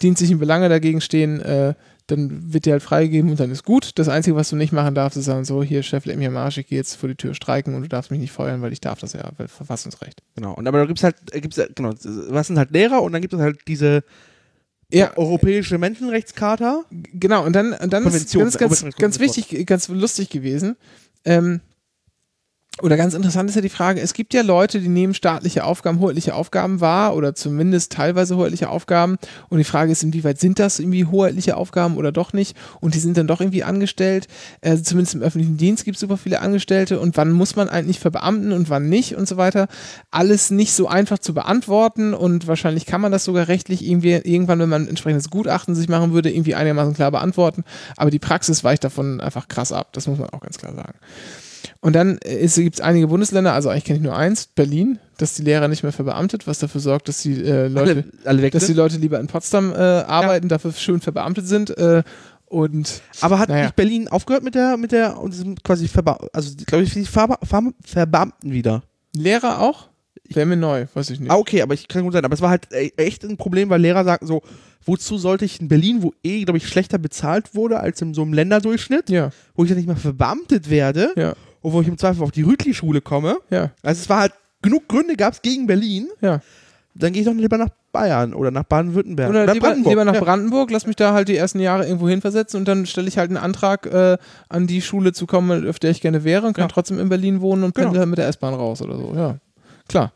[0.00, 1.74] dienstlichen Belange dagegen stehen, äh,
[2.06, 3.90] dann wird dir halt freigegeben und dann ist gut.
[3.96, 6.36] Das Einzige, was du nicht machen darfst, ist sagen, so, hier, Chef, leck mir am
[6.38, 8.72] Arsch, ich gehe jetzt vor die Tür streiken und du darfst mich nicht feuern, weil
[8.72, 10.22] ich darf das ja, weil Verfassungsrecht.
[10.34, 10.54] Genau.
[10.54, 11.92] Und aber da gibt es halt, äh, gibt's, äh, genau,
[12.30, 14.04] was sind halt Lehrer und dann gibt es halt diese
[14.90, 16.84] Ja, europäische Menschenrechtscharta.
[17.12, 20.76] Genau, und dann, und dann ist, dann ist ganz, ganz wichtig, ganz lustig gewesen.
[21.26, 21.60] Ähm,
[22.82, 26.00] oder ganz interessant ist ja die Frage, es gibt ja Leute, die nehmen staatliche Aufgaben,
[26.00, 29.16] hoheitliche Aufgaben wahr oder zumindest teilweise hoheitliche Aufgaben.
[29.48, 32.56] Und die Frage ist, inwieweit sind das irgendwie hoheitliche Aufgaben oder doch nicht?
[32.80, 34.28] Und die sind dann doch irgendwie angestellt,
[34.60, 37.00] äh, zumindest im öffentlichen Dienst gibt es super viele Angestellte.
[37.00, 39.68] Und wann muss man eigentlich verbeamten und wann nicht und so weiter.
[40.10, 42.14] Alles nicht so einfach zu beantworten.
[42.14, 45.88] Und wahrscheinlich kann man das sogar rechtlich irgendwie irgendwann, wenn man ein entsprechendes Gutachten sich
[45.88, 47.64] machen würde, irgendwie einigermaßen klar beantworten,
[47.96, 50.94] aber die Praxis weicht davon einfach krass ab, das muss man auch ganz klar sagen.
[51.80, 55.42] Und dann gibt es einige Bundesländer, also eigentlich kenne ich nur eins, Berlin, dass die
[55.42, 58.72] Lehrer nicht mehr verbeamtet, was dafür sorgt, dass die äh, Leute, Alle, alle dass die.
[58.72, 61.76] Leute lieber in Potsdam äh, arbeiten, dafür schön verbeamtet sind.
[61.78, 62.02] Äh,
[62.46, 63.64] und Aber hat Naja.
[63.64, 65.16] nicht Berlin aufgehört mit der, mit der,
[65.62, 67.38] quasi Verba also glaube ich, die Ver
[67.84, 68.82] Verbeamten wieder.
[69.14, 69.88] Lehrer auch?
[70.30, 71.30] Wäre mir neu, weiß ich nicht.
[71.30, 72.24] Ah, okay, aber ich kann gut sein.
[72.24, 74.42] Aber es war halt e- echt ein Problem, weil Lehrer sagten so,
[74.84, 78.22] wozu sollte ich in Berlin, wo eh, glaube ich, schlechter bezahlt wurde als in so
[78.22, 81.34] einem Länderdurchschnitt, Ja, wo ich dann nicht mehr verbeamtet werde ja,
[81.68, 83.36] und wo ich im Zweifel auf die Rütli-Schule komme.
[83.50, 86.08] ja, Also es war halt, genug Gründe gab es gegen Berlin.
[86.20, 86.40] ja.
[86.94, 89.30] Dann gehe ich doch lieber nach Bayern oder nach Baden-Württemberg.
[89.30, 89.90] Oder lieber, Brandenburg.
[89.92, 90.18] lieber nach.
[90.18, 93.30] Brandenburg, lass mich da halt die ersten Jahre irgendwo hinversetzen und dann stelle ich halt
[93.30, 96.68] einen Antrag, äh, an die Schule zu kommen, auf der ich gerne wäre und kann
[96.68, 97.86] trotzdem in Berlin wohnen und Genau.
[97.88, 99.12] pendel halt mit der S-Bahn raus oder so.
[99.14, 99.36] Ja,
[99.88, 100.12] klar.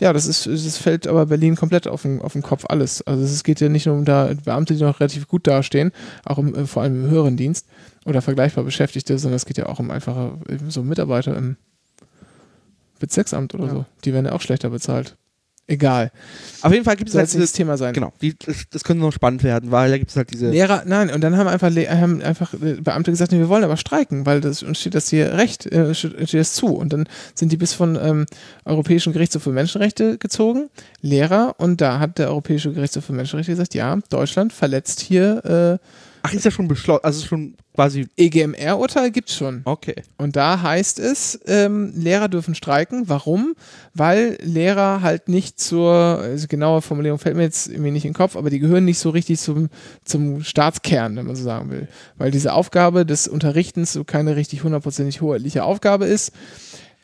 [0.00, 3.02] Ja, das ist, das fällt aber Berlin komplett auf den, auf den Kopf alles.
[3.02, 5.92] Also es geht ja nicht nur um da Beamte, die noch relativ gut dastehen,
[6.24, 7.66] auch im, äh, vor allem im höheren Dienst
[8.06, 10.38] oder vergleichbar Beschäftigte, sondern es geht ja auch um einfache
[10.68, 11.56] so Mitarbeiter im
[12.98, 13.70] Bezirksamt oder Ja.
[13.70, 13.84] so.
[14.04, 15.16] Die werden ja auch schlechter bezahlt.
[15.70, 16.10] Egal.
[16.62, 17.92] Auf jeden Fall gibt es halt jetzt nicht das diese, Thema sein.
[17.92, 20.82] genau, die, das, das könnte noch spannend werden, weil da gibt es halt diese, Lehrer,
[20.84, 24.26] nein, und dann haben einfach, haben einfach äh, Beamte gesagt, nee, wir wollen aber streiken,
[24.26, 26.66] weil das uns steht das hier recht, äh, steht steht das zu.
[26.74, 28.26] Und dann sind die bis von ähm,
[28.64, 30.70] Europäischen Gerichtshof für Menschenrechte gezogen,
[31.02, 35.86] Lehrer, und da hat der Europäische Gerichtshof für Menschenrechte gesagt, ja, Deutschland verletzt hier äh,
[36.22, 39.62] ach, ist ja schon beschlossen, also schon quasi, EGMR-Urteil gibt's schon.
[39.64, 39.94] okay.
[40.18, 43.08] Und da heißt es, ähm, Lehrer dürfen streiken.
[43.08, 43.54] Warum?
[43.94, 48.16] Weil Lehrer halt nicht zur, also genaue Formulierung fällt mir jetzt irgendwie nicht in den
[48.16, 49.70] Kopf, aber die gehören nicht so richtig zum,
[50.04, 51.88] zum Staatskern, wenn man so sagen will.
[52.18, 56.32] Weil diese Aufgabe des Unterrichtens so keine richtig hundertprozentig hoheitliche Aufgabe ist.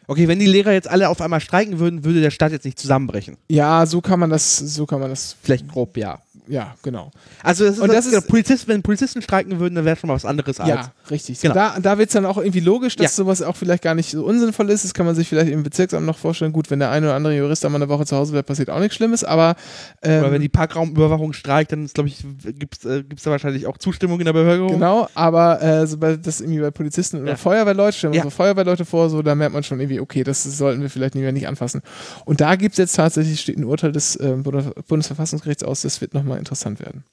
[0.08, 2.78] Okay, wenn die Lehrer jetzt alle auf einmal streiken würden, würde der Staat jetzt nicht
[2.78, 3.38] zusammenbrechen.
[3.48, 6.20] Ja, so kann man das, so kann man das, Vielleicht grob, ja.
[6.48, 7.10] Ja, genau.
[7.42, 10.08] Also das ist, Und das genau, ist- Polizisten, wenn Polizisten streiken würden, dann wäre schon
[10.08, 10.68] mal was anderes als.
[10.68, 11.38] Ja, richtig.
[11.38, 11.54] So, Genau.
[11.54, 13.24] Da, da wird es dann auch irgendwie logisch, dass Ja.
[13.24, 14.84] sowas auch vielleicht gar nicht so unsinnvoll ist.
[14.84, 16.52] Das kann man sich vielleicht im Bezirksamt noch vorstellen.
[16.52, 18.70] Gut, wenn der eine oder andere Jurist da mal eine Woche zu Hause bleibt, passiert
[18.70, 19.56] auch nichts Schlimmes, aber
[20.02, 22.24] ähm, wenn die Parkraumüberwachung streikt, dann glaube ich,
[22.58, 24.72] gibt es äh, gibt's da wahrscheinlich auch Zustimmung in der Bevölkerung.
[24.72, 27.36] Genau, aber äh, sobald das irgendwie bei Polizisten oder Ja.
[27.36, 28.24] Feuerwehrleute, stellen wir Ja.
[28.24, 31.32] so Feuerwehrleute vor, so, da merkt man schon irgendwie, okay, das sollten wir vielleicht lieber
[31.32, 31.82] nicht anfassen.
[32.24, 36.00] Und da gibt es jetzt tatsächlich, steht ein Urteil des äh, Bundes- Bundesverfassungsgerichts aus, das
[36.00, 37.04] wird nochmal interessant werden.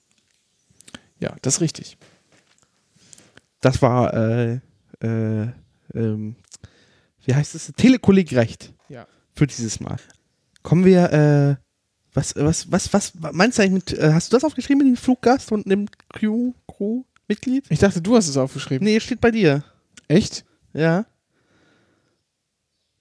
[1.19, 1.97] Ja, das ist richtig.
[3.61, 4.59] Das war, äh,
[5.01, 5.47] äh,
[5.93, 6.35] ähm,
[7.23, 7.71] wie heißt es?
[7.77, 9.07] Telekollegrecht Ja.
[9.33, 9.97] für dieses Mal.
[10.63, 11.55] Kommen wir, äh,
[12.13, 15.01] was, was, was, was meinst du eigentlich mit, äh, hast du das aufgeschrieben mit dem
[15.01, 17.65] Fluggast und dem Crew, Crew-Mitglied?
[17.69, 18.83] Ich dachte, du hast es aufgeschrieben.
[18.85, 19.63] Nee, steht bei dir.
[20.07, 20.43] Echt?
[20.73, 21.05] Ja.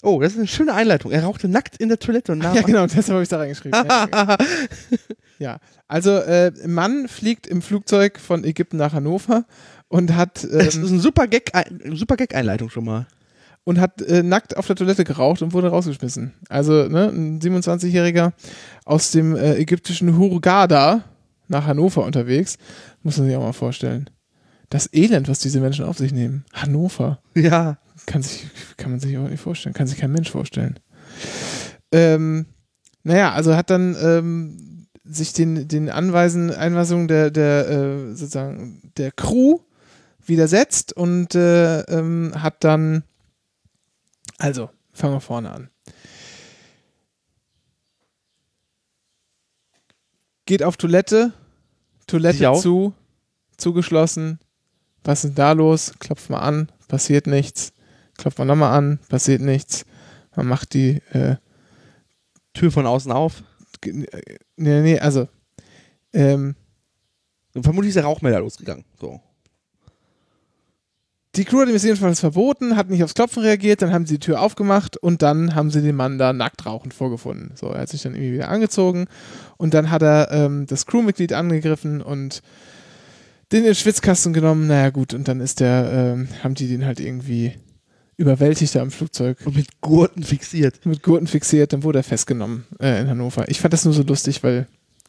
[0.05, 1.13] Oh, das ist eine schöne Einleitung.
[1.13, 3.85] Er rauchte nackt in der Toilette und nahm Ja, genau, deshalb habe ich da reingeschrieben.
[3.89, 4.37] ja, okay.
[5.43, 9.45] Ja, also äh, Mann fliegt im Flugzeug von Ägypten nach Hannover
[9.89, 13.07] und hat, Das ähm, ist ein super Gag, ein, super Gag-Einleitung schon mal.
[13.65, 16.33] und hat äh, nackt auf der Toilette geraucht und wurde rausgeschmissen.
[16.49, 18.33] Also ne, ein 27-Jähriger
[18.85, 21.03] aus dem äh, ägyptischen Hurghada
[21.49, 22.57] nach Hannover unterwegs.
[23.03, 24.09] Muss man sich auch mal vorstellen.
[24.71, 26.45] Das Elend, was diese Menschen auf sich nehmen.
[26.53, 27.21] Hannover.
[27.35, 27.79] Ja.
[28.07, 29.75] Kann, sich, kann man sich auch nicht vorstellen.
[29.75, 30.79] Kann sich kein Mensch vorstellen.
[31.93, 32.47] Ähm,
[33.05, 34.72] naja, also hat dann ähm,
[35.13, 39.61] sich den, den Anweisen, Einweisungen der, der, äh, sozusagen der Crew
[40.25, 43.05] widersetzt und äh, ähm, hat dann,
[44.39, 45.71] also, fangen wir vorne an.
[50.47, 51.33] Geht auf Toilette,
[52.07, 52.95] Toilette zu,
[53.57, 54.39] zugeschlossen.
[55.05, 55.93] Was ist da los?
[55.99, 57.73] Klopft mal an, passiert nichts.
[58.17, 59.85] klopft man nochmal an, passiert nichts.
[60.37, 61.37] Man macht die, äh,
[62.55, 63.43] Tür von außen auf.
[64.63, 65.29] Nee, nee, also,
[66.13, 66.55] ähm,
[67.61, 68.85] vermutlich ist der Rauchmelder losgegangen.
[69.01, 69.21] So.
[71.35, 74.15] Die Crew hat ihm es jedenfalls verboten, hat nicht aufs Klopfen reagiert, dann haben sie
[74.15, 77.53] die Tür aufgemacht und dann haben sie den Mann da nackt rauchend vorgefunden.
[77.57, 79.07] So, er hat sich dann irgendwie wieder angezogen
[79.57, 82.43] und dann hat er ähm, das Crewmitglied angegriffen und
[83.51, 84.67] den in den Schwitzkasten genommen.
[84.67, 87.55] Naja, gut, und dann ist der, ähm, haben die den halt irgendwie
[88.17, 90.85] überwältigt da im Flugzeug, Und mit Gurten fixiert.
[90.87, 93.49] mit Gurten fixiert, dann wurde er festgenommen äh, in Hannover.
[93.49, 94.67] Ich fand das nur so lustig, weil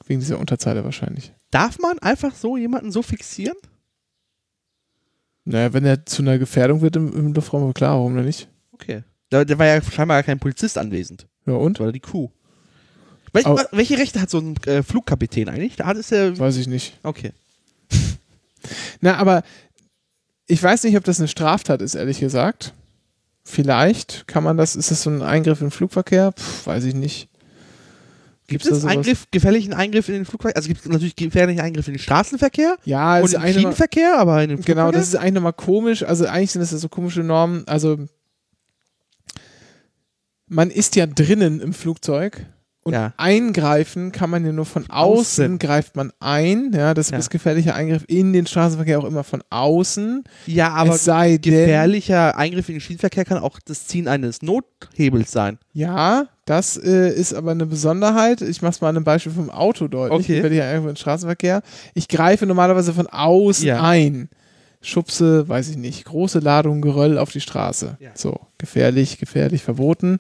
[0.08, 1.32] wegen dieser Unterzeile wahrscheinlich.
[1.52, 3.58] Darf man einfach so jemanden so fixieren?
[5.46, 8.48] Naja, wenn er zu einer Gefährdung wird im, im Luftraum, klar, warum denn nicht?
[8.72, 9.04] Okay.
[9.30, 11.28] Da, da war ja scheinbar gar kein Polizist anwesend.
[11.46, 11.80] Ja, und?
[11.80, 12.30] Das war die Crew.
[13.34, 15.76] Wel Aber- welche Rechte hat so ein äh, Flugkapitän eigentlich?
[15.76, 16.38] Da hat es ja.
[16.38, 16.98] Weiß ich nicht.
[17.04, 17.34] Okay.
[19.02, 19.44] Na, aber
[20.48, 22.74] ich weiß nicht, ob das eine Straftat ist, ehrlich gesagt.
[23.44, 26.32] Vielleicht kann man das, ist das so ein Eingriff in den Flugverkehr?
[26.32, 27.30] Puh, weiß ich nicht.
[28.48, 28.86] Gibt es?
[28.86, 30.58] Eingriff, gefährlichen Eingriff in den Flugverkehr?
[30.58, 34.44] Also gibt es natürlich gefährlichen Eingriff in den Straßenverkehr Ja, und ist im Schienenverkehr, aber
[34.44, 35.00] in den genau, Flugverkehr?
[35.00, 36.04] das ist eigentlich nochmal komisch.
[36.04, 37.68] Also eigentlich sind das ja so komische Normen.
[37.68, 38.00] Also
[40.48, 42.46] man ist ja drinnen im Flugzeug
[42.84, 43.14] und Ja.
[43.18, 45.60] eingreifen kann man ja nur von außen, außen.
[45.60, 46.72] greift man ein.
[46.74, 47.18] Ja, das Ja.
[47.18, 50.24] ist gefährlicher Eingriff in den Straßenverkehr auch immer von außen.
[50.48, 50.98] ja, aber
[51.38, 55.58] gefährlicher Eingriff in den Schienenverkehr kann auch das Ziehen eines Nothebels sein.
[55.74, 58.42] Ja, das äh, ist aber eine Besonderheit.
[58.42, 60.26] Ich mache es mal an einem Beispiel vom Auto deutlich.
[60.26, 60.38] Okay.
[60.38, 61.62] Ich werde ja irgendwo im Straßenverkehr.
[61.94, 63.82] Ich greife normalerweise von außen Ja.
[63.82, 64.30] ein.
[64.86, 67.98] Schubse, weiß ich nicht, große Ladung Geröll auf die Straße.
[68.16, 70.20] So, gefährlich, gefährlich, verboten.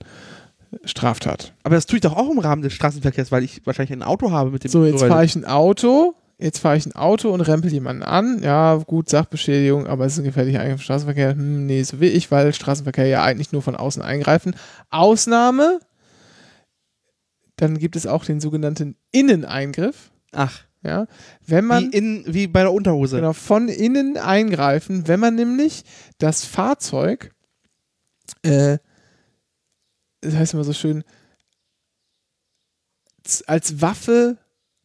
[0.86, 1.54] Straftat.
[1.64, 4.32] Aber das tue ich doch auch im Rahmen des Straßenverkehrs, weil ich wahrscheinlich ein Auto
[4.32, 6.16] habe mit dem So, jetzt fahre ich ein Auto.
[6.40, 8.42] Jetzt fahre ich ein Auto und rempel jemanden an.
[8.42, 11.32] Ja, gut, Sachbeschädigung, aber es ist ein gefährlicher Eingriff im Straßenverkehr.
[11.32, 14.56] Hm, nee, so will ich, weil Straßenverkehr ja eigentlich nur von außen eingreifen.
[14.90, 15.80] Ausnahme,
[17.56, 20.12] dann gibt es auch den sogenannten Inneneingriff.
[20.32, 21.06] Ach, Ja,
[21.46, 23.18] wenn man wie, in, wie bei der Unterhose.
[23.18, 25.84] genau, von innen eingreifen, wenn man nämlich
[26.18, 27.32] das Fahrzeug,
[28.42, 28.80] äh,
[30.24, 31.04] das heißt immer so schön,
[33.48, 34.38] als Waffe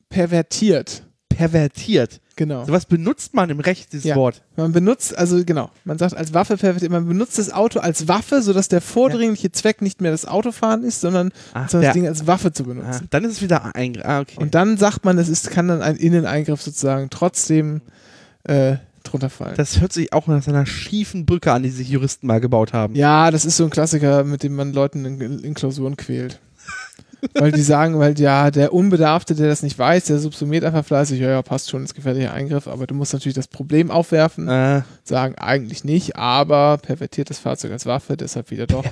[0.09, 1.03] pervertiert.
[1.29, 2.21] Pervertiert.
[2.37, 2.65] Genau.
[2.65, 4.15] Sowas benutzt man im Recht, dieses Ja.
[4.15, 4.43] Wort.
[4.57, 8.43] Man benutzt, also genau, man sagt als Waffe pervertiert, man benutzt das Auto als Waffe,
[8.43, 12.29] sodass der vordringliche Zweck nicht mehr das Autofahren ist, sondern Ach, so das Ding als
[12.29, 13.09] Waffe zu Ah, benutzen.
[13.11, 14.01] dann ist es wieder ein.
[14.03, 14.37] Ah, okay.
[14.39, 17.83] Und dann sagt man, es ist, kann dann ein Inneneingriff sozusagen trotzdem
[18.45, 18.77] äh,
[19.11, 19.57] drunter fallen.
[19.57, 22.95] das hört sich auch nach einer schiefen Brücke an, die sich Juristen mal gebaut haben.
[22.95, 26.41] Ja, das ist so ein Klassiker, mit dem man Leuten in, in Klausuren quält.
[27.35, 31.21] weil die sagen, weil ja, der Unbedarfte, der das nicht weiß, der subsumiert einfach fleißig,
[31.21, 34.83] ja, ja, passt schon, ist gefährlicher Eingriff, aber du musst natürlich das Problem aufwerfen, Äh,
[35.05, 38.85] sagen eigentlich nicht, aber pervertiert das Fahrzeug als Waffe, deshalb wieder doch.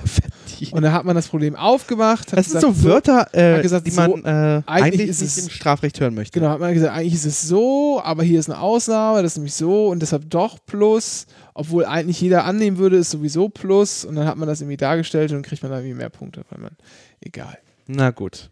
[0.71, 2.31] Und dann hat man das Problem aufgemacht.
[2.31, 5.43] Hat Das sind so Wörter, äh, gesagt, die so- man äh, eigentlich, ist nicht es-
[5.45, 6.39] im Strafrecht hören möchte.
[6.39, 9.37] Genau, hat man gesagt, eigentlich ist es so, aber hier ist eine Ausnahme, das ist
[9.37, 14.15] nämlich so und deshalb doch plus, obwohl eigentlich jeder annehmen würde, ist sowieso plus und
[14.15, 16.59] dann hat man das irgendwie dargestellt und dann kriegt man da irgendwie mehr Punkte, weil
[16.61, 16.71] man,
[17.21, 17.57] egal.
[17.87, 18.49] Na gut.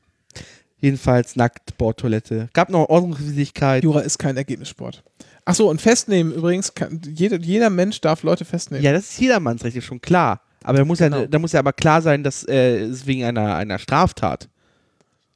[0.79, 2.49] Jedenfalls nackt, Bordtoilette.
[2.53, 3.83] Gab noch Ordnungswidrigkeit.
[3.83, 5.03] Jura ist kein Ergebnissport.
[5.45, 8.83] Achso, und festnehmen übrigens, kann, jeder, jeder Mensch darf Leute festnehmen.
[8.83, 10.41] Ja, das ist jedermanns Recht, ist schon klar.
[10.65, 11.21] Aber da muss, Genau.
[11.21, 14.49] ja, da muss ja aber klar sein, dass äh, es wegen einer, einer Straftat.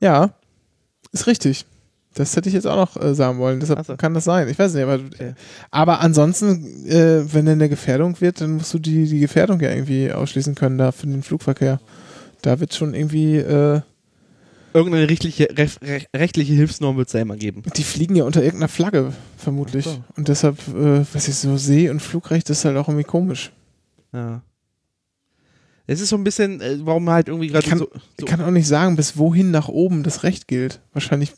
[0.01, 0.31] Ja,
[1.11, 1.65] ist richtig.
[2.15, 3.59] Das hätte ich jetzt auch noch äh, sagen wollen.
[3.59, 3.95] Deshalb so.
[3.95, 4.47] kann das sein.
[4.49, 5.33] Ich weiß nicht, aber, Okay.
[5.71, 9.69] aber ansonsten, äh, wenn denn eine Gefährdung wird, dann musst du die, die Gefährdung ja
[9.69, 11.79] irgendwie ausschließen können da für den Flugverkehr.
[12.41, 13.81] Da wird schon irgendwie, äh,
[14.73, 17.63] Irgendeine rechtliche, ref, re, rechtliche Hilfsnorm wird es ja immer geben.
[17.75, 19.85] die fliegen ja unter irgendeiner Flagge, vermutlich.
[19.85, 20.03] So.
[20.15, 23.51] Und deshalb, äh, was ich so sehe und Flugrecht ist halt auch irgendwie komisch.
[24.13, 24.41] Ja.
[25.91, 27.89] Es ist so ein bisschen, äh, warum halt irgendwie gerade so, so
[28.19, 30.81] Ich kann auch nicht sagen, bis wohin nach oben das Recht gilt.
[30.93, 31.33] Wahrscheinlich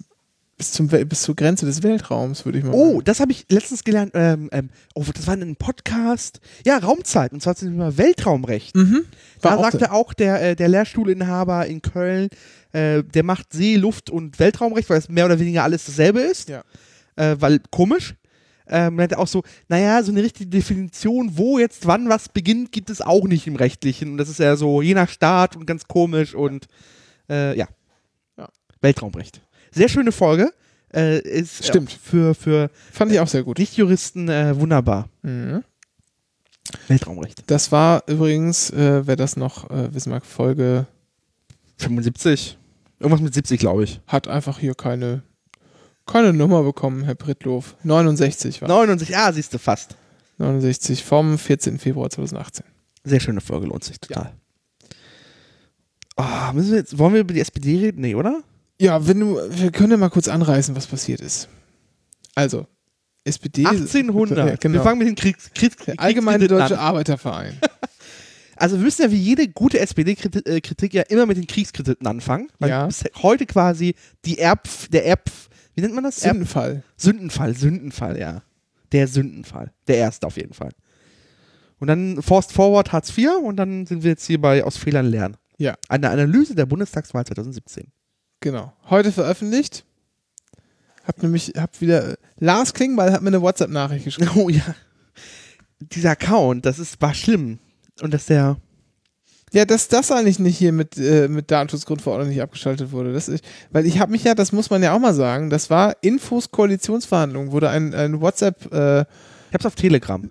[0.58, 3.04] bis, zum, bis zur Grenze des Weltraums, würde ich mal Oh, sagen.
[3.06, 4.12] das habe ich letztens gelernt.
[4.14, 6.42] Ähm, ähm, oh, das war in einem Podcast.
[6.66, 7.32] Ja, Raumzeit.
[7.32, 8.76] Und zwar zum Thema Weltraumrecht.
[8.76, 9.06] Mhm.
[9.40, 12.28] Da auch sagte auch der, äh, der Lehrstuhlinhaber in Köln,
[12.74, 16.50] äh, der macht See-, Luft- und Weltraumrecht, weil es mehr oder weniger alles dasselbe ist.
[16.50, 16.64] Ja.
[17.16, 18.16] Äh, weil komisch.
[18.72, 22.90] Ähm, hat auch so, naja, so eine richtige Definition, wo jetzt wann was beginnt, gibt
[22.90, 24.12] es auch nicht im Rechtlichen.
[24.12, 26.68] Und das ist ja so je nach Staat und ganz komisch und
[27.30, 27.68] äh, ja.
[28.38, 28.50] Ja.
[28.80, 29.42] Weltraumrecht.
[29.72, 30.52] Sehr schöne Folge.
[30.94, 31.92] Äh, ist Stimmt.
[31.92, 33.60] Für, für Fand ich auch sehr gut.
[33.60, 35.10] Nichtjuristen äh, wunderbar.
[35.22, 35.64] Mhm.
[36.88, 37.44] Weltraumrecht.
[37.48, 40.88] Das war übrigens, äh, wer das noch äh, wissen mag, Folge
[41.78, 42.58] 75.
[43.00, 44.00] Irgendwas mit 70, glaube ich.
[44.08, 45.24] hat einfach hier keine,
[46.06, 47.76] keine Nummer bekommen, Herr Brittlof.
[47.84, 48.68] 69 war.
[48.68, 49.96] 69, ah, siehst du fast.
[50.38, 51.80] 69 vom 14.
[51.80, 52.66] Februar 2018.
[53.04, 54.34] Sehr schöne Folge, lohnt sich total.
[56.18, 58.02] Oh, müssen wir jetzt, wollen wir über die SPD reden?
[58.02, 58.42] Nee, oder?
[58.80, 61.48] Ja, wenn du, wir können ja mal kurz anreißen, was passiert ist.
[62.36, 62.68] Also,
[63.24, 63.66] SPD.
[63.66, 64.38] 1800.
[64.38, 64.76] Ja, genau.
[64.76, 66.86] Wir fangen mit dem Kriegs, Kriegs, Der Allgemeine Deutsche an.
[66.86, 67.58] Arbeiterverein.
[68.58, 72.48] Also wir müssen ja wie jede gute SPD-Kritik ja immer mit den Kriegskrediten anfangen.
[72.60, 72.86] Weil Ja.
[72.86, 75.32] bis heute quasi die Erb, der Erb,
[75.76, 76.18] wie nennt man das?
[76.18, 76.84] Sündenfall.
[76.98, 78.42] Sündenfall, Sündenfall, ja.
[78.92, 79.72] Der Sündenfall.
[79.88, 80.72] Der erste auf jeden Fall.
[81.80, 85.06] Und dann Forced Forward Hartz IV und dann sind wir jetzt hier bei Aus Fehlern
[85.08, 85.38] lernen.
[85.58, 87.92] Ja, Eine Analyse der Bundestagswahl 2017.
[88.40, 88.74] genau.
[88.90, 89.86] Heute veröffentlicht.
[91.06, 94.32] Hab nämlich, hab wieder, Lars Klingbeil hat mir eine WhatsApp-Nachricht geschrieben.
[94.36, 94.76] Oh ja.
[95.80, 97.58] Dieser Account, das ist, war schlimm.
[98.02, 98.58] Und dass der,
[99.54, 103.12] Ja, dass das eigentlich nicht hier mit, äh, mit Datenschutzgrundverordnung nicht abgeschaltet wurde.
[103.12, 105.70] Das ist, weil ich habe mich ja, das muss man ja auch mal sagen, das
[105.70, 109.06] war Infos Koalitionsverhandlungen, wurde ein, ein WhatsApp-Stream
[109.50, 110.30] ich hab's auf Telegram.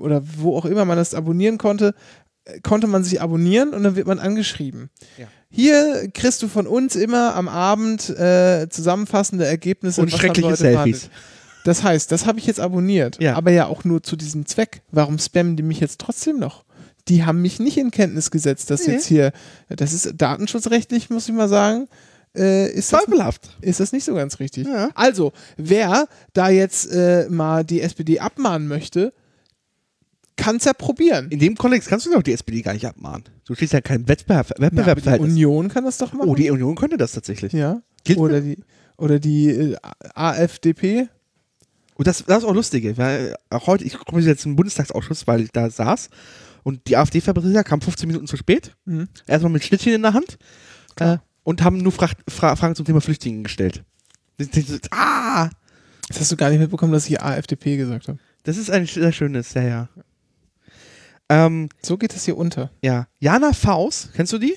[0.00, 1.94] oder wo auch immer man das abonnieren konnte,
[2.44, 4.90] äh, konnte man sich abonnieren und dann wird man angeschrieben.
[5.18, 5.26] Ja.
[5.48, 11.02] Hier kriegst du von uns immer am Abend äh, zusammenfassende Ergebnisse Und schreckliche Selfies.
[11.02, 11.10] verhandelt.
[11.64, 13.36] Das heißt, das habe ich jetzt abonniert, Ja.
[13.36, 14.82] aber ja auch nur zu diesem Zweck.
[14.90, 16.64] Warum spammen die mich jetzt trotzdem noch?
[17.08, 18.94] Die haben mich nicht in Kenntnis gesetzt, dass Nee.
[18.94, 19.32] jetzt hier,
[19.68, 21.88] das ist datenschutzrechtlich, muss ich mal sagen,
[22.36, 23.02] äh, ist, das,
[23.60, 24.66] ist das nicht so ganz richtig.
[24.66, 24.90] Ja.
[24.94, 29.12] Also, wer da jetzt äh, mal die SPD abmahnen möchte,
[30.36, 31.28] kann es ja probieren.
[31.30, 33.24] In dem Kontext kannst du doch die SPD gar nicht abmahnen.
[33.44, 35.08] Du stehst ja kein Wettbewerb, Na, aber die.
[35.20, 36.28] Union kann das doch machen.
[36.28, 37.52] oh, die Union könnte das tatsächlich.
[37.52, 37.82] ja.
[38.04, 38.58] Gilt Oder die,
[38.96, 39.76] oder die äh,
[40.14, 41.08] AfDP.
[41.94, 45.42] Und das, das ist auch lustige, weil auch heute, ich komme jetzt im Bundestagsausschuss, weil
[45.42, 46.08] ich da saß
[46.62, 49.08] und die AfD-Vertreter kamen 15 Minuten zu spät, Mhm.
[49.26, 50.38] erstmal mit Schnittchen in der Hand
[50.96, 53.82] äh, und haben nur Fra Fra Fragen zum Thema Flüchtlinge gestellt.
[54.90, 55.48] Ah,
[56.08, 58.18] Das hast du gar nicht mitbekommen, dass ich AfDP gesagt habe.
[58.44, 59.88] das ist ein sehr schönes, ja, ja.
[61.28, 62.70] Ähm, So geht es hier unter.
[62.82, 64.54] ja, Jana Faust, kennst du die?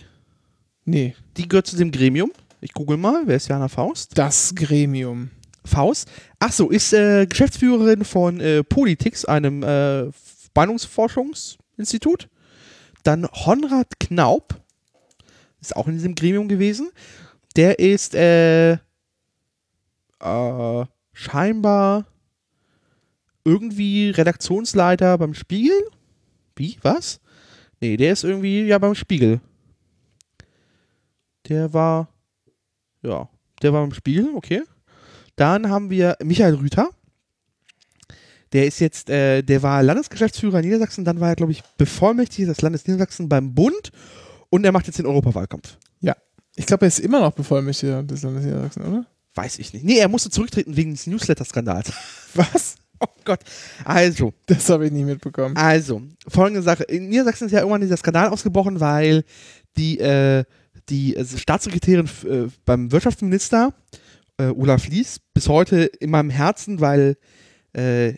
[0.86, 2.32] Nee, Die gehört zu dem Gremium.
[2.62, 4.18] Ich google mal, wer ist Jana Faust?
[4.18, 5.30] das Gremium.
[5.64, 6.08] Faust.
[6.40, 10.12] Ach so, ist äh, Geschäftsführerin von äh, Politics, einem äh,
[11.76, 12.30] Meinungsforschungsinstitut.
[13.04, 14.62] Dann Honrad Knaub,
[15.62, 16.90] ist auch in diesem Gremium gewesen.
[17.56, 18.78] Der ist äh, äh,
[21.14, 22.06] scheinbar
[23.44, 25.78] irgendwie Redaktionsleiter beim Spiegel.
[26.56, 26.78] Wie?
[26.82, 27.20] Was?
[27.80, 29.40] Nee, der ist irgendwie ja beim Spiegel.
[31.48, 32.10] Der war
[33.04, 33.30] ja,
[33.62, 34.64] der war beim Spiegel, okay.
[35.36, 36.90] Dann haben wir Michael Rüther.
[38.54, 42.54] Der ist jetzt, äh, der war Landesgeschäftsführer in Niedersachsen, dann war er, glaube ich, Bevollmächtigter
[42.54, 43.92] des Landes Niedersachsen beim Bund
[44.50, 45.78] und er macht jetzt den Europawahlkampf.
[46.58, 49.06] Ich glaube, er ist immer noch Bevollmächtiger des Landes Niedersachsen, oder?
[49.34, 49.84] Weiß ich nicht.
[49.84, 51.92] Nee, er musste zurücktreten wegen des Newsletter-Skandals.
[52.34, 52.76] Was?
[53.02, 53.42] Oh Gott.
[53.84, 55.58] Also, Das habe ich nicht mitbekommen.
[55.58, 56.84] also, folgende Sache.
[56.84, 59.26] In Niedersachsen ist ja irgendwann dieser Skandal ausgebrochen, weil
[59.76, 60.46] die, äh,
[60.88, 63.74] die äh, Staatssekretärin äh, beim Wirtschaftsminister,
[64.38, 67.18] äh, Olaf Lies, bis heute in meinem Herzen, weil
[67.76, 68.16] äh,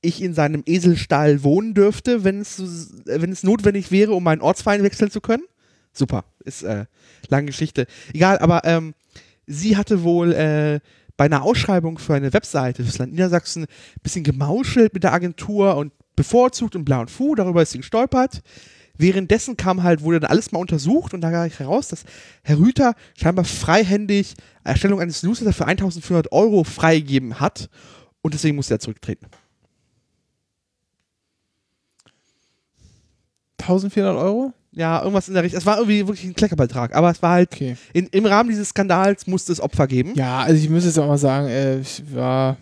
[0.00, 5.20] ich in seinem Eselstall wohnen dürfte, wenn es, notwendig wäre, um meinen Ortsverein wechseln zu
[5.20, 5.42] können.
[5.92, 6.84] Super, ist äh,
[7.28, 7.86] lange Geschichte.
[8.12, 8.94] Egal, aber ähm,
[9.46, 10.80] sie hatte wohl äh,
[11.16, 15.76] bei einer Ausschreibung für eine Webseite fürs Land Niedersachsen ein bisschen gemauschelt mit der Agentur
[15.76, 18.42] und bevorzugt und bla und fu, darüber ist sie gestolpert.
[18.96, 22.04] Währenddessen kam halt, wurde dann alles mal untersucht und da kam heraus, dass
[22.42, 24.34] Herr Rüther scheinbar freihändig
[24.64, 27.68] Erstellung eines Newsletters für 1500 Euro freigegeben hat
[28.22, 29.26] und deswegen musste er zurücktreten.
[33.60, 34.52] 1400 Euro?
[34.72, 35.58] Ja, irgendwas in der Richtung.
[35.58, 37.76] Es war irgendwie wirklich ein Kleckerbetrag, aber es war halt, Okay.
[37.92, 40.14] in, im Rahmen dieses Skandals musste es Opfer geben.
[40.14, 42.56] Ja, also ich muss jetzt auch mal sagen, äh, ich war.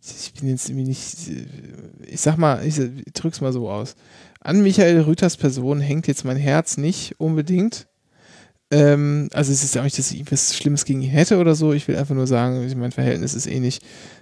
[0.00, 1.16] Ich bin jetzt irgendwie nicht.
[2.06, 3.96] Ich sag mal, ich, ich drück's mal so aus.
[4.40, 7.86] An Michael Rüthers Person hängt jetzt mein Herz nicht unbedingt.
[8.70, 11.54] Ähm, also es ist ja auch nicht, dass ich was Schlimmes gegen ihn hätte oder
[11.54, 11.72] so.
[11.72, 13.80] Ich will einfach nur sagen, mein Verhältnis ist ähnlich.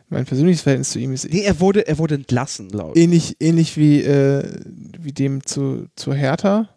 [0.09, 3.03] Mein persönliches Verhältnis zu ihm ist Nee, er wurde, er wurde entlassen, glaube ich.
[3.03, 4.43] ähnlich, ähnlich wie, äh,
[4.99, 6.69] wie dem zu, zu Hertha.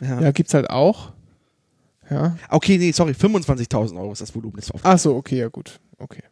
[0.00, 0.20] Ja.
[0.20, 1.12] Ja, gibt's halt auch.
[2.10, 2.36] Ja.
[2.50, 4.94] Okay, nee, sorry, 25.000 Euro ist das Volumen des Auftrags.
[4.94, 5.80] Ach so, okay, ja gut.
[5.98, 6.22] Okay.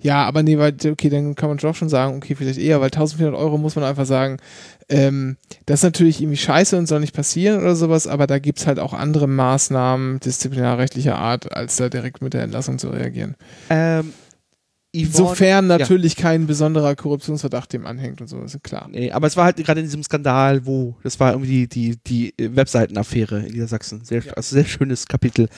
[0.00, 2.86] Ja, aber nee, weil, okay, dann kann man doch schon sagen, okay, vielleicht eher, weil
[2.86, 4.38] 1400 Euro muss man einfach sagen,
[4.88, 8.66] ähm, das ist natürlich irgendwie scheiße und soll nicht passieren oder sowas, aber da gibt's
[8.66, 13.34] halt auch andere Maßnahmen disziplinarrechtlicher Art, als da direkt mit der Entlassung zu reagieren.
[13.70, 14.12] Ähm,
[15.04, 18.88] Yvonne, Sofern natürlich kein besonderer Korruptionsverdacht dem anhängt und so, ist klar.
[18.90, 22.32] Nee, aber es war halt gerade in diesem Skandal, wo, das war irgendwie die, die,
[22.38, 24.04] die Webseitenaffäre in Niedersachsen.
[24.04, 24.32] Sehr, Ja.
[24.34, 25.48] also sehr schönes Kapitel.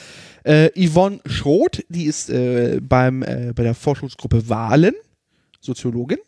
[0.43, 4.95] Äh, Yvonne Schroth, die ist äh, beim, äh, bei der Forschungsgruppe Wahlen,
[5.61, 6.19] Soziologin.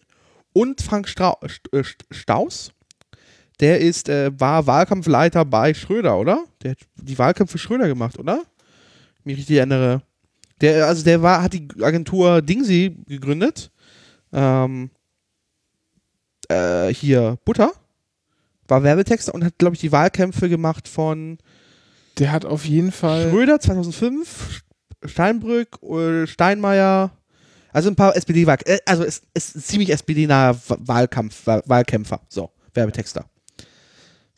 [0.53, 2.71] Und Frank Strau St- äh, St- Staus,
[3.61, 6.43] der ist, äh, war Wahlkampfleiter bei Schröder, oder?
[6.63, 8.41] Der hat die Wahlkämpfe Schröder gemacht, oder?
[9.23, 10.01] Mich richtig erinnere.
[10.61, 13.71] Der, also der war, hat die Agentur Dingsy gegründet.
[14.31, 14.91] Ähm,
[16.49, 17.71] äh, hier, Butter.
[18.67, 21.37] War Werbetexter und hat, glaube ich, die Wahlkämpfe gemacht von
[22.19, 23.29] Der hat auf jeden Fall.
[23.29, 24.61] Schröder 2005,
[25.03, 27.11] Steinbrück, äh, Steinmeier.
[27.73, 28.75] Also ein paar SPD-Wahlkämpfer.
[28.75, 32.21] Äh, also es ist ziemlich SPD-naher Wahlkampf, Wahl- Wahlkämpfer.
[32.29, 33.25] So, Werbetexter.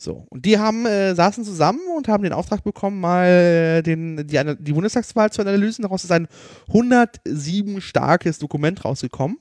[0.04, 4.26] So, und die haben, äh, saßen zusammen und haben den Auftrag bekommen, mal äh, den,
[4.26, 5.84] die, die Bundestagswahl zu analysieren.
[5.84, 6.28] Daraus ist ein
[6.68, 9.38] 107 starkes Dokument rausgekommen.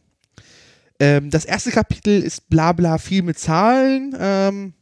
[1.01, 4.15] Ähm, das erste Kapitel ist bla bla viel mit Zahlen.
[4.17, 4.73] Ähm,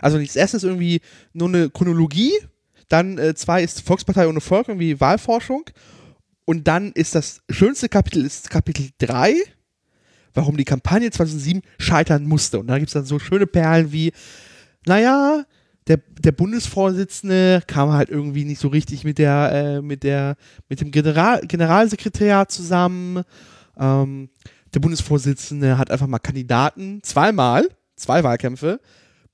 [0.00, 1.02] also das erste ist irgendwie
[1.34, 2.32] nur eine Chronologie.
[2.88, 5.64] Dann äh, zwei ist Volkspartei ohne Volk, irgendwie Wahlforschung.
[6.46, 9.34] Und dann ist das schönste Kapitel ist Kapitel 3,
[10.32, 12.60] warum die Kampagne 2007 scheitern musste.
[12.60, 14.12] Und da gibt es dann so schöne Perlen wie,
[14.86, 15.44] naja,
[15.86, 20.36] der, der Bundesvorsitzende kam halt irgendwie nicht so richtig mit der, äh, mit der,
[20.68, 23.22] mit dem General, Generalsekretariat zusammen.
[23.78, 24.30] Ähm,
[24.72, 28.80] der Bundesvorsitzende hat einfach mal Kandidaten zweimal, zwei Wahlkämpfe,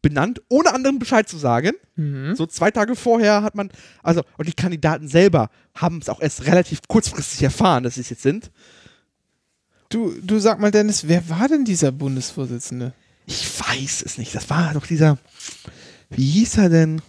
[0.02, 1.72] benannt, ohne anderen Bescheid zu sagen.
[1.96, 2.34] Mhm.
[2.34, 3.70] So zwei Tage vorher hat man,
[4.02, 8.10] also, und die Kandidaten selber haben es auch erst relativ kurzfristig erfahren, dass sie es
[8.10, 8.50] jetzt sind.
[9.88, 12.92] Du, du sag mal, Dennis, wer war denn dieser Bundesvorsitzende?
[13.26, 14.34] Ich weiß es nicht.
[14.34, 15.18] Das war doch dieser,
[16.10, 17.02] wie hieß er denn?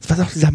[0.00, 0.52] Das war doch dieser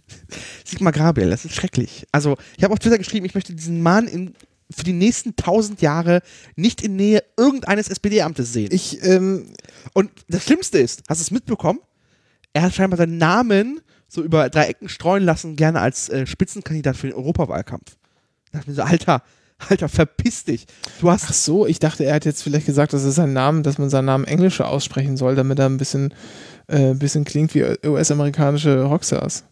[0.64, 1.30] Sigmar Gabriel.
[1.30, 2.06] Das ist schrecklich.
[2.12, 4.34] Also, ich habe auf Twitter geschrieben, ich möchte diesen Mann in,
[4.70, 6.22] für die nächsten tausend Jahre
[6.56, 8.70] nicht in Nähe irgendeines SPD-Amtes sehen.
[8.72, 9.52] Ich, ähm,
[9.92, 11.80] Und das Schlimmste ist, hast du es mitbekommen?
[12.52, 16.96] Er hat scheinbar seinen Namen so über drei Ecken streuen lassen, gerne als äh, Spitzenkandidat
[16.96, 17.96] für den Europawahlkampf.
[18.52, 19.22] Da dachte ich mir so, Alter,
[19.70, 20.66] Alter, verpiss dich.
[21.00, 23.62] Du hast ach so, ich dachte, er hat jetzt vielleicht gesagt, das ist sein Name,
[23.62, 26.14] dass man seinen Namen englischer aussprechen soll, damit er ein bisschen,
[26.66, 29.44] äh, bisschen klingt wie US-amerikanische Rockstars.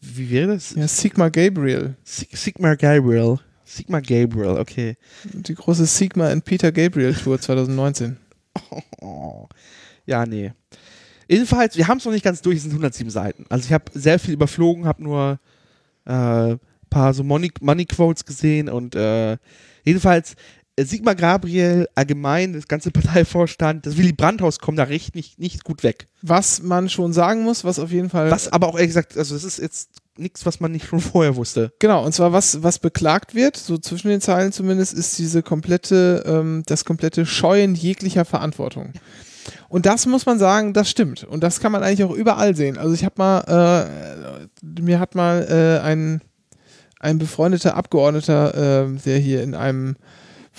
[0.00, 0.74] Wie wäre das?
[0.74, 1.96] Ja, Sigma Gabriel.
[2.04, 3.38] Sig Sigmar Gabriel.
[3.64, 4.96] Sigmar Gabriel, okay.
[5.24, 8.16] Die große Sigma and Peter Gabriel Tour 2019.
[9.00, 9.48] Oh.
[10.06, 10.52] Ja, nee.
[11.28, 13.44] Jedenfalls, wir haben es noch nicht ganz durch, es sind 107 Seiten.
[13.50, 15.38] Also ich habe sehr viel überflogen, habe nur
[16.06, 16.56] äh,
[16.88, 19.36] paar so Money, Money Quotes gesehen und äh,
[19.84, 20.34] jedenfalls
[20.76, 25.64] äh, Sigmar Gabriel, allgemein, das ganze Parteivorstand, das Willy Brandt-Haus kommen da recht nicht, nicht
[25.64, 26.06] gut weg.
[26.22, 28.30] Was man schon sagen muss, was auf jeden Fall.
[28.30, 31.36] Was aber auch ehrlich gesagt, also das ist jetzt nichts, was man nicht schon vorher
[31.36, 31.72] wusste.
[31.78, 36.24] Genau, und zwar was, was beklagt wird, so zwischen den Zeilen zumindest, ist diese komplette,
[36.26, 38.92] ähm, das komplette Scheuen jeglicher Verantwortung.
[39.68, 41.24] Und das muss man sagen, das stimmt.
[41.24, 42.78] Und das kann man eigentlich auch überall sehen.
[42.78, 46.20] Also ich habe mal, äh, mir hat mal äh, ein,
[47.00, 49.96] ein befreundeter Abgeordneter, äh, der hier in einem,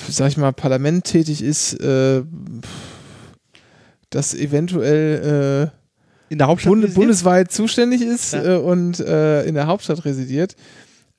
[0.09, 2.23] sag ich mal, Parlament tätig ist, äh,
[4.09, 5.71] das eventuell
[6.29, 6.71] äh, In der Hauptstadt.
[6.71, 6.95] Bund residiert?
[6.99, 8.55] bundesweit zuständig ist Ja.
[8.55, 10.55] äh, und äh, in der Hauptstadt residiert,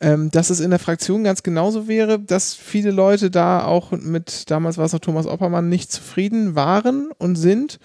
[0.00, 4.50] ähm, dass es in der Fraktion ganz genauso wäre, dass viele Leute da auch mit,
[4.50, 7.78] damals war es noch Thomas Oppermann, nicht zufrieden waren und sind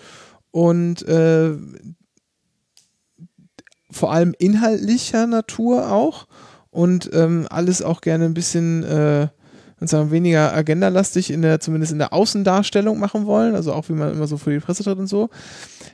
[0.52, 1.52] und äh,
[3.92, 6.28] vor allem inhaltlicher Natur auch
[6.76, 9.28] und ähm, alles auch gerne ein bisschen äh,
[9.80, 14.12] sozusagen weniger agendalastig in der, zumindest in der Außendarstellung machen wollen, also auch wie man
[14.12, 15.30] immer so vor die Presse tritt und so.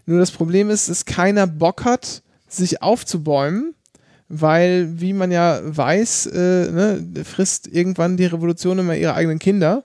[0.06, 3.76] Nur das Problem ist, dass keiner Bock hat, sich aufzubäumen,
[4.28, 9.84] weil, wie man ja weiß, äh, ne, frisst irgendwann die Revolution immer ihre eigenen Kinder.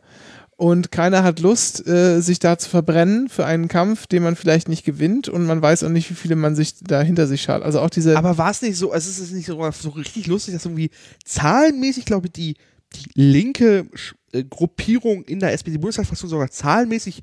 [0.58, 4.68] Und keiner hat Lust, äh, sich da zu verbrennen für einen Kampf, den man vielleicht
[4.68, 5.28] nicht gewinnt.
[5.28, 7.62] Und man weiß auch nicht, wie viele man sich da hinter sich schaut.
[7.62, 8.16] Also auch diese.
[8.16, 10.90] Aber war es nicht so, also es ist nicht so, so richtig lustig, dass irgendwie
[11.26, 12.54] zahlenmäßig, glaube ich, die,
[12.94, 13.88] die linke
[14.32, 17.20] äh, Gruppierung in der SPD-Bundestagsfraktion sogar zahlenmäßig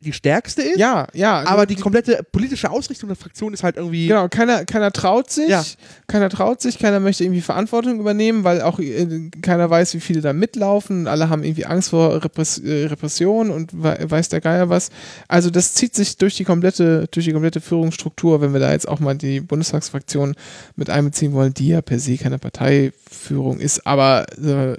[0.00, 0.78] die stärkste ist?
[0.78, 1.44] ja, ja.
[1.46, 4.08] Aber die komplette politische Ausrichtung der Fraktion ist halt irgendwie.
[4.08, 5.64] Genau, keiner, keiner traut sich, Ja.
[6.06, 10.20] keiner traut sich, keiner möchte irgendwie Verantwortung übernehmen, weil auch äh, keiner weiß, wie viele
[10.20, 11.06] da mitlaufen.
[11.06, 14.90] Alle haben irgendwie Angst vor Repress äh, Repression und we weiß der Geier was.
[15.28, 18.88] Also das zieht sich durch die komplette, durch die komplette Führungsstruktur, wenn wir da jetzt
[18.88, 20.34] auch mal die Bundestagsfraktion
[20.76, 24.76] mit einbeziehen wollen, die ja per se keine Parteiführung ist, aber äh,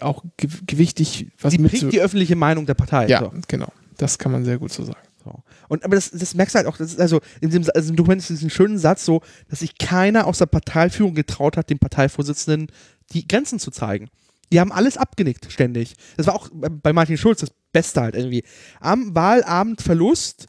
[0.00, 3.06] auch ge gewichtig was Sie mit prägt die öffentliche Meinung der Partei.
[3.06, 3.32] Ja, So.
[3.48, 3.68] genau.
[3.98, 4.98] Das kann man sehr gut so sagen.
[5.24, 5.42] So.
[5.68, 7.96] Und, aber das, das merkst du halt auch, das ist also in dem, also im
[7.96, 11.78] Dokument ist diesen schönen Satz so, dass sich keiner aus der Parteiführung getraut hat, dem
[11.78, 12.68] Parteivorsitzenden
[13.12, 14.08] die Grenzen zu zeigen.
[14.52, 15.94] Die haben alles abgenickt, ständig.
[16.16, 18.44] Das war auch bei- Martin Schulz das Beste halt irgendwie.
[18.80, 20.46] Am Wahlabend Verlust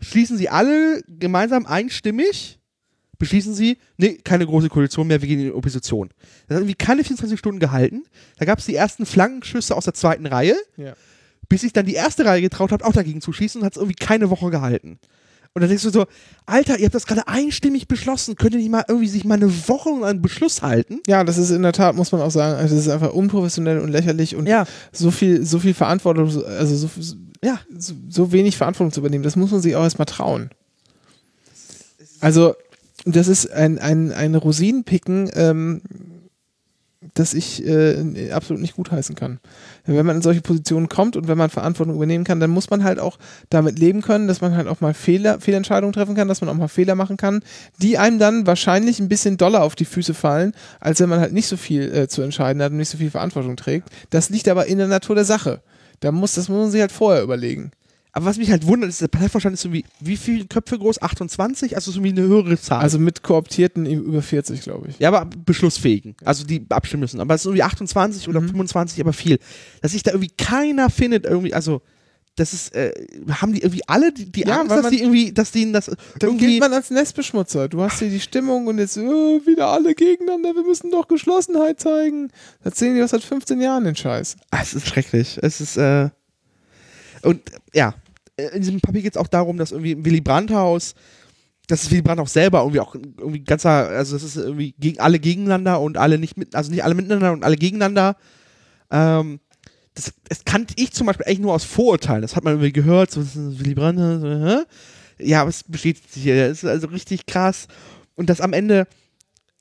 [0.00, 2.60] schließen sie alle gemeinsam einstimmig,
[3.18, 6.10] beschließen sie, nee, keine große Koalition mehr, wir gehen in die Opposition.
[6.46, 8.04] Das hat irgendwie keine 24 Stunden gehalten.
[8.38, 10.94] Da gab es die ersten Flankenschüsse aus der zweiten Reihe Ja.
[11.52, 13.76] Bis sich dann die erste Reihe getraut hat, auch dagegen zu schießen und hat es
[13.76, 14.98] irgendwie keine Woche gehalten.
[15.52, 16.06] Und dann denkst du so,
[16.46, 19.52] Alter, ihr habt das gerade einstimmig beschlossen, könnt ihr nicht mal irgendwie sich mal eine
[19.68, 21.00] Woche an einen Beschluss halten?
[21.06, 23.80] Ja, das ist in der Tat, muss man auch sagen, also das ist einfach unprofessionell
[23.80, 24.64] und lächerlich und Ja.
[24.92, 26.88] so viel, so viel Verantwortung, also so,
[27.44, 27.60] Ja.
[27.76, 30.48] so, so wenig Verantwortung zu übernehmen, das muss man sich auch erstmal trauen.
[32.20, 32.54] Also,
[33.04, 35.82] das ist ein, ein, ein Rosinenpicken, ähm,
[37.14, 39.40] das ich äh, absolut nicht gutheißen kann.
[39.84, 42.84] Wenn man in solche Positionen kommt und wenn man Verantwortung übernehmen kann, dann muss man
[42.84, 43.18] halt auch
[43.50, 46.54] damit leben können, dass man halt auch mal Fehler, Fehlentscheidungen treffen kann, dass man auch
[46.54, 47.42] mal Fehler machen kann,
[47.80, 51.32] die einem dann wahrscheinlich ein bisschen doller auf die Füße fallen, als wenn man halt
[51.32, 53.88] nicht so viel äh, zu entscheiden hat und nicht so viel Verantwortung trägt.
[54.10, 55.60] Das liegt aber in der Natur der Sache.
[56.00, 57.72] Da muss, das muss man sich halt vorher überlegen.
[58.14, 61.00] Aber was mich halt wundert, ist, der Parteivorstand ist irgendwie, wie viele Köpfe groß?
[61.00, 61.76] 28?
[61.76, 62.80] Also so irgendwie eine höhere Zahl.
[62.80, 64.98] Also mit Kooptierten über 40, glaube ich.
[64.98, 66.14] ja, aber beschlussfähigen.
[66.24, 67.20] Also die abstimmen müssen.
[67.20, 68.48] Aber es ist irgendwie 28 oder Mhm.
[68.48, 69.38] 25, aber viel.
[69.80, 71.80] Dass sich da irgendwie keiner findet, irgendwie, also.
[72.34, 72.90] Das ist, äh,
[73.30, 75.90] haben die irgendwie alle die, die Ja, Angst, dass man- die irgendwie, dass denen das
[76.18, 77.68] Dann gilt man als Nestbeschmutzer.
[77.68, 80.54] Du hast hier die Stimmung und jetzt äh, wieder alle gegeneinander.
[80.54, 82.28] Wir müssen doch Geschlossenheit zeigen.
[82.62, 84.36] Da erzählen die was seit 15 Jahren den Scheiß.
[84.50, 85.38] Ah, es ist schrecklich.
[85.42, 86.08] Es ist, äh.
[87.22, 87.40] Und
[87.74, 87.94] ja,
[88.36, 90.94] in diesem Papier geht es auch darum, dass irgendwie Willy Brandt-Haus,
[91.68, 95.18] dass Willy Brandt auch selber irgendwie auch irgendwie ganzer, also das ist irgendwie gegen alle
[95.18, 98.16] gegeneinander und alle nicht mit, also nicht alle miteinander und alle gegeneinander.
[98.90, 99.40] Ähm,
[99.94, 102.22] das, das kannte ich zum Beispiel eigentlich nur aus Vorurteilen.
[102.22, 104.64] Das hat man irgendwie gehört, so Willy Brandt, so, hä?
[105.18, 106.48] ja, aber es bestätigt sich hier.
[106.48, 107.68] Das ist also richtig krass.
[108.14, 108.86] Und das am Ende,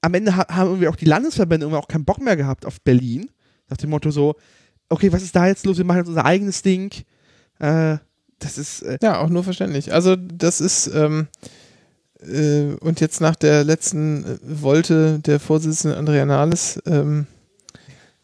[0.01, 2.81] am Ende ha haben irgendwie auch die Landesverbände irgendwie auch keinen Bock mehr gehabt auf
[2.81, 3.29] Berlin.
[3.69, 4.35] Nach dem Motto so,
[4.89, 5.77] okay, was ist da jetzt los?
[5.77, 6.91] Wir machen jetzt unser eigenes Ding.
[7.59, 7.97] Äh,
[8.41, 9.93] das ist, äh, Ja, auch nur verständlich.
[9.93, 11.27] Also das ist ähm,
[12.21, 17.27] äh, und jetzt nach der letzten äh, Wolte der Vorsitzende Andrea Nahles ähm,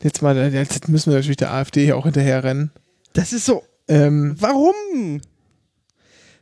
[0.03, 2.71] jetzt mal, äh, jetzt müssen wir natürlich der AfD hier auch hinterher rennen.
[3.13, 5.21] das ist so, Ähm, warum?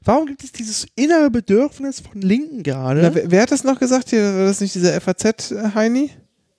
[0.03, 3.01] Warum gibt es dieses innere Bedürfnis von Linken gerade?
[3.01, 4.09] na, wer, wer hat das noch gesagt?
[4.09, 6.11] Hier, war das nicht dieser FAZ-Heini?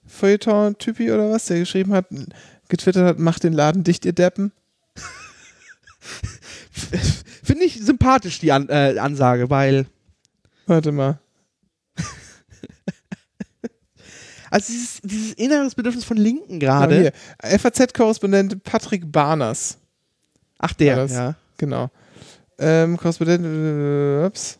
[0.06, 1.46] Feuilleton-Typi oder was?
[1.46, 2.06] Der geschrieben hat,
[2.68, 4.52] getwittert hat, macht den Laden dicht, ihr Deppen.
[7.42, 9.86] Finde ich sympathisch, die An äh, Ansage, weil,
[10.66, 11.18] Warte mal.
[14.50, 17.12] also dieses, dieses inneres Bedürfnis von Linken Ja, gerade.
[17.42, 17.58] hier.
[17.58, 19.78] FAZ-Korrespondent Patrick Barners.
[20.58, 21.34] Ach, der, ja.
[21.58, 21.90] Genau.
[22.58, 24.58] Ähm, Korrespondent, äh, ups.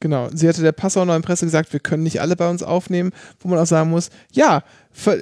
[0.00, 0.28] Genau.
[0.32, 3.10] Sie hatte der Passauer Neuen Presse gesagt, wir können nicht alle bei uns aufnehmen,
[3.40, 4.62] wo man auch sagen muss, ja,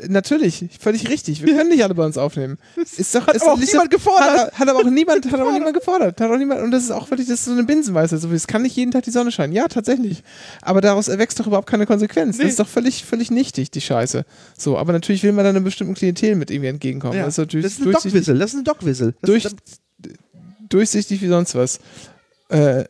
[0.08, 2.58] natürlich, völlig richtig, wir können nicht alle bei uns aufnehmen.
[2.76, 4.38] Ist doch, Hat ist auch niemand gefordert.
[4.38, 6.20] Hat, hat aber auch niemand, hat aber auch niemand gefordert.
[6.20, 8.20] Hat auch niemand, und das ist auch wirklich, das ist so eine Binsenweisheit.
[8.20, 9.54] So, es kann nicht jeden Tag die Sonne scheinen.
[9.54, 10.22] Ja, tatsächlich.
[10.60, 12.36] Aber daraus erwächst doch überhaupt keine Konsequenz.
[12.36, 12.44] Nee.
[12.44, 14.24] Das ist doch völlig, völlig nichtig, die Scheiße.
[14.58, 17.16] So, aber natürlich will man dann einem bestimmten Klientel mit irgendwie entgegenkommen.
[17.16, 17.24] Ja.
[17.24, 19.14] Das ist natürlich Das ist durchsichtig- Dogwissel, das ist eine Dogwissel.
[19.22, 19.46] Das durch,
[20.68, 21.80] durchsichtig wie sonst was.
[22.48, 22.84] Äh,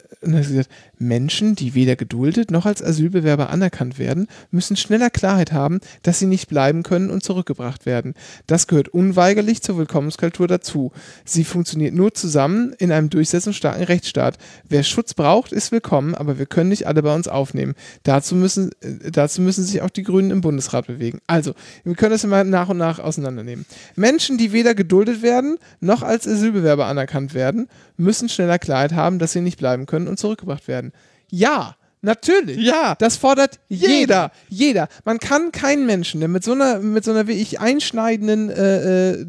[0.99, 6.27] Menschen, die weder geduldet noch als Asylbewerber anerkannt werden, müssen schneller Klarheit haben, dass sie
[6.27, 8.15] nicht bleiben können und zurückgebracht werden.
[8.47, 10.93] Das gehört unweigerlich zur Willkommenskultur dazu.
[11.25, 14.37] Sie funktioniert nur zusammen in einem durchsetzungsstarken Rechtsstaat.
[14.69, 17.75] Wer Schutz braucht, ist willkommen, aber wir können nicht alle bei uns aufnehmen.
[18.03, 21.21] Dazu müssen, äh, dazu müssen sich auch die Grünen im Bundesrat bewegen.
[21.27, 21.55] Also,
[21.85, 23.65] wir können das immer nach und nach auseinandernehmen.
[23.95, 29.33] Menschen, die weder geduldet werden, noch als Asylbewerber anerkannt werden, müssen schneller Klarheit haben, dass
[29.33, 30.93] sie nicht bleiben können und zurückgebracht werden.
[31.31, 32.59] Ja, natürlich.
[32.59, 32.95] Ja.
[32.99, 34.31] Das fordert Jeder.
[34.49, 34.89] jeder.
[35.05, 39.11] Man kann keinen Menschen, der mit so einer, mit so einer wie ich einschneidenden äh,
[39.11, 39.27] äh,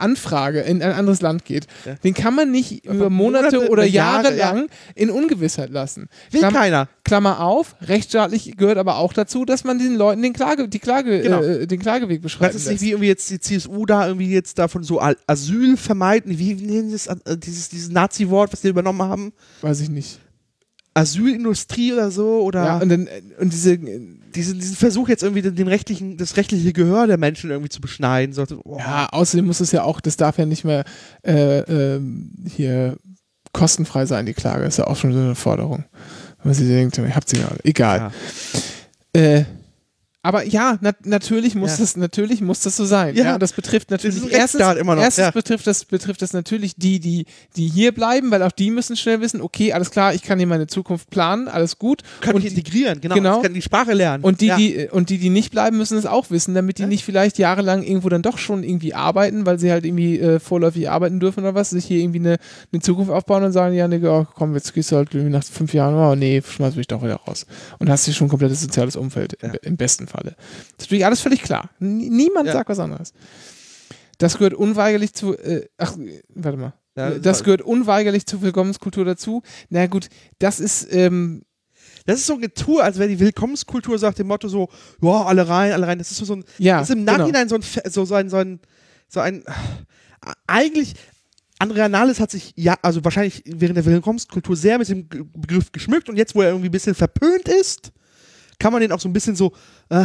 [0.00, 1.94] Anfrage in ein anderes Land geht, Ja.
[1.94, 4.50] den kann man nicht über Monate, Monate oder oder Jahre, Jahre ja.
[4.52, 6.08] lang in Ungewissheit lassen.
[6.30, 6.88] Will Klam- keiner.
[7.04, 11.20] Klammer auf, rechtsstaatlich gehört aber auch dazu, dass man den Leuten den, Klage, die Klage,
[11.22, 11.42] Genau.
[11.42, 14.58] äh, den Klageweg beschreiben Das ist nicht wie irgendwie jetzt die CSU da irgendwie jetzt
[14.58, 19.02] davon so Asyl vermeiden, wie nennen sie das, äh, dieses, dieses Nazi-Wort, was die übernommen
[19.02, 19.32] haben?
[19.62, 20.20] Weiß ich nicht.
[20.94, 23.78] Asylindustrie oder so oder Ja, und, dann, äh, und diese,
[24.34, 27.80] diesen, diesen Versuch jetzt irgendwie den, den rechtlichen, das rechtliche Gehör der Menschen irgendwie zu
[27.80, 28.34] beschneiden.
[28.34, 30.84] So, oh, Ja, außerdem muss es ja auch, das darf ja nicht mehr
[31.22, 32.96] äh, ähm, hier
[33.52, 34.64] kostenfrei sein, die Klage.
[34.64, 35.84] ist ja auch schon so eine Forderung.
[36.38, 37.48] Wenn man sich denkt, ihr habt sie ja.
[37.64, 38.12] Egal.
[39.14, 39.20] Ja.
[39.20, 39.44] Äh,
[40.22, 41.76] aber ja, na natürlich muss Ja.
[41.78, 43.16] das natürlich muss das so sein.
[43.16, 43.24] Ja.
[43.24, 45.30] Ja, und das betrifft natürlich ein erstens, immer noch, erstens ja.
[45.30, 47.24] betrifft das betrifft das natürlich die, die
[47.56, 50.46] die hier bleiben, weil auch die müssen schnell wissen, okay, alles klar, ich kann hier
[50.46, 52.02] meine Zukunft planen, alles gut.
[52.20, 53.14] Kann und mich integrieren, genau.
[53.14, 53.36] genau.
[53.38, 54.22] Ich kann die Sprache lernen.
[54.22, 57.04] Und die, die, und die, die nicht bleiben, müssen es auch wissen, damit die nicht
[57.04, 61.18] vielleicht jahrelang irgendwo dann doch schon irgendwie arbeiten, weil sie halt irgendwie äh, vorläufig arbeiten
[61.20, 62.36] dürfen oder was, sich hier irgendwie eine,
[62.72, 65.72] eine Zukunft aufbauen und sagen, ja, nee, oh, komm, jetzt gehst du halt nach fünf
[65.72, 67.46] Jahren, oh nee, schmeiß mich doch wieder raus.
[67.78, 70.34] Und hast hier schon ein komplettes soziales Umfeld, im, im besten Falle.
[70.36, 71.70] Das ist natürlich alles völlig klar.
[71.80, 72.52] N niemand Ja.
[72.54, 73.12] sagt was anderes.
[74.18, 75.96] Das gehört unweigerlich zu, äh, ach,
[76.34, 76.74] warte mal.
[76.96, 79.42] Ja, das das- gehört unweigerlich zur Willkommenskultur dazu.
[79.70, 80.08] Na gut,
[80.38, 81.42] das ist, ähm,
[82.06, 84.68] Das ist so ein Getue, als wäre die Willkommenskultur nach dem Motto so,
[85.02, 85.98] ja, alle rein, alle rein.
[85.98, 86.78] Das ist so, ein, ja.
[86.80, 87.18] das ist im genau.
[87.18, 88.58] Nachhinein so ein, so, so ein, so ein,
[89.08, 89.44] so ein,
[90.46, 90.94] eigentlich,
[91.58, 96.08] Andrea Nahles hat sich, ja, also wahrscheinlich während der Willkommenskultur sehr mit dem Begriff geschmückt
[96.08, 97.92] und jetzt, wo er irgendwie ein bisschen verpönt ist,
[98.60, 99.52] kann man den auch so ein bisschen so,
[99.88, 100.04] äh,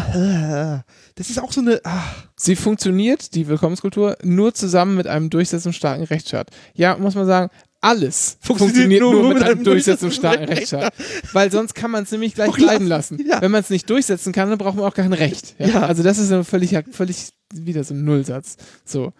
[1.14, 2.02] das ist auch so eine, ah,
[2.36, 6.50] Sie funktioniert, die Willkommenskultur, nur zusammen mit einem durchsetzungsstarken Rechtsstaat.
[6.74, 7.52] Ja, muss man sagen,
[7.82, 10.94] alles funktioniert, nur, mit einem durchsetzungsstarken Rechtsstaat.
[11.34, 13.24] Weil sonst kann man es nämlich gleich bleiben lassen.
[13.24, 13.42] Ja.
[13.42, 15.56] Wenn man es nicht durchsetzen kann, dann braucht man auch kein Recht.
[15.60, 15.68] Ja?
[15.68, 15.86] Ja.
[15.86, 18.58] Also das ist ein völlig, völlig wieder so ein Nullsatz.
[18.86, 19.14] So.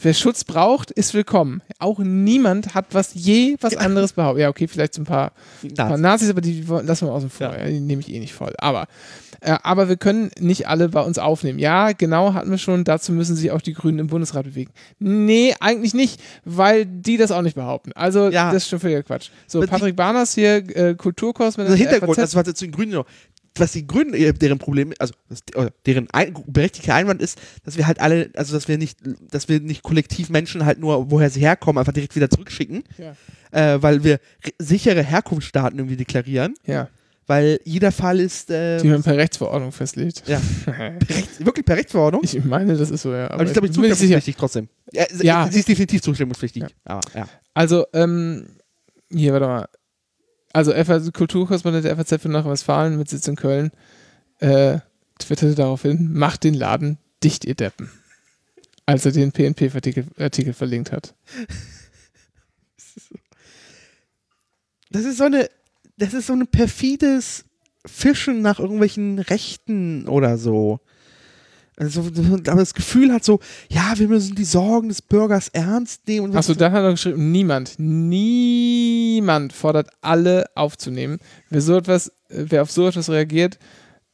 [0.00, 1.62] Wer Schutz braucht, ist willkommen.
[1.78, 4.40] Auch niemand hat was je was anderes behauptet.
[4.42, 5.30] Ja, okay, vielleicht so ein paar,
[5.76, 6.00] paar Nazis.
[6.00, 7.46] Nazis, aber die wollen- lassen wir außen vor.
[7.52, 7.58] Ja.
[7.58, 7.66] Ja.
[7.68, 8.52] Die nehme ich eh nicht voll.
[8.58, 8.88] Aber,
[9.40, 11.60] äh, aber wir können nicht alle bei uns aufnehmen.
[11.60, 12.82] Ja, genau, hatten wir schon.
[12.82, 14.72] Dazu müssen sich auch die Grünen im Bundesrat bewegen.
[14.98, 17.92] Nee, eigentlich nicht, weil die das auch nicht behaupten.
[17.94, 18.52] Also, Ja.
[18.52, 19.28] das ist schon völliger Quatsch.
[19.46, 22.22] So, die- Patrick Barners hier, äh, Kulturkurs mit Der der Hintergrund, FAZ.
[22.24, 23.06] also was jetzt zu den Grünen noch,
[23.58, 25.14] was die Grünen, deren Problem, also
[25.86, 28.98] deren ein, berechtigter Einwand ist, dass wir halt alle, also dass wir nicht,
[29.30, 33.14] dass wir nicht kollektiv Menschen halt nur, woher sie herkommen, einfach direkt wieder zurückschicken, Ja.
[33.52, 34.14] äh, weil wir
[34.44, 36.88] re- sichere Herkunftsstaaten irgendwie deklarieren, ja,
[37.26, 40.24] weil jeder Fall ist äh, die man per Rechtsverordnung festlegt.
[40.26, 42.22] ja, per Rechts, wirklich per Rechtsverordnung.
[42.24, 43.30] Ich meine, das ist so, ja.
[43.30, 44.68] aber ich glaube, ich zustimmungspflichtig trotzdem.
[44.92, 45.48] Ja, sie- Ja.
[45.50, 46.62] sie ist definitiv zustimmungspflichtig.
[46.64, 46.68] Ja.
[46.84, 47.28] Aber, ja.
[47.54, 48.46] Also, ähm,
[49.10, 49.68] hier, warte mal.
[50.54, 50.72] Also,
[51.10, 53.72] Kulturkorrespondent der FAZ für Nordrhein-Westfalen mit Sitz in Köln
[54.38, 54.78] äh,
[55.18, 57.90] twitterte daraufhin, macht den Laden dicht, ihr Deppen.
[58.86, 61.14] Als er den PNP-Artikel Artikel verlinkt hat.
[64.90, 65.48] Das ist so eine,
[65.96, 67.46] das ist so ein perfides
[67.84, 70.78] Fischen nach irgendwelchen Rechten oder so.
[71.76, 76.26] Also, aber das Gefühl hat so, ja, wir müssen die Sorgen des Bürgers ernst nehmen.
[76.30, 81.18] Und Achso, dann hat er geschrieben, niemand, niemand fordert alle aufzunehmen.
[81.50, 83.58] Wer so etwas, wer auf so etwas reagiert,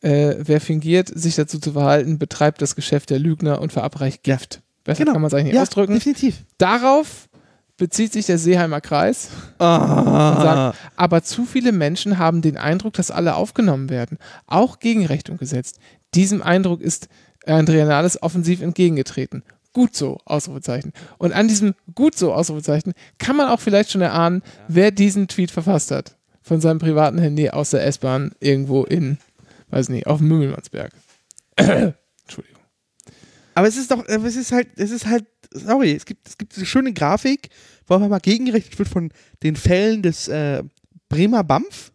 [0.01, 4.63] äh, wer fingiert, sich dazu zu verhalten, betreibt das Geschäft der Lügner und verabreicht Gift.
[4.85, 5.13] Besser Genau.
[5.13, 5.93] kann man es eigentlich nicht ja, ausdrücken.
[5.93, 6.43] definitiv.
[6.57, 7.29] Darauf
[7.77, 9.29] bezieht sich der Seeheimer Kreis.
[9.59, 10.43] Ah.
[10.43, 15.29] sagen, aber zu viele Menschen haben den Eindruck, dass alle aufgenommen werden, auch gegen Recht
[15.29, 15.75] und Gesetz.
[16.15, 17.09] Diesem Eindruck ist
[17.47, 19.43] Andrea Nahles offensiv entgegengetreten.
[19.73, 20.93] Gut so, Ausrufezeichen.
[21.19, 25.51] Und an diesem gut so, Ausrufezeichen, kann man auch vielleicht schon erahnen, wer diesen Tweet
[25.51, 26.17] verfasst hat.
[26.43, 29.19] Von seinem privaten Handy aus der S-Bahn irgendwo in,
[29.69, 30.93] weiß nicht, auf dem Mümmelmannsberg.
[31.57, 32.61] Entschuldigung.
[33.55, 36.37] Aber es ist doch, aber es ist halt, es ist halt, sorry, es gibt, es
[36.37, 37.51] gibt diese schöne Grafik,
[37.87, 39.13] wo einfach mal gegengerechnet wird von
[39.43, 40.65] den Fällen des äh,
[41.09, 41.93] Bremer BAMF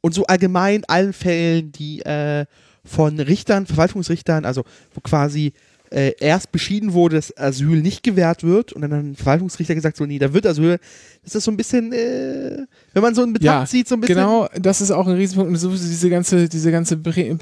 [0.00, 2.46] und so allgemein allen Fällen, die äh,
[2.88, 5.52] von Richtern, Verwaltungsrichtern, also wo quasi
[5.90, 10.04] äh, erst beschieden wurde, dass Asyl nicht gewährt wird und dann ein Verwaltungsrichter gesagt, so,
[10.04, 10.78] nee, da wird Asyl.
[11.24, 14.00] Das ist so ein bisschen, äh, wenn man so in Betracht Ja, zieht, so ein
[14.00, 14.16] bisschen.
[14.16, 15.50] Genau, das ist auch ein Riesenpunkt.
[15.50, 17.34] Und sowieso diese ganze, diese ganze äh,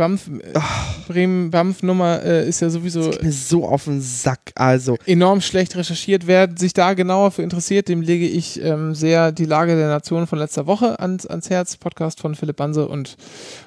[1.08, 4.96] Bremen-Bamf-Nummer äh, ist ja sowieso Das geht mir so auf den Sack, also.
[5.06, 6.26] enorm schlecht recherchiert.
[6.26, 10.26] Wer sich da genauer für interessiert, dem lege ich ähm, sehr die Lage der Nation
[10.26, 11.76] von letzter Woche ans, ans Herz.
[11.76, 13.16] Podcast von Philipp Banse und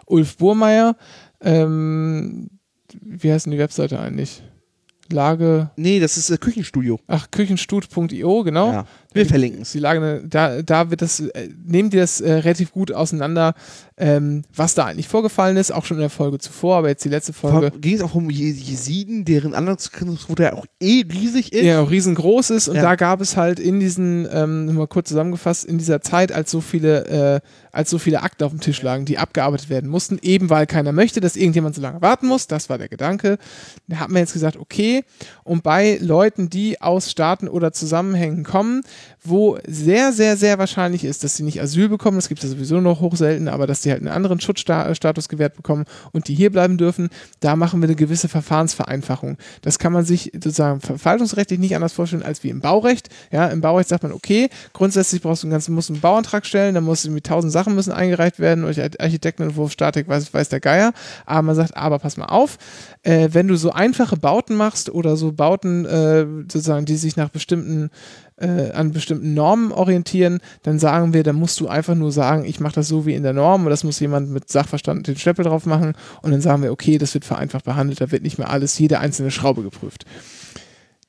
[0.05, 0.95] Ulf Burmeier.
[1.41, 2.49] Ähm,
[3.01, 4.43] wie heißt denn die Webseite eigentlich?
[5.11, 6.99] Lage, Nee, das ist äh, Küchenstudio.
[7.07, 8.71] ach, küchenstut.io, genau.
[8.71, 8.85] Ja.
[9.13, 9.71] Wir verlinken es.
[9.71, 13.55] Die Lage, da, da wird das, äh, nehmen die das äh, relativ gut auseinander,
[13.97, 17.09] ähm, was da eigentlich vorgefallen ist, auch schon in der Folge zuvor, aber jetzt die
[17.09, 21.63] letzte Folge, Ging es auch um Je- Jesiden, deren Anerkennungsquote ja auch eh riesig ist?
[21.63, 22.83] ja, auch riesengroß ist und Ja.
[22.83, 26.61] da gab es halt in diesen, ähm, mal kurz zusammengefasst, in dieser Zeit, als so
[26.61, 27.39] viele, äh,
[27.71, 30.91] als so viele Akten auf dem Tisch lagen, die abgearbeitet werden mussten, eben weil keiner
[30.91, 33.37] möchte, dass irgendjemand so lange warten muss, das war der Gedanke,
[33.87, 35.03] da hat man jetzt gesagt, okay,
[35.43, 38.81] und bei Leuten, die aus Staaten oder Zusammenhängen kommen,
[39.23, 42.55] wo sehr, sehr, sehr wahrscheinlich ist, dass sie nicht Asyl bekommen, das gibt es ja
[42.55, 46.35] sowieso noch hoch selten, aber dass sie halt einen anderen Schutzstatus gewährt bekommen und die
[46.35, 47.09] hier bleiben dürfen,
[47.41, 49.37] da machen wir eine gewisse Verfahrensvereinfachung.
[49.61, 53.09] Das kann man sich sozusagen verwaltungsrechtlich nicht anders vorstellen als wie im Baurecht.
[53.31, 56.75] Ja, im Baurecht sagt man, okay, grundsätzlich brauchst du einen ganzen, musst einen Bauantrag stellen,
[56.75, 60.93] dann muss irgendwie tausend Sachen müssen eingereicht werden, durch Architektenentwurf, Statik, weiß, weiß der Geier.
[61.25, 62.57] Aber man sagt, aber pass mal auf,
[63.03, 67.29] äh, wenn du so einfache Bauten machst oder so Bauten äh, sozusagen, die sich nach
[67.29, 67.89] bestimmten
[68.39, 72.59] äh, an bestimmten Normen orientieren, dann sagen wir, dann musst du einfach nur sagen, ich
[72.59, 75.45] mache das so wie in der Norm und das muss jemand mit Sachverstand den Stempel
[75.45, 78.49] drauf machen und dann sagen wir, okay, das wird vereinfacht behandelt, da wird nicht mehr
[78.49, 80.05] alles, jede einzelne Schraube geprüft.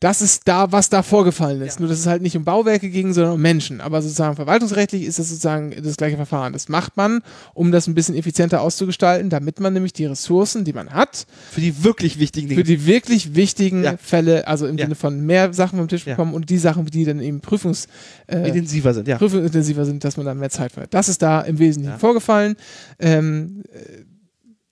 [0.00, 1.78] Das ist da, was da vorgefallen ist.
[1.78, 3.82] Nur, dass es halt nicht um Bauwerke ging, sondern um Menschen.
[3.82, 6.54] Aber sozusagen verwaltungsrechtlich ist das sozusagen das gleiche Verfahren.
[6.54, 7.20] Das macht man,
[7.52, 11.60] um das ein bisschen effizienter auszugestalten, damit man nämlich die Ressourcen, die man hat, Für
[11.60, 12.60] die wirklich wichtigen Dinge.
[12.60, 13.96] für die wirklich wichtigen Ja.
[13.98, 14.86] Fälle, also im Ja.
[14.86, 16.14] Sinne von mehr Sachen vom Tisch Ja.
[16.14, 17.86] bekommen und die Sachen, die dann eben Prüfungs,
[18.26, 19.18] äh, intensiver sind, ja.
[19.18, 20.94] prüfungsintensiver sind, dass man da mehr Zeit hat.
[20.94, 21.98] Das ist da im Wesentlichen Ja.
[21.98, 22.56] vorgefallen.
[22.98, 24.04] Ähm, äh,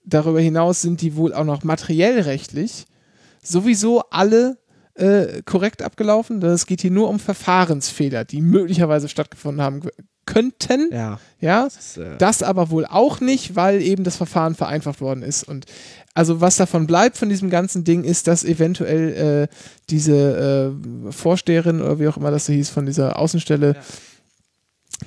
[0.06, 2.86] darüber hinaus sind die wohl auch noch materiell rechtlich
[3.42, 4.56] sowieso alle
[4.98, 6.42] äh, korrekt abgelaufen.
[6.42, 9.82] Es geht hier nur um Verfahrensfehler, die möglicherweise stattgefunden haben
[10.26, 10.90] könnten.
[10.92, 11.18] Ja.
[11.40, 15.44] Ja, Das, äh, das aber wohl auch nicht, weil eben das Verfahren vereinfacht worden ist.
[15.44, 15.64] Und
[16.14, 19.54] also was davon bleibt von diesem ganzen Ding, ist, dass eventuell äh,
[19.88, 20.74] diese
[21.08, 23.80] äh, Vorsteherin oder wie auch immer das so hieß von dieser Außenstelle, Ja.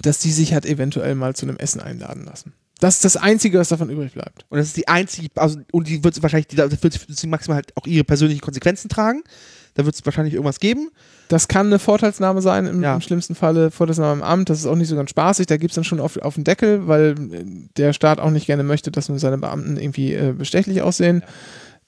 [0.01, 2.53] dass die sich hat eventuell mal zu einem Essen einladen lassen.
[2.80, 4.45] Das ist das Einzige, was davon übrig bleibt.
[4.49, 7.77] Und das ist die einzige, also, und die wird wahrscheinlich, die, wird sie maximal halt
[7.77, 9.22] auch ihre persönlichen Konsequenzen tragen.
[9.81, 10.89] Da wird es wahrscheinlich irgendwas geben.
[11.27, 12.93] Das kann eine Vorteilsnahme sein, im, Ja.
[12.95, 14.49] im schlimmsten Falle Vorteilsnahme im Amt.
[14.49, 15.47] Das ist auch nicht so ganz spaßig.
[15.47, 17.43] Da gibt es dann schon auf, auf den Deckel, weil äh,
[17.77, 21.21] der Staat auch nicht gerne möchte, dass nun seine Beamten irgendwie äh, bestechlich aussehen.
[21.21, 21.25] Äh,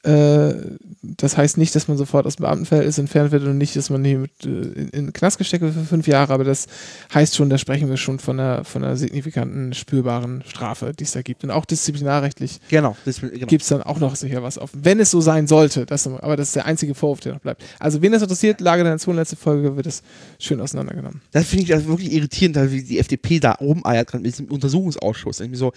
[0.03, 4.03] das heißt nicht, dass man sofort aus dem Beamtenverhältnis entfernt wird und nicht, dass man
[4.03, 6.67] hier mit, äh, in, in den Knast gesteckt wird für fünf Jahre, aber das
[7.13, 11.13] heißt schon, da sprechen wir schon von einer, von einer signifikanten, spürbaren Strafe, die es
[11.13, 11.43] da gibt.
[11.43, 12.97] Und auch disziplinarrechtlich Genau.
[13.05, 13.47] Das, genau.
[13.47, 14.71] gibt es dann auch noch sicher was auf.
[14.73, 17.63] Wenn es so sein sollte, das, aber das ist der einzige Vorwurf, der noch bleibt.
[17.79, 20.03] Also, wen das interessiert, Lage der Nation, letzte Folge, wird es
[20.39, 21.21] schön auseinandergenommen.
[21.31, 24.47] Das finde ich also wirklich irritierend, weil wie die FDP da rumeiert gerade mit diesem
[24.47, 25.39] Untersuchungsausschuss.
[25.39, 25.71] Irgendwie so,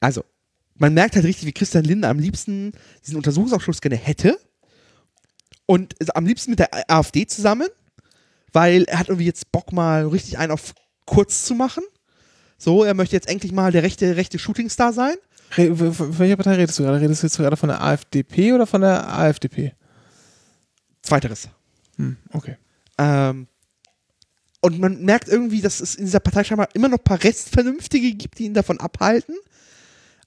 [0.00, 0.24] also,
[0.80, 2.72] man merkt halt richtig, wie Christian Lindner am liebsten
[3.04, 4.38] diesen Untersuchungsausschuss gerne hätte.
[5.66, 7.68] Und am liebsten mit der AfD zusammen,
[8.52, 10.74] weil er hat irgendwie jetzt Bock, mal richtig einen auf
[11.04, 11.84] kurz zu machen.
[12.56, 15.14] So, er möchte jetzt endlich mal der rechte, rechte Shootingstar sein.
[15.56, 17.00] Re von welcher Partei redest du gerade?
[17.00, 19.74] Redest du jetzt gerade von der AfDP oder von der AfDP?
[21.02, 21.48] Zweiteres.
[21.96, 22.56] Hm, okay.
[22.96, 23.48] Ähm,
[24.60, 28.12] und man merkt irgendwie, dass es in dieser Partei scheinbar immer noch ein paar Restvernünftige
[28.14, 29.34] gibt, die ihn davon abhalten.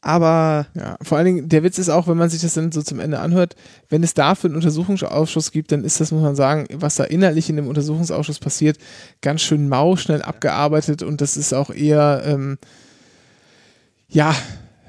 [0.06, 2.82] Aber Ja, vor allen Dingen, der Witz ist auch, wenn man sich das dann so
[2.82, 3.56] zum Ende anhört,
[3.88, 7.50] wenn es dafür einen Untersuchungsausschuss gibt, dann ist das, muss man sagen, was da inhaltlich
[7.50, 8.78] in dem Untersuchungsausschuss passiert,
[9.22, 12.58] ganz schön mau, schnell abgearbeitet und das ist auch eher, ähm,
[14.10, 14.36] ja,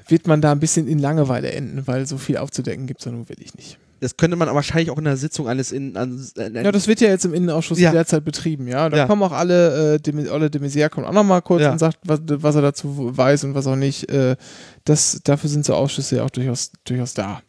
[0.05, 3.11] wird man da ein bisschen in Langeweile enden, weil so viel aufzudecken gibt es da
[3.11, 3.79] nun wirklich nicht.
[4.05, 7.01] Das könnte man wahrscheinlich auch in der Sitzung eines in, an, äh, Ja, das wird
[7.01, 7.91] ja jetzt im Innenausschuss Ja.
[7.91, 8.87] derzeit betrieben, ja.
[8.89, 9.05] Da Ja.
[9.07, 11.71] kommen auch alle, äh, Olle de Maizière kommt auch nochmal kurz Ja.
[11.71, 14.09] und sagt, was, was er dazu weiß und was auch nicht.
[14.11, 14.35] Äh,
[14.83, 17.41] das, dafür sind so Ausschüsse ja auch durchaus, durchaus da.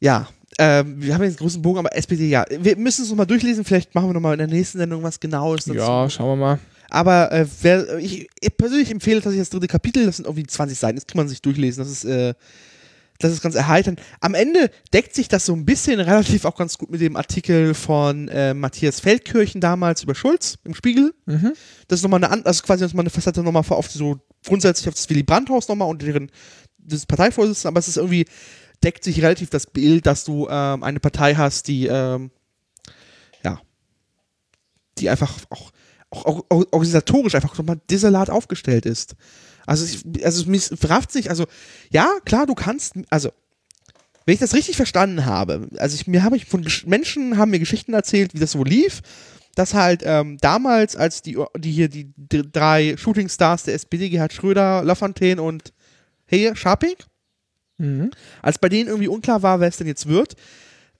[0.00, 0.28] ja.
[0.58, 2.44] Ähm, wir haben jetzt einen großen Bogen, aber SPD, ja.
[2.48, 3.64] Wir müssen es nochmal durchlesen.
[3.64, 5.76] Vielleicht machen wir nochmal in der nächsten Sendung was Genaues dazu.
[5.78, 6.58] Ja, schauen wir mal.
[6.88, 10.06] Aber äh, wer, ich, ich persönlich empfehle tatsächlich das dritte Kapitel.
[10.06, 10.96] Das sind irgendwie 20 Seiten.
[10.96, 11.82] Das kann man sich durchlesen.
[11.82, 12.32] Das ist, äh,
[13.18, 14.00] das ist ganz erheiternd.
[14.20, 17.74] Am Ende deckt sich das so ein bisschen relativ auch ganz gut mit dem Artikel
[17.74, 21.14] von äh, Matthias Feldkirchen damals über Schulz im Spiegel.
[21.26, 21.52] Mhm.
[21.88, 25.08] Das ist nochmal eine, also quasi nochmal eine Facette nochmal auf so grundsätzlich auf das
[25.10, 26.30] Willy Brandt-Haus nochmal und deren
[26.78, 28.26] das Parteivorsitzende, aber es ist irgendwie,
[28.82, 32.30] deckt sich relativ das Bild, dass du ähm, eine Partei hast, die ähm,
[33.42, 33.60] ja,
[34.98, 35.72] die einfach auch,
[36.24, 39.16] auch, auch, organisatorisch einfach nochmal desolat aufgestellt ist.
[39.66, 41.46] Also, ich, also mich rafft sich, also
[41.90, 43.30] ja, klar, du kannst, also
[44.24, 47.50] wenn ich das richtig verstanden habe, also ich, mir habe ich von Gesch Menschen haben
[47.50, 49.02] mir Geschichten erzählt, wie das so lief,
[49.54, 54.84] dass halt ähm, damals, als die, die hier die, drei Shootingstars der SPD, Gerhard Schröder,
[54.84, 55.72] Lafontaine und
[56.26, 56.96] hey, Scharping,
[57.78, 58.10] Mhm.
[58.40, 60.34] als bei denen irgendwie unklar war, wer es denn jetzt wird,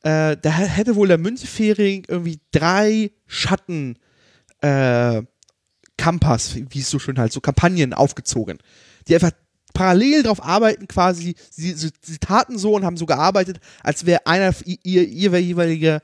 [0.03, 3.99] äh, da hätte wohl der Müntefering irgendwie drei Schatten
[4.67, 5.23] äh,
[5.97, 8.59] Kampas, wie es so schön halt, so Kampagnen aufgezogen,
[9.09, 9.33] die einfach
[9.73, 14.27] parallel drauf arbeiten quasi, sie, sie, sie taten so und haben so gearbeitet, als wäre
[14.27, 16.01] einer ihr, ihr jeweiliger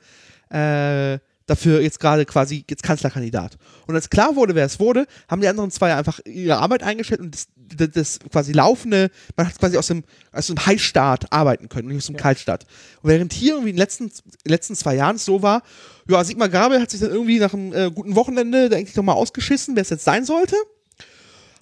[0.49, 3.57] äh, dafür jetzt gerade quasi jetzt Kanzlerkandidat.
[3.87, 7.21] Und als klar wurde, wer es wurde, haben die anderen zwei einfach ihre Arbeit eingestellt
[7.21, 11.69] und das, das, das quasi laufende, man hat quasi aus dem, aus dem Highstart arbeiten
[11.69, 12.21] können, nicht aus dem Ja.
[12.21, 12.65] Kaltstart.
[13.01, 14.11] Und während hier irgendwie in den letzten,
[14.45, 15.63] letzten zwei Jahren es so war,
[16.09, 19.15] ja, Sigmar Gabriel hat sich dann irgendwie nach einem äh, guten Wochenende da eigentlich nochmal
[19.15, 20.55] ausgeschissen, wer es jetzt sein sollte.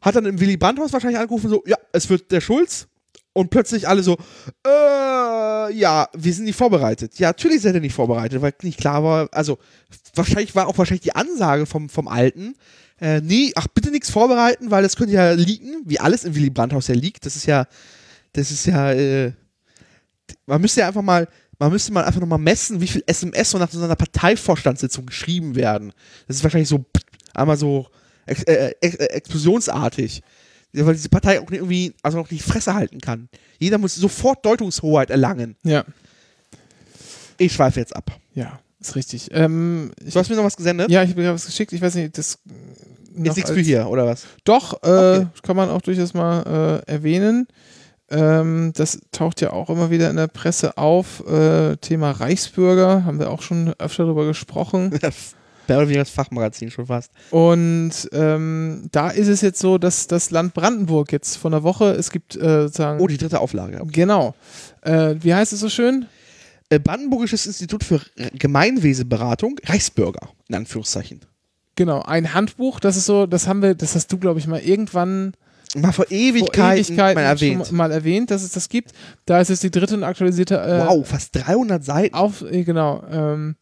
[0.01, 2.87] Hat dann im Willy Brandt-Haus wahrscheinlich angerufen, so, ja, es wird der Schulz.
[3.33, 4.17] Und plötzlich alle so,
[4.67, 7.17] äh, ja, wir sind nicht vorbereitet.
[7.17, 9.57] Ja, natürlich seid ihr nicht vorbereitet, weil nicht klar war, also
[10.15, 12.55] wahrscheinlich war auch wahrscheinlich die Ansage vom, vom Alten,
[13.01, 16.51] äh, nee, ach, bitte nichts vorbereiten, weil das könnte ja liegen, wie alles im Willy
[16.51, 17.25] Brandt-Haus ja liegt.
[17.25, 17.65] Das ist ja,
[18.33, 19.31] das ist ja, äh,
[20.45, 21.27] man müsste ja einfach mal,
[21.57, 25.55] man müsste mal einfach nochmal messen, wie viel SMS so nach so einer Parteivorstandssitzung geschrieben
[25.55, 25.93] werden.
[26.27, 26.85] Das ist wahrscheinlich so
[27.33, 27.87] einmal so
[28.27, 30.21] ex äh, ex äh, explosionsartig.
[30.73, 33.27] Weil diese Partei auch nicht irgendwie, also auch nicht Fresse halten kann.
[33.59, 35.55] Jeder muss sofort Deutungshoheit erlangen.
[35.63, 35.83] Ja.
[37.37, 38.11] Ich schweife jetzt ab.
[38.33, 39.29] Ja, ist richtig.
[39.31, 40.89] Ähm, Du hast mir noch was gesendet?
[40.91, 41.73] ja, ich habe mir was geschickt.
[41.73, 42.39] Ich weiß nicht, das
[43.13, 44.25] noch Ist nichts für hier, oder was?
[44.45, 45.27] Doch, äh, Okay.
[45.43, 47.47] kann man auch durchaus mal äh, erwähnen.
[48.09, 51.25] Ähm, das taucht ja auch immer wieder in der Presse auf.
[51.27, 54.91] Äh, Thema Reichsbürger, haben wir auch schon öfter darüber gesprochen.
[55.71, 57.11] Mehr oder weniger das Fachmagazin schon fast.
[57.29, 61.91] Und ähm, da ist es jetzt so, dass das Land Brandenburg jetzt von der Woche,
[61.91, 62.99] es gibt äh, sozusagen.
[62.99, 63.81] Oh, die dritte Auflage.
[63.89, 64.35] Genau.
[64.81, 66.07] Äh, wie heißt es so schön?
[66.69, 68.01] Äh, Brandenburgisches Institut für
[68.33, 71.21] Gemeinwesenberatung, Reichsbürger, in Anführungszeichen.
[71.77, 74.59] Genau, ein Handbuch, das ist so, das haben wir, das hast du, glaube ich, mal
[74.59, 75.33] irgendwann
[75.75, 77.71] Mal vor Ewigkeiten, vor Ewigkeiten mal erwähnt.
[77.71, 78.91] mal erwähnt, dass es das gibt.
[79.25, 82.13] Da ist jetzt die dritte und aktualisierte äh, wow, fast 300 Seiten.
[82.13, 83.55] auf, äh, genau, ähm,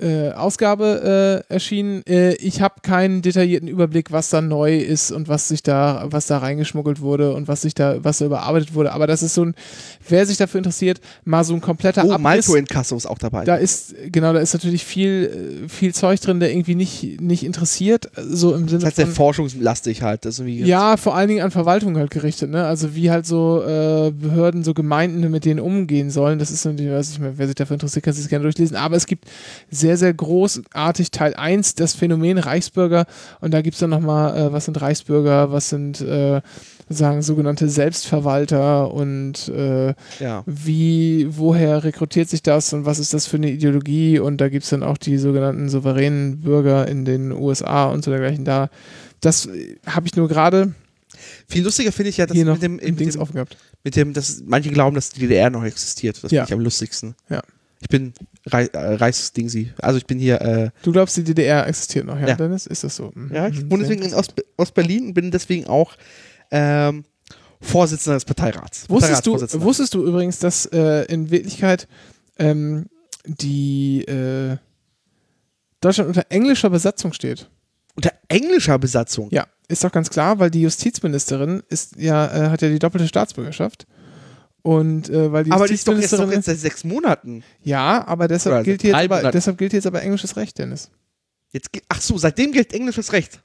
[0.00, 2.02] äh, Ausgabe äh, erschienen.
[2.06, 6.26] Äh, ich habe keinen detaillierten Überblick, was da neu ist und was sich da, was
[6.26, 8.92] da reingeschmuggelt wurde und was sich da, was da überarbeitet wurde.
[8.92, 9.54] Aber das ist so ein,
[10.08, 12.22] wer sich dafür interessiert, mal so ein kompletter Oh, Abriss.
[12.22, 13.44] Malto Inkasso ist auch dabei.
[13.44, 17.44] Da ist, genau, da ist natürlich viel, äh, viel Zeug drin, der irgendwie nicht, nicht
[17.44, 20.24] interessiert, so im Sinne das heißt, von, forschungslastig halt.
[20.24, 22.64] Das ist irgendwie ja, vor allen Dingen an Verwaltung halt gerichtet, ne?
[22.64, 26.38] Also wie halt so äh, Behörden, so Gemeinden mit denen umgehen sollen.
[26.40, 28.76] Das ist natürlich, weiß ich nicht, wer sich dafür interessiert, kann sich das gerne durchlesen.
[28.76, 29.26] Aber es gibt
[29.70, 33.06] sehr, sehr großartig Teil 1, das Phänomen Reichsbürger.
[33.40, 36.40] Und da gibt es dann nochmal, äh, was sind Reichsbürger, was sind äh,
[36.88, 40.42] sagen sogenannte Selbstverwalter und äh, ja.
[40.46, 44.18] wie, woher rekrutiert sich das und was ist das für eine Ideologie?
[44.18, 48.10] Und da gibt es dann auch die sogenannten souveränen Bürger in den USA und so
[48.10, 48.70] dergleichen da.
[49.20, 50.74] Das äh, habe ich nur gerade
[51.48, 53.56] Viel lustiger finde ich ja, dass hier noch mit dem, mit, Dings dem, offen gehabt.
[53.82, 56.22] mit dem, dass manche glauben, dass die DDR noch existiert.
[56.22, 56.42] Das Ja.
[56.42, 57.14] finde ich am lustigsten.
[57.28, 57.42] Ja.
[57.84, 58.14] Ich bin
[58.46, 59.72] Rei äh, Reichsdingsi.
[59.80, 62.34] Also ich bin hier, äh, Du glaubst, die DDR existiert noch, ja, Ja.
[62.34, 62.66] Dennis?
[62.66, 63.12] Ist das so?
[63.14, 63.30] Mhm.
[63.34, 63.70] ja, ich Mhm.
[63.70, 65.94] wohne deswegen in Ost Ostberlin und bin deswegen auch
[66.50, 67.04] ähm,
[67.60, 68.88] Vorsitzender des Parteirats.
[68.88, 69.66] Wusstest du, Parteiratsvorsitzender.
[69.66, 71.86] wusstest du übrigens, dass äh, in Wirklichkeit
[72.38, 72.86] ähm,
[73.26, 74.56] die äh,
[75.80, 77.48] Deutschland unter englischer Besatzung steht?
[77.96, 79.28] Unter englischer Besatzung.
[79.30, 83.06] Ja, ist doch ganz klar, weil die Justizministerin ist ja, äh, hat ja die doppelte
[83.08, 83.86] Staatsbürgerschaft.
[84.64, 87.44] Und äh, weil die Aber die ist doch, jetzt, doch jetzt seit sechs Monaten.
[87.62, 90.90] ja, aber deshalb Oder gilt, jetzt aber, deshalb gilt jetzt aber englisches Recht, Dennis.
[91.52, 93.40] Jetzt, ach so, seitdem gilt englisches Recht.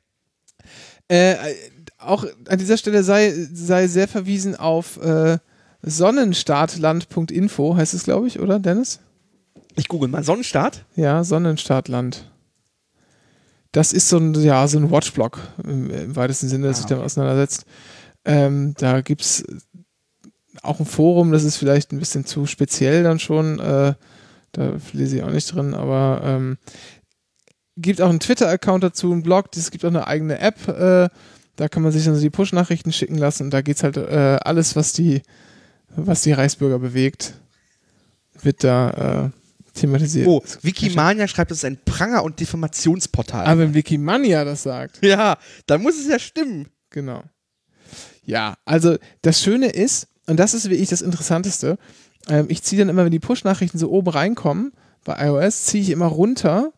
[1.11, 1.55] Äh, äh,
[1.97, 5.39] auch an dieser Stelle sei, sei sehr verwiesen auf äh,
[5.81, 9.01] sonnenstartland.info, heißt es, glaube ich, oder, Dennis?
[9.75, 10.85] Ich google mal Sonnenstaat.
[10.95, 12.31] Ja, Sonnenstartland.
[13.73, 16.87] Das ist so ein, ja, so ein Watchblock im, im weitesten Sinne, das Ah, sich
[16.87, 17.65] damit auseinandersetzt.
[18.25, 19.43] Ähm, da gibt es
[20.63, 23.59] auch ein Forum, das ist vielleicht ein bisschen zu speziell dann schon.
[23.59, 23.93] Äh,
[24.51, 26.57] da lese ich auch nicht drin, aber ähm,
[27.77, 30.67] gibt auch einen Twitter-Account dazu, einen Blog, es gibt auch eine eigene App.
[30.67, 31.09] Äh,
[31.55, 33.97] da kann man sich dann so die Push-Nachrichten schicken lassen und da geht es halt
[33.97, 35.21] äh, alles, was die,
[35.95, 37.33] was die Reichsbürger bewegt,
[38.41, 40.27] wird da äh, thematisiert.
[40.27, 43.45] Oh, Wikimania schreibt, es ist ein Pranger- und Diffamationsportal.
[43.45, 45.03] Aber wenn Wikimania das sagt.
[45.03, 46.69] ja, dann muss es ja stimmen.
[46.89, 47.23] Genau.
[48.23, 51.77] Ja, also das Schöne ist, und das ist wirklich das Interessanteste,
[52.27, 54.71] ähm, ich ziehe dann immer, wenn die Push-Nachrichten so oben reinkommen,
[55.03, 56.71] bei iOS, ziehe ich immer runter.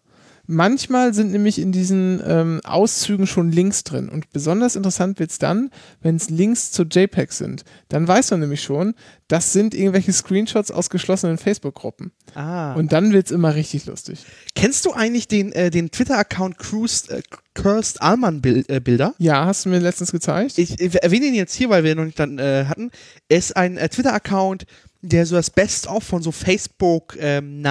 [0.47, 4.09] Manchmal sind nämlich in diesen ähm, Auszügen schon Links drin.
[4.09, 5.69] Und besonders interessant wird es dann,
[6.01, 7.63] wenn es Links zu JPEG sind.
[7.89, 8.95] Dann weiß man nämlich schon,
[9.27, 12.11] das sind irgendwelche Screenshots aus geschlossenen Facebook-Gruppen.
[12.35, 12.73] Ah.
[12.73, 14.26] Und dann wird es immer richtig lustig.
[14.55, 17.22] Kennst du eigentlich den, äh, den Twitter-Account äh,
[17.53, 19.13] Cursed Allman Bil äh, Bilder?
[19.19, 20.57] Ja, hast du mir letztens gezeigt?
[20.57, 22.91] Ich, ich erwähne ihn jetzt hier, weil wir ihn noch nicht dann äh, hatten.
[23.30, 24.65] Er ist ein äh, Twitter-Account,
[25.01, 27.61] der so das Best-of von so Facebook, ähm,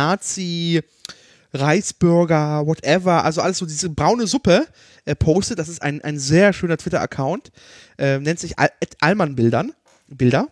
[1.52, 4.66] Reisburger, whatever, also alles so diese braune Suppe
[5.04, 5.58] äh, postet.
[5.58, 7.50] Das ist ein, ein sehr schöner Twitter-Account.
[7.98, 8.70] Äh, nennt sich Al
[9.00, 9.72] Allman Bildern.
[10.08, 10.48] Bilder.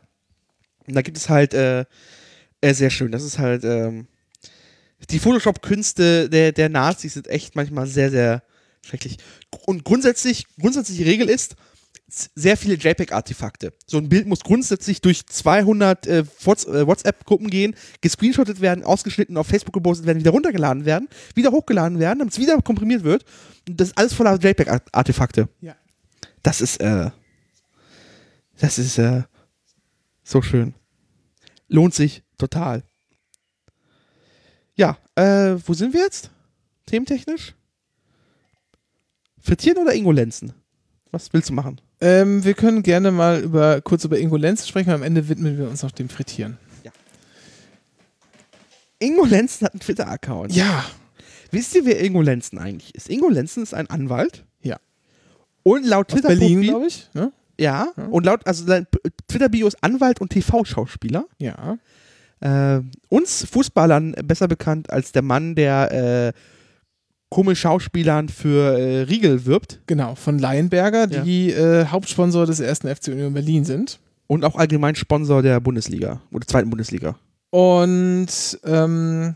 [0.86, 1.84] Und da gibt es halt, äh,
[2.60, 3.12] äh, sehr schön.
[3.12, 4.06] Das ist halt, ähm,
[5.10, 8.42] die Photoshop-Künste der, der Nazis sind echt manchmal sehr, sehr
[8.84, 9.18] schrecklich.
[9.66, 11.56] Und grundsätzlich, grundsätzliche Regel ist,
[12.08, 13.72] sehr viele JPEG-Artefakte.
[13.86, 19.46] So ein Bild muss grundsätzlich durch 200 äh, äh, WhatsApp-Gruppen gehen, gescreenshottet werden, ausgeschnitten, auf
[19.46, 23.24] Facebook gepostet werden, wieder runtergeladen werden, wieder hochgeladen werden, damit es wieder komprimiert wird.
[23.68, 25.48] Und das ist alles voller JPEG-Artefakte.
[25.60, 25.76] Ja.
[26.42, 27.10] Das ist, äh,
[28.58, 29.22] das ist, äh,
[30.28, 30.74] so schön.
[31.68, 32.82] Lohnt sich total.
[34.74, 36.30] Ja, äh, wo sind wir jetzt?
[36.86, 37.54] Thementechnisch?
[39.40, 40.52] Frittieren oder Ingolenzen?
[41.10, 41.80] Was willst du machen?
[42.00, 45.82] Ähm, wir können gerne mal über, kurz über Ingolenz sprechen, am Ende widmen wir uns
[45.82, 46.58] noch dem Frittieren.
[49.00, 50.52] Ingo Lenzen hat einen Twitter-Account.
[50.52, 50.84] Ja.
[51.50, 53.08] Wisst ihr, wer Ingo Lenzen eigentlich ist?
[53.08, 54.44] Ingo Lenzen ist ein Anwalt.
[54.62, 54.76] Ja.
[55.62, 57.08] Und laut Aus Berlin, glaube ich.
[57.14, 57.32] Ne?
[57.58, 57.92] Ja.
[57.96, 58.06] Ja.
[58.06, 58.86] Und laut, also sein
[59.28, 61.26] Twitter-Bio ist Anwalt und TV-Schauspieler.
[61.38, 61.78] Ja.
[62.40, 66.38] Äh, uns Fußballern besser bekannt als der Mann, der äh,
[67.30, 71.22] komisch Schauspielern für äh, Riegel wirbt Genau, von Leinberger, Ja.
[71.22, 73.98] die äh, Hauptsponsor des ersten FC Union Berlin sind.
[74.26, 77.16] und auch allgemein Sponsor der Bundesliga oder zweiten Bundesliga.
[77.50, 78.28] Und
[78.64, 79.34] ähm,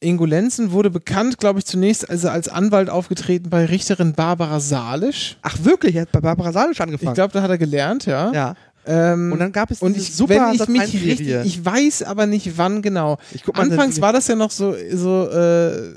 [0.00, 5.36] Ingo Lenzen wurde bekannt, glaube ich, zunächst also als Anwalt aufgetreten bei Richterin Barbara Salisch.
[5.42, 7.10] Ach wirklich, er hat bei Barbara Salisch angefangen.
[7.12, 8.32] Ich glaube, da hat er gelernt, ja.
[8.32, 8.54] ja.
[8.84, 12.02] Ähm, Und dann gab es und ich, super wenn ich mich Sat.1 richtig, ich weiß
[12.02, 13.18] aber nicht wann genau.
[13.32, 15.92] Ich guck mal, Anfangs war das ja noch so, so äh,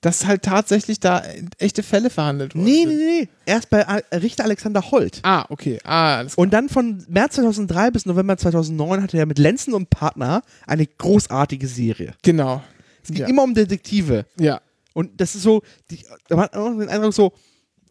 [0.00, 1.22] dass halt tatsächlich da
[1.58, 2.64] echte Fälle verhandelt wurden.
[2.64, 3.28] Nee, nee, nee.
[3.46, 5.20] Erst bei Al- Richter Alexander Holt.
[5.22, 5.78] Ah, okay.
[5.84, 6.42] Ah, alles klar.
[6.42, 10.86] Und dann von März 2003 bis November 2009 hatte er mit Lenzen und Partner eine
[10.86, 12.14] großartige Serie.
[12.22, 12.62] Genau.
[13.02, 13.26] Es ging Ja.
[13.28, 14.26] immer um Detektive.
[14.38, 14.60] Ja.
[14.92, 15.98] Und das ist so, die,
[16.28, 17.32] da hat man auch den Eindruck so,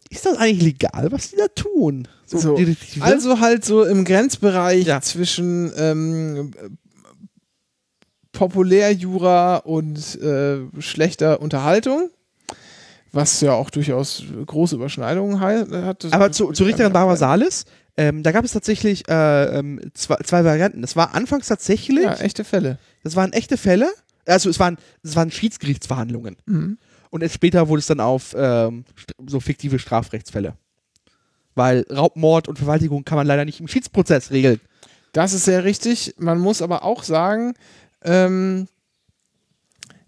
[0.08, 2.06] ist das eigentlich legal, was die da tun?
[2.26, 3.04] So, Detektive?
[3.04, 5.00] Also halt so im Grenzbereich Ja.
[5.00, 6.52] zwischen ähm,
[8.36, 12.10] Populärjura und äh, schlechter Unterhaltung,
[13.12, 16.06] was ja auch durchaus große Überschneidungen hei- hat.
[16.12, 17.64] Aber zu, zu Richterin Barbara Salis,
[17.96, 20.82] ähm, da gab es tatsächlich äh, ähm, zwei, zwei Varianten.
[20.82, 22.78] Das war anfangs tatsächlich, Ja, echte Fälle.
[23.02, 23.88] das waren echte Fälle,
[24.26, 26.36] also es waren, es waren Schiedsgerichtsverhandlungen.
[26.44, 26.78] Mhm.
[27.10, 28.84] Und erst später wurde es dann auf ähm,
[29.26, 30.54] so fiktive Strafrechtsfälle.
[31.54, 34.60] Weil Raubmord und Vergewaltigung kann man leider nicht im Schiedsprozess regeln.
[35.12, 36.14] Das ist sehr richtig.
[36.18, 37.54] Man muss aber auch sagen,
[38.04, 38.68] ähm,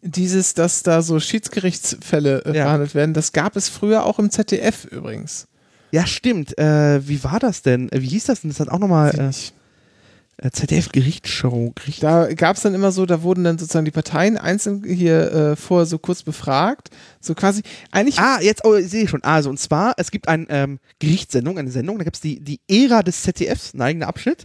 [0.02, 2.64] dieses, dass da so Schiedsgerichtsfälle äh, Ja.
[2.64, 5.48] verhandelt werden, das gab es früher auch im ZDF übrigens.
[5.90, 6.56] Ja, stimmt.
[6.58, 7.90] Äh, wie war das denn?
[7.90, 8.50] Äh, Wie hieß das denn?
[8.50, 11.72] Das hat auch nochmal äh, äh, ZDF-Gerichtsshow.
[11.74, 15.32] Gericht Da gab es dann immer so, da wurden dann sozusagen die Parteien einzeln hier
[15.32, 16.90] äh, vorher so kurz befragt.
[17.20, 19.24] So quasi, eigentlich, Ah, jetzt oh, ich sehe schon.
[19.24, 22.60] Also, und zwar, es gibt eine ähm, Gerichtssendung, eine Sendung, da gibt es die, die
[22.68, 24.44] Ära des ZDFs, ein eigener Abschnitt.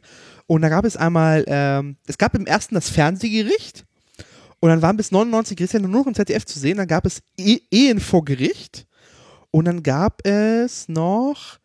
[0.53, 3.85] Und da gab es einmal, ähm, es gab im ersten das Fernsehgericht.
[4.59, 6.77] Und dann waren bis 99 Gerichtssendungen nur noch im ZDF zu sehen.
[6.77, 8.85] Dann gab es e Ehen vor Gericht.
[9.49, 11.57] Und dann gab es noch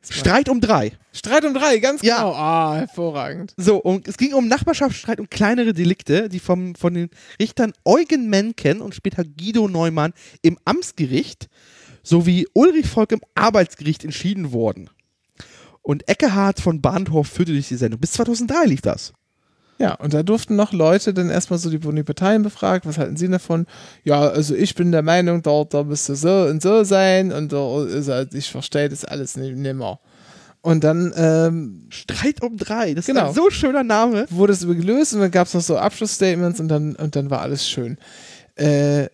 [0.00, 0.92] Streit um drei.
[1.12, 2.18] Streit um drei, ganz Ja.
[2.18, 2.34] genau.
[2.34, 3.52] Ah, hervorragend.
[3.56, 7.10] So, und es ging um Nachbarschaftsstreit und kleinere Delikte, die vom, von den
[7.40, 10.12] Richtern Eugen Menken und später Guido Neumann
[10.42, 11.48] im Amtsgericht
[12.04, 14.88] sowie Ulrich Volk im Arbeitsgericht entschieden wurden.
[15.86, 18.00] Und Eckehard von Bahnhof führte durch die Sendung.
[18.00, 19.12] Bis 2003 lief das.
[19.78, 23.16] Ja, und da durften noch Leute dann erstmal so die, die Parteien befragt, was halten
[23.16, 23.66] sie davon?
[24.02, 27.58] Ja, also ich bin der Meinung, da, da müsste so und so sein und da
[28.08, 30.00] halt, ich verstehe das alles nicht, nimmer.
[30.60, 32.94] Und dann ähm, Streit um drei.
[32.94, 33.22] Das Genau.
[33.22, 34.26] ist ein so schöner Name.
[34.30, 37.42] wurde es gelöst und dann gab es noch so Abschlussstatements und dann, und dann war
[37.42, 37.96] alles schön.
[38.56, 39.06] Äh,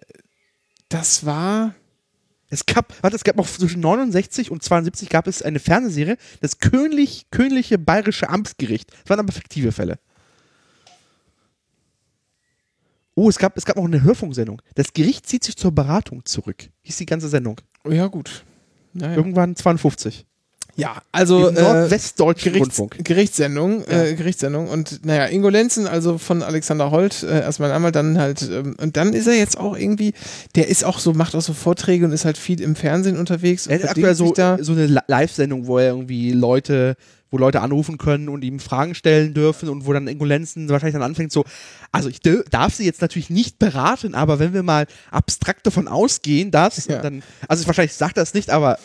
[0.88, 1.74] das war,
[2.52, 6.58] Es gab, warte, es gab noch zwischen 69 und 72 gab es eine Fernsehserie, das
[6.58, 8.92] Königlich, Königliche Bayerische Amtsgericht.
[8.92, 9.98] Das waren aber fiktive Fälle.
[13.14, 14.60] Oh, es gab, es gab noch eine Hörfunksendung.
[14.74, 16.68] Das Gericht zieht sich zur Beratung zurück.
[16.82, 17.58] Hieß die ganze Sendung.
[17.88, 18.44] ja gut.
[18.92, 19.16] Naja.
[19.16, 20.26] Irgendwann 52.
[20.74, 23.04] Ja, also Im äh, Gerichts, Rundfunk.
[23.04, 24.04] Gerichtssendung, Ja.
[24.04, 28.42] äh, Gerichtssendung und naja, Ingo Lenzen, also von Alexander Holt, äh, erstmal einmal dann halt,
[28.50, 30.14] ähm, und dann ist er jetzt auch irgendwie,
[30.54, 33.66] der ist auch so, macht auch so Vorträge und ist halt viel im Fernsehen unterwegs.
[33.66, 36.96] Er hat aktuell so, so eine Li- Live-Sendung, wo er irgendwie Leute,
[37.30, 40.94] wo Leute anrufen können und ihm Fragen stellen dürfen und wo dann Ingo Lenzen wahrscheinlich
[40.94, 41.44] dann anfängt so,
[41.90, 42.20] also ich
[42.50, 46.98] darf sie jetzt natürlich nicht beraten, aber wenn wir mal abstrakt davon ausgehen, dass, Ja.
[47.02, 48.78] dann, also wahrscheinlich sagt er es nicht, aber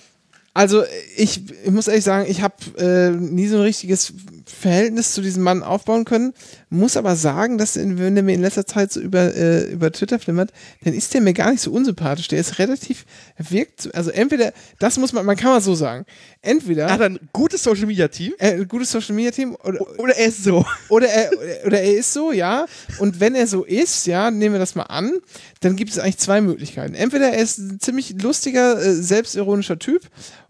[0.58, 0.84] Also
[1.16, 4.12] ich, ich muss ehrlich sagen, ich habe äh, nie so ein richtiges
[4.48, 6.34] Verhältnis zu diesem Mann aufbauen können.
[6.72, 9.92] Muss aber sagen, dass in, wenn der mir in letzter Zeit so über, äh, über
[9.92, 10.52] Twitter flimmert,
[10.84, 12.28] dann ist der mir gar nicht so unsympathisch.
[12.30, 13.06] Der ist relativ,
[13.36, 16.08] er wirkt, also entweder, das muss man, man kann mal so sagen,
[16.42, 20.44] entweder er hat ein gutes Social-Media-Team äh, gutes Social Media Team oder, oder er ist
[20.44, 20.66] so.
[20.90, 21.30] oder er,
[21.68, 22.66] oder er ist so, ja.
[22.98, 25.12] Und wenn er so ist, ja, nehmen wir das mal an,
[25.60, 26.96] dann gibt es eigentlich zwei Möglichkeiten.
[26.96, 30.02] Entweder er ist ein ziemlich lustiger, äh, selbstironischer Typ.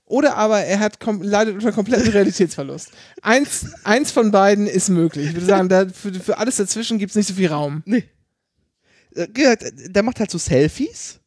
[0.09, 2.91] Oder aber er hat leidet unter komplettem Realitätsverlust.
[3.21, 5.27] Eins, eins von beiden ist möglich.
[5.27, 7.83] Ich würde sagen, da, für, für alles dazwischen gibt es nicht so viel Raum.
[7.85, 8.05] Nee.
[9.15, 9.27] Äh,
[9.89, 11.19] Der macht halt so Selfies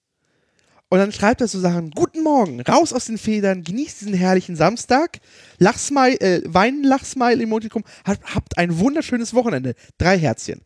[0.88, 4.56] und dann schreibt er so Sachen, guten Morgen, raus aus den Federn, genießt diesen herrlichen
[4.56, 5.18] Samstag,
[5.58, 9.74] Lachsmile, äh, weinen Lachsmile Emoticon, habt, habt ein wunderschönes Wochenende.
[9.98, 10.62] Drei Herzchen.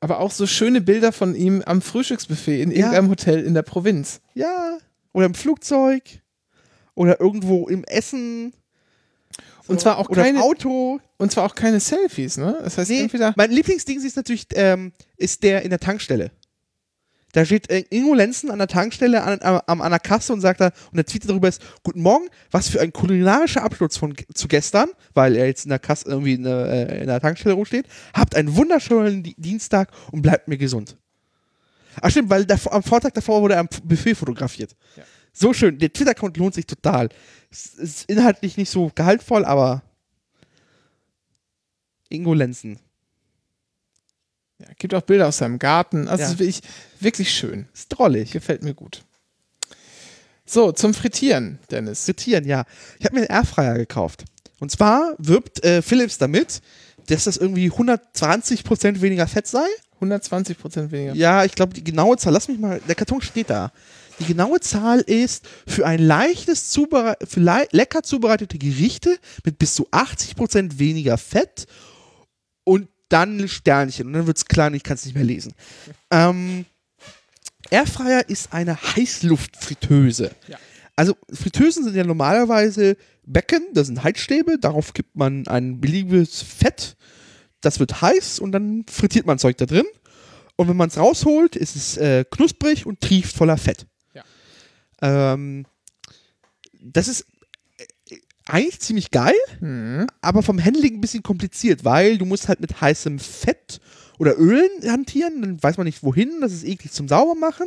[0.00, 2.76] Aber auch so schöne Bilder von ihm am Frühstücksbuffet in Ja.
[2.76, 4.20] irgendeinem Hotel in der Provinz.
[4.34, 4.76] Ja.
[5.12, 6.02] Oder im Flugzeug.
[6.94, 8.52] Oder irgendwo im Essen.
[9.66, 11.00] Und zwar auch oder keine- Auto.
[11.18, 12.58] Und zwar auch keine Selfies, ne?
[12.62, 13.32] Das heißt, Nee, entweder.
[13.36, 16.30] mein Lieblingsding ist natürlich, ähm, ist der in der Tankstelle.
[17.34, 20.60] Da steht äh, Ingo Lenzen an der Tankstelle an, an, an, der Kasse und sagt
[20.60, 24.48] da, und der Tweet darüber ist, guten Morgen, was für ein kulinarischer Absturz von, zu
[24.48, 27.86] gestern, weil er jetzt in der Kasse irgendwie in der, äh, in der Tankstelle rumsteht.
[28.12, 30.96] Habt einen wunderschönen Di- Dienstag und bleibt mir gesund.
[32.02, 34.74] Ach stimmt, weil davor, am Vortag davor wurde er am Buffet fotografiert.
[34.96, 35.04] Ja.
[35.32, 35.78] So schön.
[35.78, 37.08] Der Twitter-Account lohnt sich total.
[37.50, 39.82] Es ist inhaltlich nicht so gehaltvoll, aber
[42.08, 42.78] Ingo Lenzen.
[44.58, 46.08] Ja, gibt auch Bilder aus seinem Garten.
[46.08, 46.30] Also Ja.
[46.30, 46.60] ist wirklich,
[47.00, 47.66] wirklich schön.
[47.72, 48.30] Ist drollig.
[48.32, 49.02] Gefällt mir gut.
[50.44, 52.04] So, zum Frittieren, Dennis.
[52.04, 52.64] Frittieren, ja.
[52.98, 54.24] Ich habe mir einen Airfryer gekauft.
[54.60, 56.60] Und zwar wirbt äh, Philips damit,
[57.06, 59.66] dass das irgendwie 120% weniger Fett sei.
[59.94, 61.14] 120 Prozent weniger.
[61.14, 63.72] Ja, ich glaube, die genaue Zahl, lass mich mal, der Karton steht da.
[64.22, 69.74] Die genaue Zahl ist für ein leichtes, Zuberei für lei lecker zubereitete Gerichte mit bis
[69.74, 71.66] zu 80% weniger Fett
[72.62, 74.06] und dann ein Sternchen.
[74.06, 75.54] Und dann wird es klein, ich kann es nicht mehr lesen.
[76.12, 76.66] Ähm,
[77.70, 80.30] Airfryer ist eine Heißluftfritteuse.
[80.46, 80.58] Ja.
[80.94, 86.96] Also Fritteusen sind ja normalerweise Becken, das sind Heizstäbe, darauf gibt man ein beliebiges Fett,
[87.60, 89.86] das wird heiß und dann frittiert man Zeug da drin.
[90.54, 93.86] Und wenn man es rausholt, ist es äh, knusprig und trieft voller Fett.
[95.02, 95.66] Ähm,
[96.80, 97.26] das ist
[98.08, 98.16] äh,
[98.46, 100.06] eigentlich ziemlich geil, Mhm.
[100.20, 103.80] aber vom Handling ein bisschen kompliziert, weil du musst halt mit heißem Fett
[104.18, 107.66] oder Ölen hantieren, dann weiß man nicht wohin, das ist eklig zum Saubermachen.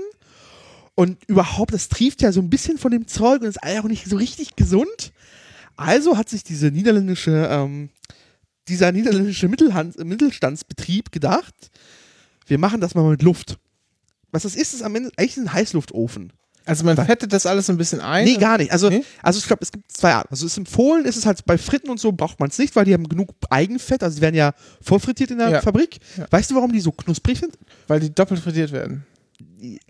[0.95, 4.07] Und überhaupt, das trieft ja so ein bisschen von dem Zeug und ist auch nicht
[4.07, 5.11] so richtig gesund.
[5.75, 7.89] Also hat sich diese niederländische, ähm,
[8.69, 11.53] dieser niederländische Mittelhand, Mittelstandsbetrieb gedacht,
[12.47, 13.57] wir machen das mal mit Luft.
[14.31, 16.31] Was das ist, ist am Ende eigentlich ein Heißluftofen.
[16.65, 18.25] Also man fettet das alles so ein bisschen ein.
[18.25, 18.71] Nee, gar nicht.
[18.71, 19.03] Also, Nee?
[19.21, 20.29] also ich glaube, es gibt zwei Arten.
[20.31, 22.75] Also es ist empfohlen, ist es halt bei Fritten und so braucht man es nicht,
[22.75, 25.61] weil die haben genug Eigenfett, also die werden ja vorfrittiert in der Ja.
[25.61, 25.99] Fabrik.
[26.17, 26.25] Ja.
[26.31, 27.57] Weißt du, warum die so knusprig sind?
[27.87, 29.05] Weil die doppelt frittiert werden.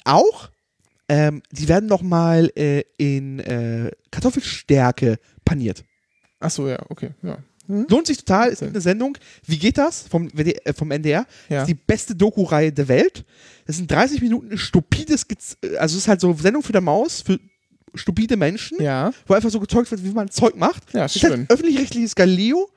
[0.04, 0.50] Auch,
[1.08, 5.84] ähm, die werden nochmal äh, in äh, Kartoffelstärke paniert.
[6.40, 7.12] Ach so, ja, okay.
[7.22, 7.38] Ja.
[7.68, 7.86] Hm?
[7.90, 11.26] Lohnt sich total, es gibt eine Sendung, wie geht das, vom, WD äh, vom NDR.
[11.50, 11.62] Ja.
[11.62, 13.26] Ist die beste Doku-Reihe der Welt.
[13.66, 16.82] Das sind 30 Minuten stupides, Gez- äh, also es ist halt so Sendung für der
[16.82, 17.40] Maus, für
[17.94, 18.82] stupide Menschen.
[18.82, 20.94] Ja, wo einfach so gezeugt wird, wie man Zeug macht.
[20.94, 21.32] Ja, ist schön.
[21.32, 22.70] halt öffentlich-rechtliches Galileo.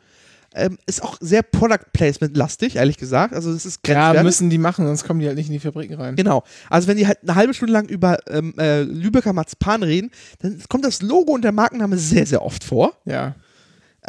[0.55, 3.35] Ähm, ist auch sehr Product Placement lastig, ehrlich gesagt.
[3.35, 4.23] Also das ist ja, grenzwertig.
[4.23, 6.17] müssen die machen, sonst kommen die halt nicht in die Fabriken rein.
[6.17, 6.43] Genau.
[6.71, 10.59] Also wenn die halt eine halbe Stunde lang über ähm, äh, Lübecker Marzipan reden, dann
[10.71, 12.95] kommt das Logo und der Markenname sehr, sehr oft vor.
[13.05, 13.35] Ja,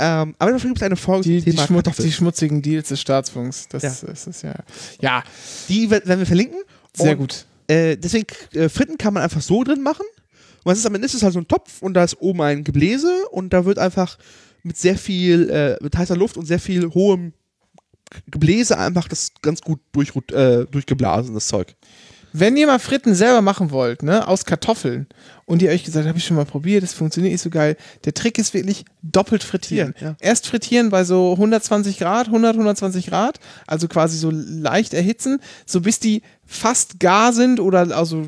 [0.02, 2.06] Ähm, aber dafür gibt es eine Folge die, zum die, Thema Schmutz, Kartoffel.
[2.06, 3.68] die schmutzigen Deals des Staatsfunks.
[3.68, 4.10] Das, Ja.
[4.10, 4.56] ist ja.
[5.02, 5.24] Ja,
[5.68, 6.60] Die we- werden wir verlinken.
[6.96, 7.46] sehr Und, gut.
[7.68, 10.06] Äh, deswegen, äh, Fritten kann man einfach so drin machen.
[10.64, 11.06] Und was ist am Ende?
[11.06, 13.78] Ist es halt so ein Topf und da ist oben ein Gebläse und da wird
[13.78, 14.18] einfach
[14.64, 17.34] mit sehr viel, äh, mit heißer Luft und sehr viel hohem
[18.28, 21.76] Gebläse einfach das ganz gut durch, äh, durchgeblasen, das Zeug.
[22.34, 25.08] Wenn ihr mal Fritten selber machen wollt, ne, aus Kartoffeln,
[25.50, 27.76] und ihr euch gesagt habe ich schon mal probiert, das funktioniert nicht so geil,
[28.06, 29.96] der Trick ist wirklich doppelt frittieren.
[30.00, 30.16] Ja.
[30.20, 35.82] Erst frittieren bei so 120 Grad, 100, 120 Grad, also quasi so leicht erhitzen, so
[35.82, 38.28] bis die fast gar sind oder also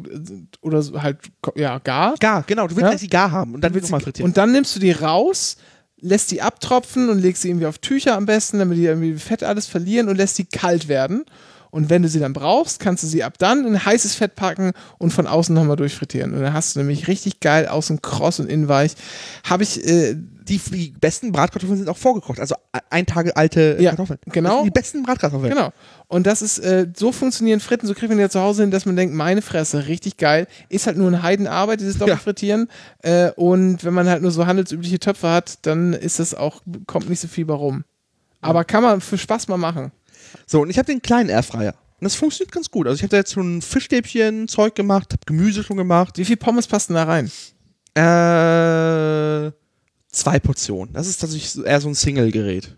[0.62, 1.20] oder halt
[1.56, 2.16] ja gar.
[2.20, 2.64] Gar, genau.
[2.68, 2.90] Du willst Ja?
[2.90, 4.28] eigentlich die gar haben und dann willst du mal frittieren.
[4.28, 5.58] Und dann nimmst du die raus,
[6.00, 9.44] lässt die abtropfen und legst sie irgendwie auf Tücher am besten, damit die irgendwie Fett
[9.44, 11.24] alles verlieren und lässt die kalt werden.
[11.72, 14.72] Und wenn du sie dann brauchst, kannst du sie ab dann in heißes Fett packen
[14.98, 16.34] und von außen nochmal durchfrittieren.
[16.34, 18.92] Und dann hast du nämlich richtig geil außen kross und innen weich.
[19.50, 22.42] Habe ich, äh, die, die besten Bratkartoffeln sind auch vorgekocht.
[22.42, 22.56] Also
[22.90, 24.20] ein Tage alte Ja, Kartoffeln.
[24.26, 24.64] genau.
[24.66, 25.50] Die besten Bratkartoffeln.
[25.54, 25.70] genau.
[26.10, 28.86] Und das ist, äh, so funktionieren Fritten, so kriegt man ja zu Hause hin, dass
[28.86, 30.48] man denkt, meine Fresse, richtig geil.
[30.68, 32.68] Ist halt nur eine Heidenarbeit, dieses Doppelfrittieren.
[33.02, 37.10] Äh, und wenn man halt nur so handelsübliche Töpfe hat, dann ist das auch, kommt
[37.10, 37.86] nicht so viel bei rum.
[38.42, 39.92] Aber kann man für Spaß mal machen.
[40.48, 41.74] So, und ich habe den kleinen Airfryer.
[42.00, 42.88] Und das funktioniert ganz gut.
[42.88, 46.18] Also ich habe da jetzt schon Fischstäbchen, Zeug gemacht, habe Gemüse schon gemacht.
[46.18, 47.30] Wie viel Pommes passen da rein?
[47.94, 49.52] Äh,
[50.12, 50.94] zwei Portionen.
[50.94, 52.76] Das ist tatsächlich eher so ein Single-Gerät.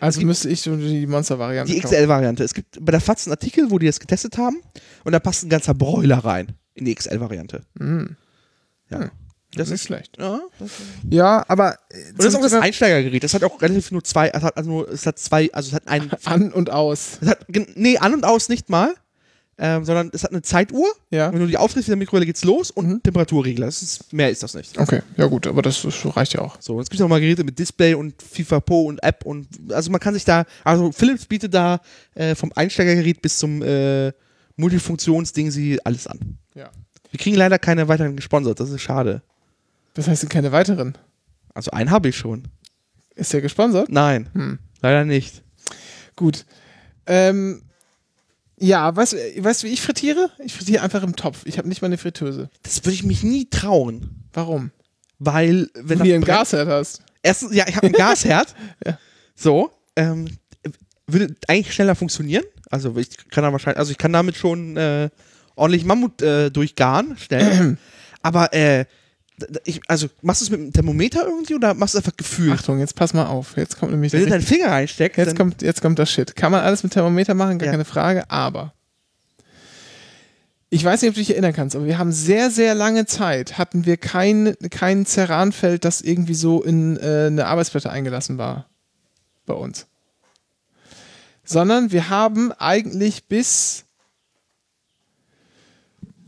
[0.00, 1.80] Also Die- müsste ich so die Monster-Variante Die.
[1.80, 2.44] XL-Variante.
[2.44, 4.56] Es gibt bei der FAZ einen Artikel, wo die das getestet haben
[5.04, 7.62] und da passt ein ganzer Broiler rein in die XL-Variante.
[7.78, 8.16] Mhm.
[8.90, 9.00] Ja.
[9.00, 9.10] Hm.
[9.56, 10.16] Das nicht ist schlecht.
[10.18, 10.70] Ja, das
[11.10, 13.22] Ja, aber äh, und das ist auch das Einsteigergerät.
[13.24, 15.74] Das hat auch relativ nur zwei, es hat also nur, es hat zwei, also es
[15.74, 17.18] hat einen, an und aus.
[17.20, 18.94] es hat, nee, an und aus nicht mal,
[19.58, 20.86] ähm, sondern es hat eine Zeituhr.
[21.10, 21.32] Ja.
[21.32, 22.90] Wenn du die aufdrehst der Mikrowelle geht's los und Mhm.
[22.90, 23.64] einen Temperaturregler.
[23.66, 24.76] Das ist, mehr ist das nicht.
[24.78, 26.56] Okay, ja gut, aber das ist- reicht ja auch.
[26.60, 29.48] So, und es gibt auch mal Geräte mit Display und FIFA Pro und App und
[29.72, 31.80] also man kann sich da, also Philips bietet da
[32.14, 34.12] äh, vom Einsteigergerät bis zum äh,
[34.56, 36.38] Multifunktionsding sie alles an.
[36.54, 36.70] Ja.
[37.10, 39.22] Wir kriegen leider keine weiteren gesponsert, das ist schade.
[39.96, 40.96] Das heißt, sind keine weiteren.
[41.54, 42.44] Also einen habe ich schon.
[43.14, 43.88] Ist der gesponsert?
[43.88, 44.58] Nein, Hm.
[44.82, 45.42] leider nicht.
[46.14, 46.44] Gut.
[47.06, 47.62] Ähm,
[48.58, 50.30] Ja, weißt, du- weißt wie ich frittiere?
[50.42, 51.42] Ich frittiere einfach im Topf.
[51.44, 52.48] Ich habe nicht mal eine Fritteuse.
[52.62, 54.24] Das würde ich mich nie trauen.
[54.32, 54.70] Warum?
[55.18, 57.02] Weil, wenn Wenn du hier ein Gasherd hast.
[57.22, 58.54] Erstens, ja, ich habe einen Gasherd.
[58.86, 58.98] Ja.
[59.34, 60.28] So, ähm,
[61.06, 62.44] würde eigentlich schneller funktionieren.
[62.70, 65.10] Also ich kann da wahrscheinlich, also ich kann damit schon äh,
[65.54, 67.76] ordentlich Mammut äh, durchgaren, schnell.
[68.22, 68.86] Aber äh,
[69.64, 72.52] ich, also machst du es mit dem Thermometer irgendwie oder machst du es einfach Gefühl?
[72.52, 73.56] Achtung, jetzt pass mal auf.
[73.56, 76.34] Jetzt kommt nämlich Wenn du der deinen Finger reinsteckst, Jetzt kommt, jetzt kommt das Shit.
[76.36, 77.72] Kann man alles mit Thermometer machen, gar Ja.
[77.72, 78.72] keine Frage, aber
[80.68, 83.56] ich weiß nicht, ob du dich erinnern kannst, aber wir haben sehr, sehr lange Zeit,
[83.56, 88.68] hatten wir kein, kein Ceranfeld, das irgendwie so in äh, eine Arbeitsplatte eingelassen war
[89.46, 89.86] bei uns.
[91.44, 93.84] Sondern wir haben eigentlich bis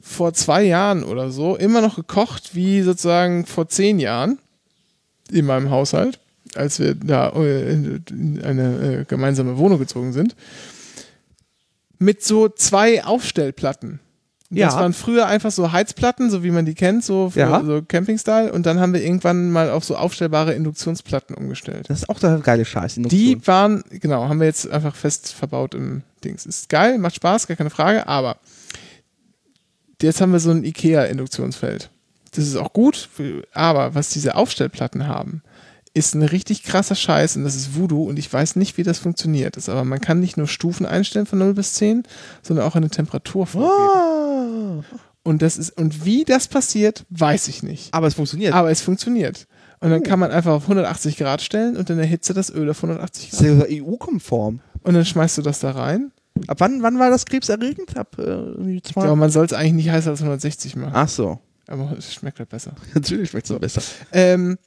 [0.08, 4.38] vor zwei Jahren oder so immer noch gekocht, wie sozusagen vor zehn Jahren
[5.30, 6.18] in meinem Haushalt,
[6.54, 10.34] als wir da äh, in eine äh, gemeinsame Wohnung gezogen sind,
[11.98, 14.00] mit so zwei Aufstellplatten.
[14.50, 14.66] Ja.
[14.68, 17.62] Das waren früher einfach so Heizplatten, so wie man die kennt, so für Ja.
[17.62, 18.50] so Camping-Style.
[18.50, 21.90] Und dann haben wir irgendwann mal auf so aufstellbare Induktionsplatten umgestellt.
[21.90, 22.94] das ist auch der geile Scheiß.
[22.96, 26.46] Die waren, genau, haben wir jetzt einfach fest verbaut im Dings.
[26.46, 28.38] Ist geil, macht Spaß, gar keine Frage, aber
[30.02, 31.90] jetzt haben wir so ein IKEA-Induktionsfeld.
[32.32, 33.08] Das ist auch gut,
[33.52, 35.42] aber was diese Aufstellplatten haben,
[35.94, 38.98] ist ein richtig krasser Scheiß und das ist Voodoo und ich weiß nicht, wie das
[38.98, 39.56] funktioniert.
[39.56, 42.02] Das, aber man kann nicht nur Stufen einstellen von 0 bis 10,
[42.42, 44.84] sondern auch eine Temperatur vorgeben.
[44.92, 47.92] Ah, Und, das ist, und wie das passiert, weiß ich nicht.
[47.94, 48.54] aber es funktioniert.
[48.54, 49.46] Aber es funktioniert.
[49.80, 52.78] Und dann kann man einfach auf 180 Grad stellen und dann erhitzt das Öl auf
[52.82, 53.48] 180 das Grad.
[53.48, 54.60] ist ja EU-konform.
[54.82, 56.12] Und dann schmeißt du das da rein.
[56.46, 57.96] Ab wann, wann war das krebserregend?
[57.96, 58.80] Ab äh?
[58.94, 60.92] Aber man soll es eigentlich nicht heißer als 160 machen.
[60.94, 61.38] Ach so.
[61.66, 62.72] Aber es schmeckt halt besser.
[62.94, 63.82] Natürlich schmeckt es so besser.
[64.12, 64.58] Ähm,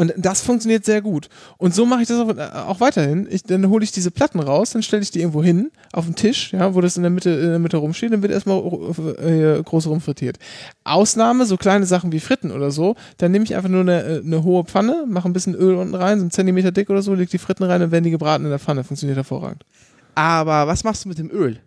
[0.00, 1.28] und das funktioniert sehr gut.
[1.58, 3.26] Und so mache ich das auch, äh, auch weiterhin.
[3.30, 6.14] Ich, dann hole ich diese Platten raus, dann stelle ich die irgendwo hin, auf den
[6.14, 8.60] Tisch, ja, wo das in der Mitte, in der Mitte rumsteht, dann wird erstmal
[9.18, 10.38] äh, groß rumfrittiert.
[10.84, 14.22] Ausnahme, so kleine Sachen wie Fritten oder so, dann nehme ich einfach nur eine, äh,
[14.24, 17.12] eine hohe Pfanne, mache ein bisschen Öl unten rein, so einen Zentimeter dick oder so,
[17.12, 18.84] leg die Fritten rein und werden die gebraten in der Pfanne.
[18.84, 19.64] Funktioniert hervorragend.
[20.20, 21.60] Aber was machst du mit dem Öl?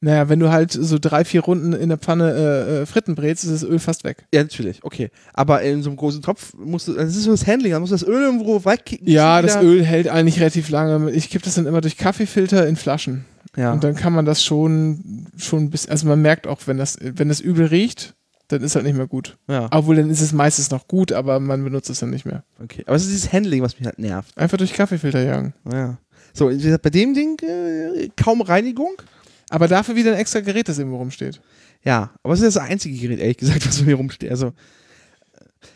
[0.00, 3.44] Naja, wenn du halt so drei, vier Runden in der Pfanne äh, äh, Fritten brätst,
[3.44, 4.24] ist das Öl fast weg.
[4.32, 5.10] Ja, natürlich, okay.
[5.34, 7.92] Aber in so einem großen Topf musst du, das ist so das Handling, da musst
[7.92, 9.06] du das Öl irgendwo wegkicken.
[9.06, 11.10] Ja, das Öl hält eigentlich relativ lange.
[11.10, 13.26] Ich kippe das dann immer durch Kaffeefilter in Flaschen.
[13.54, 13.72] Ja.
[13.72, 16.96] Und dann kann man das schon, schon ein bisschen, also man merkt auch, wenn das,
[17.02, 18.14] wenn das übel riecht,
[18.46, 19.36] dann ist halt nicht mehr gut.
[19.48, 22.44] ja, Obwohl, dann ist es meistens noch gut, aber man benutzt es dann nicht mehr.
[22.62, 22.82] okay.
[22.86, 24.36] Aber es ist dieses Handling, was mich halt nervt.
[24.38, 25.52] Einfach durch Kaffeefilter jagen.
[25.70, 25.98] Ja.
[26.38, 26.50] So,
[26.82, 29.02] bei dem Ding äh, kaum Reinigung.
[29.50, 31.40] Aber dafür wieder ein extra Gerät, das irgendwo rumsteht.
[31.84, 34.30] Ja, aber es ist das einzige Gerät, ehrlich gesagt, was so hier rumsteht.
[34.30, 34.52] Also,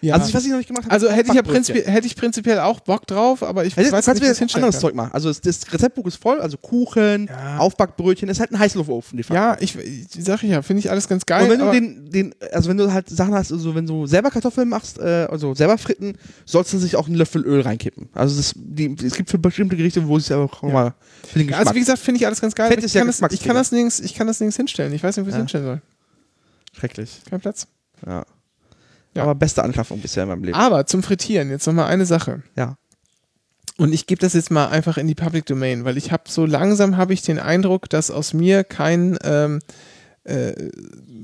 [0.01, 0.15] Ja.
[0.15, 0.93] also was ich noch nicht gemacht habe.
[0.95, 4.05] Also hätte ich ja prinzipiell, hätte ich prinzipiell auch Bock drauf, aber ich Also, weiß
[4.05, 4.81] kannst nicht, hinstellen anderes kann.
[4.81, 5.11] Zeug machen.
[5.13, 7.59] Also das, das Rezeptbuch ist voll, also Kuchen, Ja.
[7.59, 9.17] Aufbackbrötchen, ist halt ein Heißluftofen.
[9.17, 9.35] de facto.
[9.43, 11.45] Ja, ich, ich sag ich ja, finde ich alles ganz geil.
[11.45, 14.31] Und wenn du den, den, also wenn du halt Sachen hast, also wenn du selber
[14.31, 18.09] Kartoffeln machst, äh, also selber fritten, sollst du sich auch einen Löffel Öl reinkippen.
[18.13, 20.69] Also das, die, es gibt für bestimmte Gerichte, wo es ja auch Ja.
[20.69, 20.95] mal
[21.29, 21.67] für den Geschmack.
[21.67, 22.69] also wie gesagt, finde ich alles ganz geil.
[22.79, 24.93] Ich, kann das, ich, kann das nirgends, ich kann das nirgends hinstellen.
[24.93, 25.83] Ich weiß nicht, wo ich es hinstellen soll.
[26.79, 27.21] Schrecklich.
[27.29, 27.67] Kein Platz.
[28.07, 28.25] Ja.
[29.15, 29.23] Ja.
[29.25, 30.57] Aber beste Anschaffung bisher in meinem Leben.
[30.57, 32.43] Aber zum Frittieren, jetzt nochmal eine Sache.
[32.57, 32.77] Ja.
[33.79, 36.47] Und ich gebe das jetzt mal einfach in die Public Domain, weil ich habe so
[36.47, 39.61] langsam habe ich den Eindruck, dass aus mir kein, ähm,
[40.25, 40.53] äh,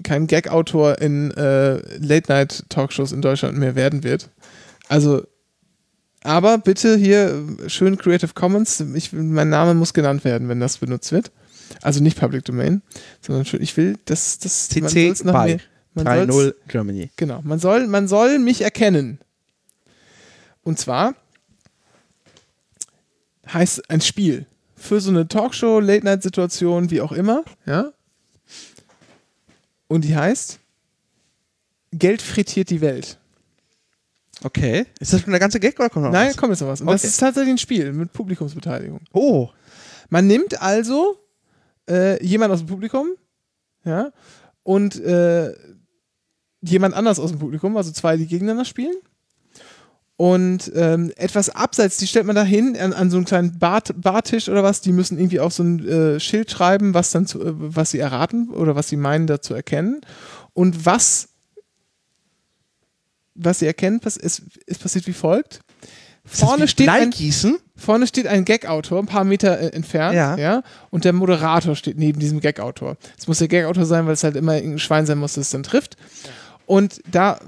[0.03, 4.31] kein Gag-Autor in äh, Late-Night-Talkshows in Deutschland mehr werden wird.
[4.89, 5.23] Also,
[6.23, 8.81] aber bitte hier äh, schön Creative Commons.
[8.95, 11.31] Ich, mein Name muss genannt werden, wenn das benutzt wird.
[11.83, 12.83] Also nicht Public Domain,
[13.21, 15.61] sondern schön, ich will, dass das CC noch by mehr-
[16.07, 17.11] 3-0 Germany.
[17.17, 19.19] Genau, man soll, man soll mich erkennen.
[20.63, 21.15] Und zwar
[23.53, 24.47] heißt ein Spiel
[24.77, 27.93] für so eine Talkshow, Late-Night-Situation, wie auch immer, ja.
[29.89, 30.59] Und die heißt
[31.93, 33.19] Geld frittiert die Welt.
[34.45, 34.85] Okay.
[35.01, 36.37] Ist das schon der ganze Gag oder kommt noch Nein, was?
[36.37, 36.81] kommt jetzt noch was.
[36.81, 37.09] Und das Okay.
[37.09, 39.01] ist tatsächlich ein Spiel mit Publikumsbeteiligung.
[39.13, 39.49] Oh.
[40.11, 41.19] Man nimmt also
[41.89, 43.09] äh, jemand aus dem Publikum,
[43.85, 44.13] ja,
[44.63, 45.55] und äh,
[46.63, 48.97] jemand anders aus dem Publikum, also zwei, die gegeneinander spielen.
[50.17, 53.83] Und ähm, etwas abseits, die stellt man da hin an, an so einen kleinen Bar,
[53.95, 54.81] Bartisch oder was.
[54.81, 58.01] Die müssen irgendwie auf so ein äh, Schild schreiben, was dann zu, äh, was sie
[58.01, 60.01] erraten oder was sie meinen, da zu erkennen.
[60.55, 61.29] Und was,
[63.37, 65.61] was sie erkennen, pass ist, ist passiert wie folgt.
[66.25, 67.13] Vorne wie steht ein?
[67.77, 70.37] Vorne steht ein Gag-Autor, ein paar Meter äh, entfernt, Ja.
[70.37, 70.63] ja.
[70.91, 72.97] und der Moderator steht neben diesem Gag-Autor.
[73.17, 75.51] Es muss der Gag-Autor sein, weil es halt immer ein Schwein sein muss, das es
[75.51, 75.97] dann trifft.
[76.69, 77.41] Und da,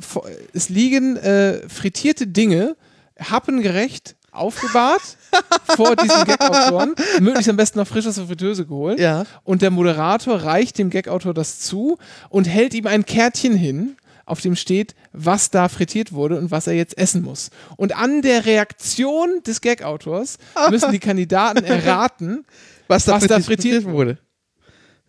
[0.55, 2.75] es liegen äh, frittierte Dinge,
[3.19, 5.03] happengerecht aufgebahrt
[5.77, 8.99] vor diesen Gag-Autoren, möglichst am besten noch frisch aus der Fritteuse geholt.
[8.99, 9.27] Ja.
[9.45, 11.99] Und der Moderator reicht dem Gag-Autor das zu
[12.31, 16.67] und hält ihm ein Kärtchen hin, auf dem steht, was da frittiert wurde und was
[16.67, 17.51] er jetzt essen muss.
[17.77, 20.39] Und an der Reaktion des Gag-Autors
[20.71, 22.47] müssen die Kandidaten erraten,
[22.89, 24.17] Was da, Was da frittiert, frittiert wurde.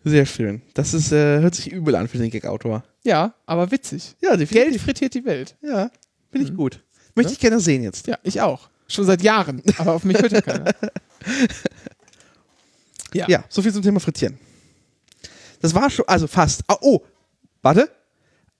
[0.04, 0.60] Sehr schön.
[0.74, 2.84] Das ist, äh, hört sich übel an für den Gag-Autor.
[3.04, 4.14] Ja, aber witzig.
[4.20, 5.56] Ja, Geld frittiert die Welt.
[5.62, 5.90] Ja,
[6.30, 6.82] finde ich gut.
[7.14, 8.06] Möchte ich gerne sehen jetzt.
[8.06, 8.68] Ja, ich auch.
[8.88, 9.62] Schon seit Jahren.
[9.78, 10.72] Aber auf mich hört ja keiner.
[13.14, 13.28] Ja.
[13.28, 14.38] Ja, so viel zum Thema Frittieren.
[15.60, 16.62] Das war schon, also fast.
[16.66, 17.00] Ah, Oh,
[17.62, 17.90] warte.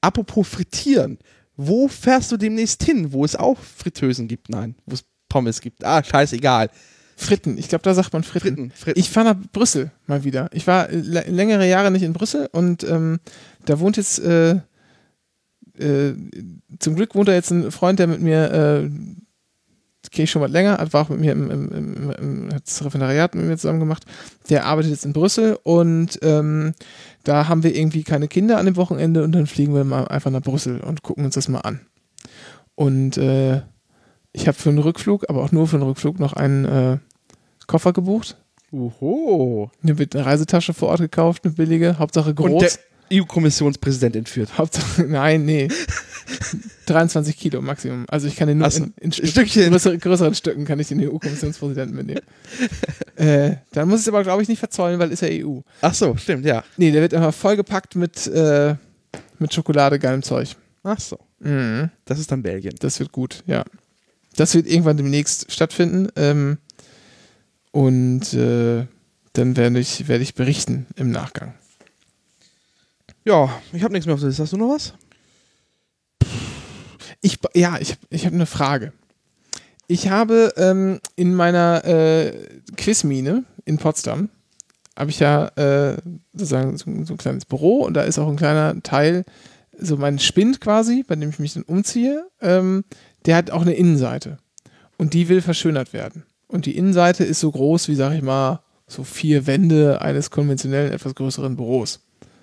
[0.00, 1.18] Apropos Frittieren.
[1.56, 4.48] Wo fährst du demnächst hin, wo es auch Fritteusen gibt?
[4.48, 5.84] Nein, wo es Pommes gibt.
[5.84, 6.70] Ah, scheißegal.
[7.16, 7.56] Fritten.
[7.58, 8.48] Ich glaube, da sagt man Fritten.
[8.56, 8.98] Fritten, Fritten.
[9.00, 10.48] Ich fahre nach Brüssel mal wieder.
[10.52, 13.20] Ich war äh, lä- längere Jahre nicht in Brüssel und ähm,
[13.64, 14.60] da wohnt jetzt, äh,
[15.78, 16.14] äh,
[16.78, 18.90] zum Glück wohnt da jetzt ein Freund, der mit mir, äh,
[20.10, 22.66] kenne ich schon mal länger, hat- war auch mit mir im, im, im, im hat
[22.66, 24.04] das Referendariat mit mir zusammen gemacht.
[24.50, 26.74] Der arbeitet jetzt in Brüssel und ähm,
[27.24, 30.30] da haben wir irgendwie keine Kinder an dem Wochenende und dann fliegen wir mal einfach
[30.30, 31.80] nach Brüssel und gucken uns das mal an.
[32.74, 33.62] Und äh,
[34.32, 36.98] ich habe für einen Rückflug, aber auch nur für einen Rückflug, noch einen äh,
[37.66, 38.36] Koffer gebucht.
[38.72, 39.70] Oho.
[39.82, 42.50] Mir wird eine Reisetasche vor Ort gekauft, eine billige, Hauptsache groß.
[42.50, 42.70] Und der
[43.12, 44.56] EU-Kommissionspräsident entführt.
[44.58, 45.68] Hauptsache, nein, nee.
[46.86, 48.06] 23 Kilo Maximum.
[48.08, 49.70] Also ich kann den nur Ach so, in, in Stück, Stückchen.
[49.70, 52.22] größere, größeren Stücken kann ich den EU-Kommissionspräsidenten mitnehmen.
[53.16, 55.60] äh, dann muss ich es aber, glaube ich, nicht verzollen, weil ist ja EU.
[55.80, 56.64] Ach so, stimmt, ja.
[56.76, 58.76] Nee, der wird einfach vollgepackt mit, äh,
[59.38, 60.56] mit Schokolade, geilem Zeug.
[60.82, 61.18] Ach so.
[61.40, 61.90] Mhm.
[62.04, 62.74] Das ist dann Belgien.
[62.80, 63.64] Das wird gut, ja.
[64.36, 66.08] Das wird irgendwann demnächst stattfinden.
[66.16, 66.58] Ähm,
[67.72, 68.86] und äh,
[69.32, 71.54] dann werde ich, werde ich berichten im Nachgang.
[73.24, 74.42] Ja, ich habe nichts mehr auf der Liste.
[74.42, 74.94] Hast du noch was?
[77.20, 78.92] Ich, ja, ich, ich habe eine Frage.
[79.86, 82.32] Ich habe ähm, in meiner äh,
[82.76, 84.28] Quizmine in Potsdam,
[84.96, 85.96] habe ich ja äh,
[86.32, 89.24] sozusagen so, so ein kleines Büro und da ist auch ein kleiner Teil,
[89.78, 92.84] so mein Spind quasi, bei dem ich mich dann umziehe, ähm,
[93.26, 94.38] der hat auch eine Innenseite.
[94.98, 96.24] Und die will verschönert werden.
[96.48, 100.92] Und die Innenseite ist so groß wie, sag ich mal, so vier Wände eines konventionellen,
[100.92, 102.00] etwas größeren Büros.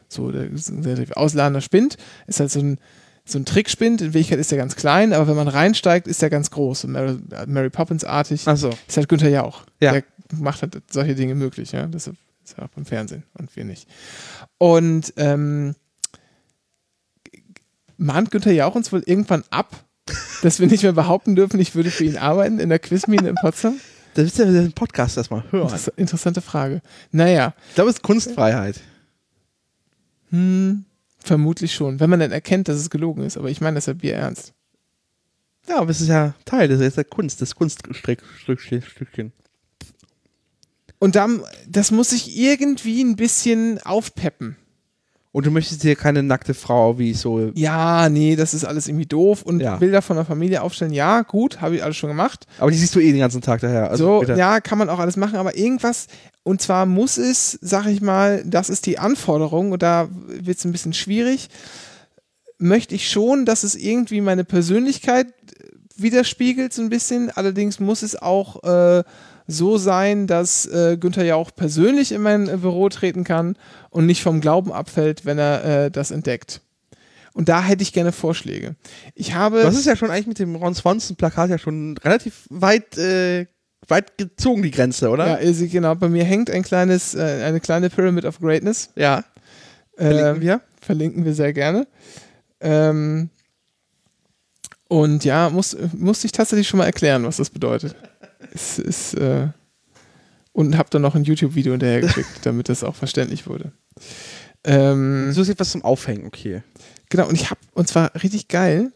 [0.10, 1.98] So, der ein relativ ausladender Spind.
[2.28, 2.80] Ist halt so ein,
[3.26, 4.02] so ein Trickspind.
[4.02, 6.86] In Wirklichkeit ist der ganz klein, aber wenn man reinsteigt, ist der ganz groß.
[6.86, 7.18] Mary,
[7.48, 8.42] Mary Poppins-artig.
[8.42, 8.72] So.
[8.88, 9.64] Ist halt Günther Jauch.
[9.80, 9.94] Ja.
[9.94, 10.04] Der
[10.36, 11.86] macht halt solche Dinge möglich, ja.
[11.88, 13.88] Das ist ja auch beim Fernsehen und wir nicht.
[14.58, 15.76] Und ähm,
[17.98, 19.86] mahnt Günther Jauch uns wohl irgendwann ab,
[20.42, 23.36] dass wir nicht mehr behaupten dürfen, ich würde für ihn arbeiten in der Quizmine in
[23.36, 23.80] Potsdam?
[24.16, 25.70] Das ist ja den Podcast erstmal hören.
[25.70, 26.82] Das ist eine interessante Frage.
[27.12, 28.82] Naja, Ich glaube, es ist Kunstfreiheit.
[30.30, 30.86] Hm,
[31.20, 33.38] vermutlich schon, wenn man dann erkennt, dass es gelogen ist.
[33.38, 34.54] Aber ich meine das ja Bier ernst.
[35.68, 39.32] Ja, aber es ist ja Teil das ist der Kunst, des Kunststückchen.
[40.98, 44.58] Und dann, das muss ich irgendwie ein bisschen aufpeppen.
[45.32, 47.52] Und du möchtest dir keine nackte Frau wie so.
[47.54, 49.44] Ja, nee, das ist alles irgendwie doof.
[49.44, 49.76] Und Ja.
[49.76, 52.48] Bilder von der Familie aufstellen, ja, gut, habe ich alles schon gemacht.
[52.58, 53.92] Aber die siehst du eh den ganzen Tag daher.
[53.92, 54.34] Also so, bitte.
[54.36, 56.08] ja, kann man auch alles machen, aber irgendwas,
[56.42, 60.66] und zwar muss es, sag ich mal, das ist die Anforderung, und da wird es
[60.66, 61.50] ein bisschen schwierig,
[62.58, 65.28] möchte ich schon, dass es irgendwie meine Persönlichkeit
[65.96, 67.30] widerspiegelt, so ein bisschen.
[67.30, 69.04] Allerdings muss es auch äh,
[69.50, 73.58] so sein, dass äh, Günther ja auch persönlich in mein äh, Büro treten kann
[73.90, 76.62] und nicht vom Glauben abfällt, wenn er äh, das entdeckt.
[77.34, 78.76] Und da hätte ich gerne Vorschläge.
[79.16, 79.62] Ich habe.
[79.62, 83.48] Das ist ja schon eigentlich mit dem Ron Swanson-Plakat ja schon relativ weit, äh,
[83.88, 85.42] weit gezogen, die Grenze, oder?
[85.42, 88.90] ja, genau, bei mir hängt ein kleines, äh, eine kleine Pyramid of Greatness.
[88.96, 89.24] Ja.
[89.96, 90.62] Verlinken Äh, wir.
[90.82, 91.88] Verlinken wir sehr gerne.
[92.62, 93.30] Ähm,
[94.88, 97.96] und ja, muss, musste ich tatsächlich schon mal erklären, was das bedeutet.
[98.54, 99.50] Es ist, äh,
[100.54, 103.72] und habe dann noch ein YouTube-Video hinterhergeschickt, damit das auch verständlich wurde.
[104.64, 106.64] Ähm, So ist etwas zum Aufhängen, okay.
[107.10, 108.92] genau, und ich habe, und zwar richtig geil,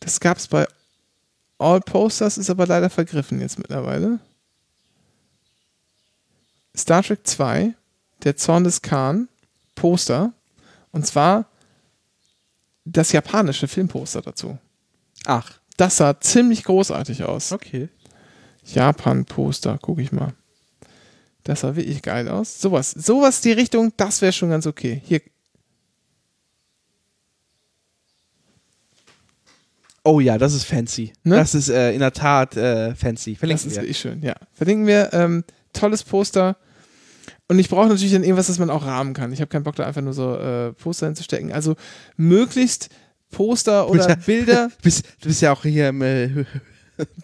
[0.00, 0.66] das gab es bei
[1.58, 4.18] All Posters, ist aber leider vergriffen jetzt mittlerweile.
[6.76, 7.74] Star Trek 2,
[8.24, 9.28] der Zorn des Khan,
[9.74, 10.32] Poster.
[10.92, 11.46] Und zwar
[12.84, 14.58] das japanische Filmposter dazu.
[15.26, 17.52] Ach, Das sah ziemlich großartig aus.
[17.52, 17.88] okay.
[18.64, 20.34] Japan-Poster, gucke ich mal.
[21.44, 22.60] Das sah wirklich geil aus.
[22.60, 25.00] Sowas, sowas die Richtung, das wäre schon ganz okay.
[25.04, 25.20] Hier,
[30.02, 31.12] Oh ja, das ist fancy.
[31.24, 31.36] Ne?
[31.36, 33.32] Das ist äh, in der Tat äh, fancy.
[33.32, 33.82] das Verlinken ist wir.
[33.82, 34.34] wirklich schön, ja.
[34.54, 36.56] Verlinken wir, ähm, tolles Poster.
[37.48, 39.32] Und ich brauche natürlich dann irgendwas, das man auch rahmen kann.
[39.32, 41.52] Ich habe keinen Bock, da einfach nur so äh, Poster hinzustecken.
[41.52, 41.76] Also
[42.16, 42.88] möglichst
[43.30, 44.16] Poster oder.
[44.16, 44.68] Bilder.
[44.78, 46.44] Du bist, du bist ja auch hier im, äh,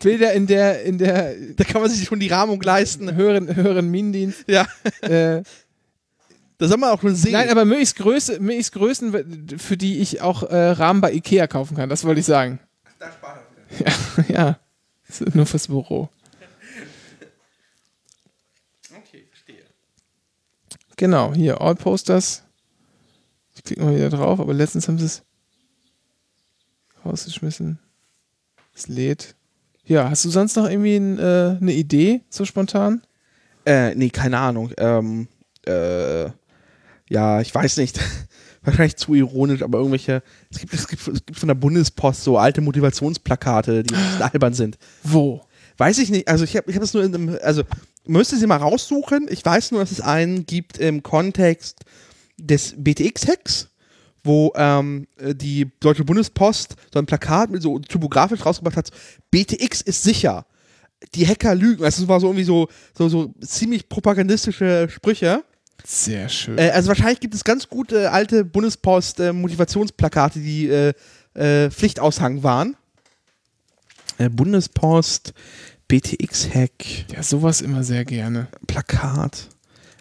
[0.02, 3.14] Bilder in der, in der Da kann man sich schon die Rahmung leisten.
[3.14, 4.44] höheren, höheren Minendienst.
[4.48, 4.66] Ja,
[5.02, 5.42] Äh,
[6.58, 7.32] da soll man auch schon sehen.
[7.32, 11.76] nein, aber möglichst, Größe, möglichst Größen, für die ich auch äh, Rahmen bei Ikea kaufen
[11.76, 11.88] kann.
[11.90, 12.58] Das wollte ich sagen.
[13.78, 14.58] Ja, ja.
[15.06, 16.08] Das ist nur fürs Büro.
[18.90, 19.62] Okay, verstehe.
[20.96, 22.42] Genau, hier, All Posters.
[23.54, 25.22] Ich klicke mal wieder drauf, aber letztens haben sie es
[27.04, 27.78] rausgeschmissen.
[28.74, 29.34] Es lädt.
[29.86, 33.02] Ja, hast du sonst noch irgendwie ein, äh, eine Idee, so spontan?
[33.64, 34.72] Äh, nee, keine Ahnung.
[34.78, 35.28] Ähm,
[35.66, 36.24] äh,
[37.08, 38.00] ja, ich weiß nicht.
[38.62, 40.22] Wahrscheinlich zu ironisch, aber irgendwelche.
[40.50, 44.76] Es gibt, es, gibt, es gibt von der Bundespost so alte Motivationsplakate, die albern sind.
[45.04, 45.42] Wo?
[45.78, 46.26] Weiß ich nicht.
[46.26, 47.38] Also, ich habe ich hab das nur in einem.
[47.42, 47.62] Also,
[48.06, 49.28] müsste sie mal raussuchen.
[49.30, 51.84] Ich weiß nur, dass es einen gibt im Kontext
[52.38, 53.68] des BTX-Hacks,
[54.26, 58.90] wo ähm, die Deutsche Bundespost so ein Plakat mit so typografisch rausgebracht hat:
[59.30, 60.46] BTX ist sicher.
[61.14, 61.84] Die Hacker lügen.
[61.84, 65.44] Also, es war so irgendwie so, so, so ziemlich propagandistische Sprüche.
[65.84, 66.58] Sehr schön.
[66.58, 70.92] Äh, also wahrscheinlich gibt es ganz gute alte Bundespost-Motivationsplakate, die äh,
[71.34, 72.76] äh, Pflichtaushang waren.
[74.18, 75.34] Äh, Bundespost,
[75.88, 78.48] BTX-Hack, ja, sowas immer sehr gerne.
[78.66, 79.48] Plakat.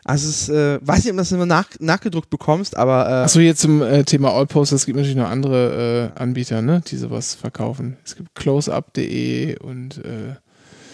[0.08, 3.40] Also es äh, weiß nicht, ob du das immer nach, nachgedruckt bekommst, aber äh, Achso,
[3.40, 4.82] jetzt zum äh, Thema All Posters.
[4.82, 7.98] Es gibt natürlich noch andere äh, Anbieter, ne, die sowas verkaufen.
[8.06, 10.36] Es gibt closeup.de und äh,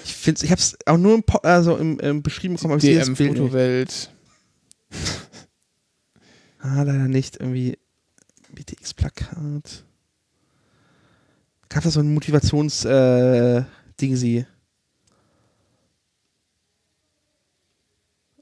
[0.06, 2.78] ich finde ich habe es auch nur im, Po- also im, im beschrieben bekommen, aber
[2.78, 3.40] ich sehe das DM Bild nicht.
[3.42, 4.12] Fotowelt.
[6.64, 7.38] Ah, leider nicht.
[7.38, 7.76] Irgendwie
[8.54, 9.84] BTX-Plakat.
[11.70, 14.46] Gab da so ein Motivations-Ding sie.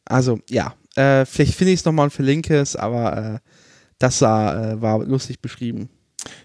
[0.10, 0.76] Also, ja.
[0.96, 3.40] Äh, vielleicht finde ich es nochmal und verlinke es, aber äh,
[4.00, 5.90] das sah, äh, war lustig beschrieben.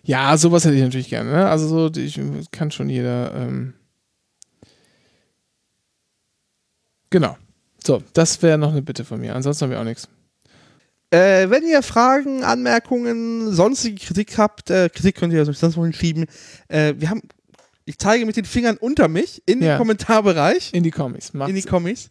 [0.05, 1.31] Ja, sowas hätte ich natürlich gerne.
[1.33, 1.49] Ne?
[1.49, 2.21] Also so, ich
[2.53, 3.35] kann schon jeder.
[3.35, 3.75] Ähm
[7.11, 7.37] genau.
[7.85, 9.35] So, das wäre noch eine Bitte von mir.
[9.35, 10.09] Ansonsten haben wir auch nichts.
[11.11, 16.27] Äh, wenn ihr Fragen, Anmerkungen, sonstige Kritik habt, äh, Kritik könnt ihr sonst wohin schieben.
[16.69, 17.23] Äh, wir haben,
[17.85, 19.75] ich zeige mit den Fingern unter mich in Ja.
[19.75, 21.33] den Kommentarbereich, In die Kommis.
[21.35, 21.51] Macht's.
[21.51, 22.11] in die Kommis.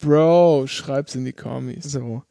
[0.00, 1.84] Bro, schreib's in die Kommis.
[1.84, 2.22] So.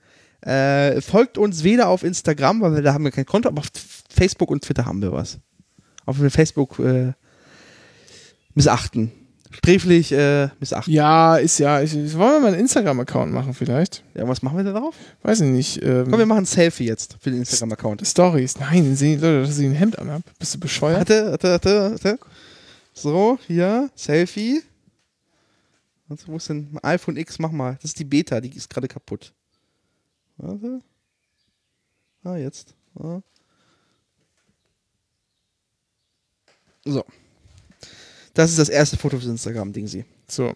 [0.41, 3.69] Äh, folgt uns weder auf Instagram, weil wir, da haben wir kein Konto, aber auf
[4.09, 5.39] Facebook und Twitter haben wir was.
[6.05, 7.13] Auf Facebook äh,
[8.53, 9.11] missachten.
[9.51, 10.91] Sträflich äh, missachten.
[10.91, 11.81] Ja, ist ja.
[11.81, 14.03] Ich, wollen wir mal einen Instagram-Account machen vielleicht?
[14.15, 14.95] Ja, was machen wir da drauf?
[15.21, 15.81] Weiß ich nicht.
[15.83, 18.05] Ähm, Komm, wir machen ein Selfie jetzt für den Instagram-Account.
[18.05, 18.59] Stories.
[18.59, 20.23] Nein, sehen die Leute, dass ich ein Hemd anhab.
[20.39, 21.09] Bist du bescheuert?
[21.09, 22.19] Warte, warte, warte.
[22.93, 24.61] So, hier, Selfie.
[26.13, 27.39] Warte, wo ist denn iPhone X?
[27.39, 27.73] Mach mal.
[27.81, 29.33] Das ist die Beta, die ist gerade kaputt.
[30.37, 30.79] Warte.
[32.23, 32.75] Ah, jetzt.
[32.99, 33.21] Ah.
[36.85, 37.03] So.
[38.35, 40.05] Das ist das erste Foto fürs Instagram-Ding, sie.
[40.27, 40.53] So.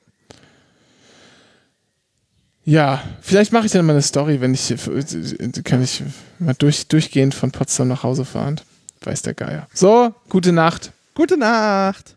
[2.63, 4.75] Ja, vielleicht mache ich dann mal eine Story, wenn ich
[5.63, 6.03] kann ich
[6.37, 8.61] mal durch, durchgehend von Potsdam nach Hause fahren.
[9.01, 9.67] Weiß der Geier.
[9.73, 10.91] So, gute Nacht.
[11.15, 12.15] Gute Nacht.